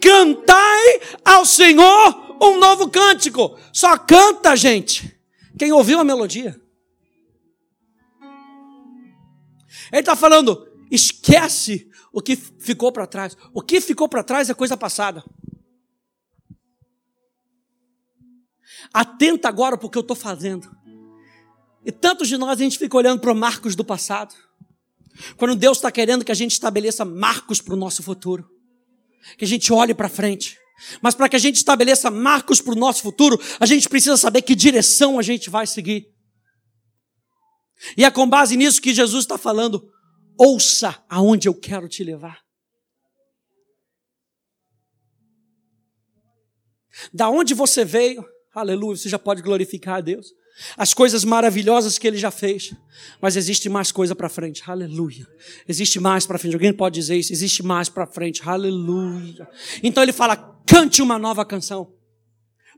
Cantai 0.00 1.00
ao 1.22 1.44
Senhor 1.44 2.36
um 2.40 2.58
novo 2.58 2.88
cântico. 2.88 3.58
Só 3.70 3.98
canta, 3.98 4.56
gente. 4.56 5.14
Quem 5.58 5.72
ouviu 5.72 6.00
a 6.00 6.04
melodia? 6.04 6.58
Ele 9.92 10.00
está 10.00 10.16
falando, 10.16 10.66
esquece 10.90 11.86
o 12.14 12.22
que 12.22 12.36
ficou 12.36 12.92
para 12.92 13.08
trás. 13.08 13.36
O 13.52 13.60
que 13.60 13.80
ficou 13.80 14.08
para 14.08 14.22
trás 14.22 14.48
é 14.48 14.54
coisa 14.54 14.76
passada. 14.76 15.24
Atenta 18.92 19.48
agora 19.48 19.76
para 19.76 19.88
o 19.88 19.90
que 19.90 19.98
eu 19.98 20.02
estou 20.02 20.16
fazendo. 20.16 20.70
E 21.84 21.90
tantos 21.90 22.28
de 22.28 22.38
nós 22.38 22.52
a 22.52 22.62
gente 22.62 22.78
fica 22.78 22.96
olhando 22.96 23.20
para 23.20 23.34
marcos 23.34 23.74
do 23.74 23.84
passado. 23.84 24.32
Quando 25.36 25.56
Deus 25.56 25.78
está 25.78 25.90
querendo 25.90 26.24
que 26.24 26.30
a 26.30 26.36
gente 26.36 26.52
estabeleça 26.52 27.04
marcos 27.04 27.60
para 27.60 27.74
o 27.74 27.76
nosso 27.76 28.00
futuro. 28.00 28.48
Que 29.36 29.44
a 29.44 29.48
gente 29.48 29.72
olhe 29.72 29.92
para 29.92 30.08
frente. 30.08 30.56
Mas 31.02 31.16
para 31.16 31.28
que 31.28 31.34
a 31.34 31.40
gente 31.40 31.56
estabeleça 31.56 32.12
marcos 32.12 32.60
para 32.60 32.74
o 32.74 32.78
nosso 32.78 33.02
futuro, 33.02 33.40
a 33.58 33.66
gente 33.66 33.88
precisa 33.88 34.16
saber 34.16 34.42
que 34.42 34.54
direção 34.54 35.18
a 35.18 35.22
gente 35.22 35.50
vai 35.50 35.66
seguir. 35.66 36.14
E 37.96 38.04
é 38.04 38.10
com 38.10 38.28
base 38.28 38.56
nisso 38.56 38.80
que 38.80 38.94
Jesus 38.94 39.24
está 39.24 39.36
falando: 39.36 39.92
ouça 40.38 41.02
aonde 41.08 41.48
eu 41.48 41.54
quero 41.54 41.88
te 41.88 42.02
levar. 42.02 42.44
Da 47.12 47.28
onde 47.28 47.54
você 47.54 47.84
veio, 47.84 48.24
aleluia, 48.54 48.96
você 48.96 49.08
já 49.08 49.18
pode 49.18 49.42
glorificar 49.42 49.96
a 49.96 50.00
Deus. 50.00 50.32
As 50.76 50.94
coisas 50.94 51.24
maravilhosas 51.24 51.98
que 51.98 52.06
ele 52.06 52.16
já 52.16 52.30
fez. 52.30 52.72
Mas 53.20 53.36
existe 53.36 53.68
mais 53.68 53.90
coisa 53.90 54.14
para 54.14 54.28
frente, 54.28 54.62
aleluia. 54.66 55.26
Existe 55.68 55.98
mais 55.98 56.26
para 56.26 56.38
frente. 56.38 56.54
Alguém 56.54 56.72
pode 56.72 56.94
dizer 56.94 57.16
isso? 57.16 57.32
Existe 57.32 57.62
mais 57.62 57.88
para 57.88 58.06
frente, 58.06 58.40
aleluia. 58.48 59.48
Então 59.82 60.02
ele 60.02 60.12
fala: 60.12 60.36
cante 60.64 61.02
uma 61.02 61.18
nova 61.18 61.44
canção. 61.44 61.92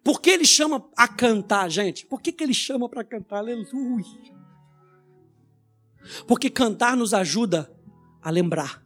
Por 0.02 0.20
que 0.20 0.30
ele 0.30 0.44
chama 0.44 0.88
a 0.96 1.08
cantar, 1.08 1.68
gente? 1.68 2.06
Por 2.06 2.22
que, 2.22 2.32
que 2.32 2.44
ele 2.44 2.54
chama 2.54 2.88
para 2.88 3.04
cantar? 3.04 3.38
Aleluia. 3.38 4.35
Porque 6.26 6.50
cantar 6.50 6.96
nos 6.96 7.12
ajuda 7.14 7.72
a 8.22 8.30
lembrar. 8.30 8.84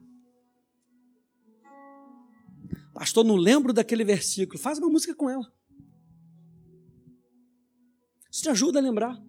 Pastor, 2.93 3.25
não 3.25 3.37
lembro 3.37 3.73
daquele 3.73 4.05
versículo. 4.05 4.59
Faz 4.59 4.79
uma 4.79 4.89
música 4.89 5.15
com 5.15 5.29
ela. 5.31 5.51
Isso 8.31 8.43
te 8.43 8.49
ajuda 8.49 8.79
a 8.79 8.83
lembrar. 8.83 9.21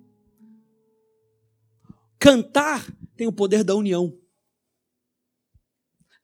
Cantar 2.19 2.85
tem 3.15 3.27
o 3.27 3.33
poder 3.33 3.63
da 3.63 3.75
união. 3.75 4.19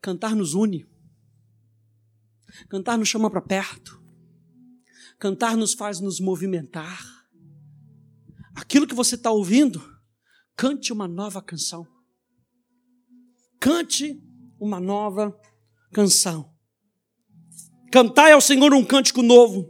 Cantar 0.01 0.35
nos 0.35 0.53
une. 0.53 0.85
Cantar 2.69 2.97
nos 2.97 3.07
chama 3.07 3.29
para 3.31 3.41
perto. 3.41 4.01
Cantar 5.17 5.57
nos 5.57 5.73
faz 5.73 5.99
nos 5.99 6.19
movimentar. 6.19 7.27
Aquilo 8.53 8.85
que 8.85 8.93
você 8.93 9.15
está 9.15 9.31
ouvindo, 9.31 9.96
cante 10.57 10.91
uma 10.91 11.07
nova 11.07 11.39
canção. 11.39 11.85
Cante 13.59 14.19
uma 14.59 14.79
nova 14.79 15.39
canção. 15.93 16.49
Cantai 17.91 18.31
ao 18.31 18.41
Senhor 18.41 18.73
um 18.73 18.83
cântico 18.83 19.21
novo, 19.21 19.69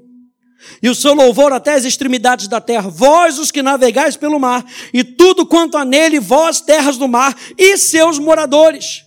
e 0.82 0.90
o 0.90 0.96
seu 0.96 1.14
louvor 1.14 1.52
até 1.54 1.74
as 1.74 1.86
extremidades 1.86 2.48
da 2.48 2.60
terra. 2.60 2.90
Vós, 2.90 3.38
os 3.38 3.52
que 3.52 3.62
navegais 3.62 4.18
pelo 4.18 4.40
mar, 4.40 4.66
e 4.94 5.04
tudo 5.04 5.46
quanto 5.46 5.78
há 5.78 5.86
nele, 5.86 6.20
vós, 6.20 6.62
terras 6.62 6.98
do 6.98 7.08
mar, 7.08 7.38
e 7.58 7.78
seus 7.78 8.18
moradores. 8.18 9.07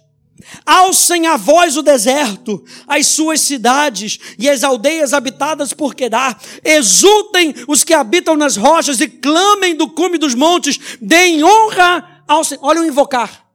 Alcem 0.64 1.26
a 1.26 1.36
voz 1.36 1.76
o 1.76 1.82
deserto, 1.82 2.64
as 2.86 3.06
suas 3.06 3.40
cidades 3.40 4.18
e 4.38 4.48
as 4.48 4.62
aldeias 4.62 5.12
habitadas 5.12 5.72
por 5.72 5.94
Quedar. 5.94 6.40
Exultem 6.64 7.54
os 7.68 7.84
que 7.84 7.94
habitam 7.94 8.36
nas 8.36 8.56
rochas 8.56 9.00
e 9.00 9.08
clamem 9.08 9.74
do 9.74 9.88
cume 9.88 10.18
dos 10.18 10.34
montes. 10.34 10.98
Deem 11.00 11.42
honra 11.44 12.24
ao 12.26 12.44
Senhor. 12.44 12.64
Olha 12.64 12.80
o 12.80 12.86
invocar. 12.86 13.46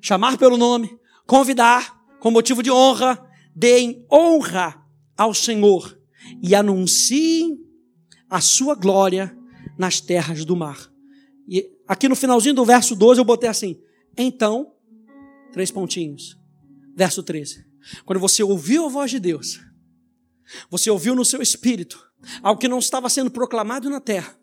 Chamar 0.00 0.36
pelo 0.36 0.56
nome, 0.56 0.90
convidar 1.26 1.96
com 2.20 2.30
motivo 2.30 2.62
de 2.62 2.70
honra. 2.70 3.18
Deem 3.54 4.06
honra 4.10 4.82
ao 5.16 5.34
Senhor 5.34 5.98
e 6.42 6.54
anunciem 6.54 7.58
a 8.28 8.40
sua 8.40 8.74
glória 8.74 9.36
nas 9.78 10.00
terras 10.00 10.44
do 10.44 10.56
mar. 10.56 10.90
E 11.48 11.68
aqui 11.86 12.08
no 12.08 12.16
finalzinho 12.16 12.54
do 12.54 12.64
verso 12.64 12.96
12 12.96 13.20
eu 13.20 13.24
botei 13.24 13.48
assim: 13.48 13.78
então 14.16 14.71
Três 15.52 15.70
pontinhos. 15.70 16.38
Verso 16.94 17.22
13. 17.22 17.64
Quando 18.04 18.20
você 18.20 18.42
ouviu 18.42 18.86
a 18.86 18.88
voz 18.88 19.10
de 19.10 19.18
Deus, 19.18 19.60
você 20.70 20.90
ouviu 20.90 21.14
no 21.14 21.24
seu 21.24 21.42
espírito 21.42 22.02
algo 22.42 22.60
que 22.60 22.68
não 22.68 22.78
estava 22.78 23.08
sendo 23.08 23.30
proclamado 23.30 23.90
na 23.90 24.00
terra. 24.00 24.36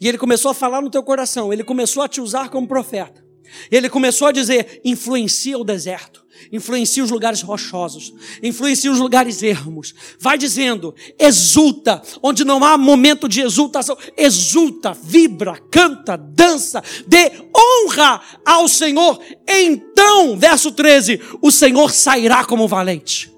E 0.00 0.08
ele 0.08 0.18
começou 0.18 0.50
a 0.50 0.54
falar 0.54 0.80
no 0.80 0.90
teu 0.90 1.02
coração, 1.02 1.52
ele 1.52 1.62
começou 1.62 2.02
a 2.02 2.08
te 2.08 2.20
usar 2.20 2.48
como 2.50 2.66
profeta. 2.66 3.24
Ele 3.70 3.88
começou 3.88 4.28
a 4.28 4.32
dizer: 4.32 4.80
influencia 4.84 5.56
o 5.56 5.64
deserto, 5.64 6.26
influencia 6.52 7.02
os 7.04 7.10
lugares 7.10 7.42
rochosos, 7.42 8.12
influencia 8.42 8.90
os 8.90 8.98
lugares 8.98 9.42
ermos. 9.42 9.94
Vai 10.18 10.38
dizendo, 10.38 10.94
exulta, 11.18 12.02
onde 12.22 12.44
não 12.44 12.64
há 12.64 12.78
momento 12.78 13.28
de 13.28 13.40
exultação, 13.40 13.96
exulta, 14.16 14.92
vibra, 14.92 15.58
canta, 15.70 16.16
dança, 16.16 16.82
dê 17.06 17.30
honra 17.54 18.20
ao 18.44 18.68
Senhor. 18.68 19.20
Então, 19.46 20.38
verso 20.38 20.72
13: 20.72 21.20
o 21.42 21.50
Senhor 21.50 21.92
sairá 21.92 22.44
como 22.44 22.68
valente. 22.68 23.32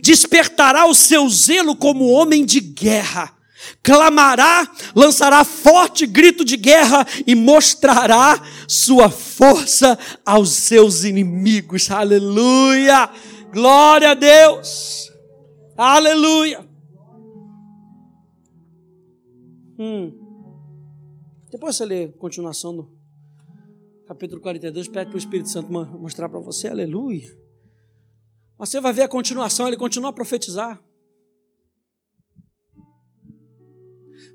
Despertará 0.00 0.86
o 0.86 0.94
seu 0.94 1.28
zelo 1.28 1.74
como 1.74 2.10
homem 2.10 2.44
de 2.44 2.60
guerra 2.60 3.35
clamará, 3.82 4.70
lançará 4.94 5.44
forte 5.44 6.06
grito 6.06 6.44
de 6.44 6.56
guerra 6.56 7.06
e 7.26 7.34
mostrará 7.34 8.42
sua 8.68 9.10
força 9.10 9.98
aos 10.24 10.50
seus 10.50 11.04
inimigos. 11.04 11.90
Aleluia! 11.90 13.10
Glória 13.52 14.10
a 14.10 14.14
Deus! 14.14 15.12
Aleluia! 15.76 16.66
Hum. 19.78 20.12
Depois 21.50 21.76
você 21.76 21.84
lê 21.84 22.04
a 22.04 22.12
continuação 22.12 22.74
do 22.76 22.96
capítulo 24.06 24.40
42, 24.40 24.88
pede 24.88 25.06
para 25.06 25.16
o 25.16 25.18
Espírito 25.18 25.48
Santo 25.48 25.70
mostrar 25.72 26.28
para 26.28 26.38
você, 26.38 26.68
aleluia. 26.68 27.36
Você 28.58 28.80
vai 28.80 28.92
ver 28.92 29.02
a 29.02 29.08
continuação, 29.08 29.66
ele 29.66 29.76
continua 29.76 30.10
a 30.10 30.12
profetizar. 30.12 30.82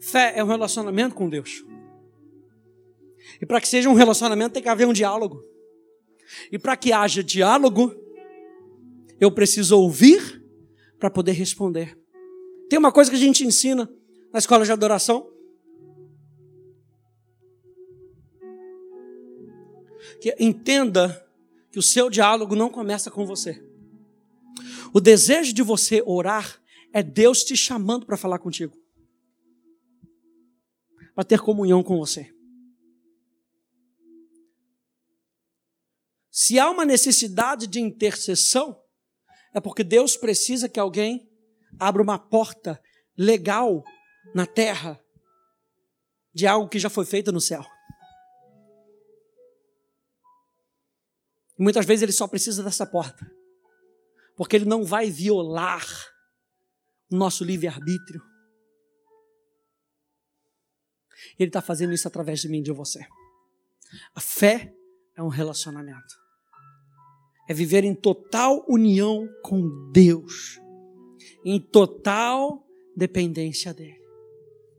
Fé 0.02 0.34
é 0.36 0.44
um 0.44 0.48
relacionamento 0.48 1.14
com 1.14 1.30
Deus. 1.30 1.64
E 3.40 3.46
para 3.46 3.62
que 3.62 3.68
seja 3.68 3.88
um 3.88 3.94
relacionamento 3.94 4.54
tem 4.54 4.64
que 4.64 4.68
haver 4.68 4.88
um 4.88 4.94
diálogo. 4.94 5.44
E 6.52 6.58
para 6.58 6.76
que 6.76 6.92
haja 6.92 7.24
diálogo, 7.24 7.94
eu 9.20 9.32
preciso 9.32 9.78
ouvir 9.78 10.44
para 10.98 11.12
poder 11.12 11.34
responder. 11.34 11.96
Tem 12.68 12.80
uma 12.80 12.92
coisa 12.92 13.12
que 13.12 13.16
a 13.16 13.20
gente 13.20 13.46
ensina 13.46 13.88
na 14.34 14.40
escola 14.40 14.66
de 14.66 14.72
adoração. 14.72 15.30
Que 20.20 20.36
entenda 20.40 21.28
que 21.72 21.78
o 21.78 21.84
seu 21.84 22.10
diálogo 22.10 22.56
não 22.56 22.70
começa 22.70 23.12
com 23.12 23.24
você. 23.26 23.64
O 24.92 25.00
desejo 25.00 25.54
de 25.54 25.62
você 25.62 26.02
orar 26.06 26.60
é 26.92 27.04
Deus 27.04 27.44
te 27.44 27.56
chamando 27.56 28.06
para 28.06 28.18
falar 28.18 28.40
contigo 28.40 28.81
para 31.22 31.28
ter 31.28 31.40
comunhão 31.40 31.84
com 31.84 32.00
você. 32.00 32.34
Se 36.32 36.58
há 36.58 36.68
uma 36.68 36.84
necessidade 36.84 37.68
de 37.68 37.80
intercessão, 37.80 38.82
é 39.54 39.62
porque 39.62 39.84
Deus 39.84 40.18
precisa 40.18 40.68
que 40.68 40.80
alguém 40.80 41.30
abra 41.80 42.02
uma 42.02 42.18
porta 42.18 42.82
legal 43.16 43.84
na 44.34 44.48
terra 44.48 45.00
de 46.34 46.48
algo 46.48 46.68
que 46.68 46.80
já 46.80 46.90
foi 46.90 47.06
feito 47.06 47.32
no 47.32 47.40
céu. 47.40 47.64
E 51.56 51.62
muitas 51.62 51.86
vezes 51.86 52.02
ele 52.02 52.14
só 52.14 52.28
precisa 52.28 52.64
dessa 52.64 52.88
porta, 52.88 53.32
porque 54.36 54.56
ele 54.56 54.66
não 54.66 54.84
vai 54.84 55.12
violar 55.12 55.86
o 57.12 57.16
nosso 57.16 57.44
livre-arbítrio. 57.44 58.31
Ele 61.44 61.50
está 61.50 61.62
fazendo 61.62 61.94
isso 61.94 62.08
através 62.08 62.40
de 62.40 62.50
mim 62.50 62.62
de 62.62 62.72
você. 62.72 63.06
A 64.16 64.22
fé 64.22 64.74
é 65.16 65.24
um 65.24 65.28
relacionamento. 65.28 66.16
É 67.50 67.54
viver 67.54 67.84
em 67.84 67.96
total 67.96 68.64
união 68.68 69.28
com 69.44 69.92
Deus. 69.92 70.60
Em 71.44 71.60
total 71.60 72.66
dependência 72.96 73.74
dEle. 73.74 74.00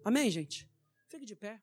Amém, 0.04 0.30
gente? 0.30 0.68
Fique 1.08 1.26
de 1.26 1.36
pé. 1.36 1.60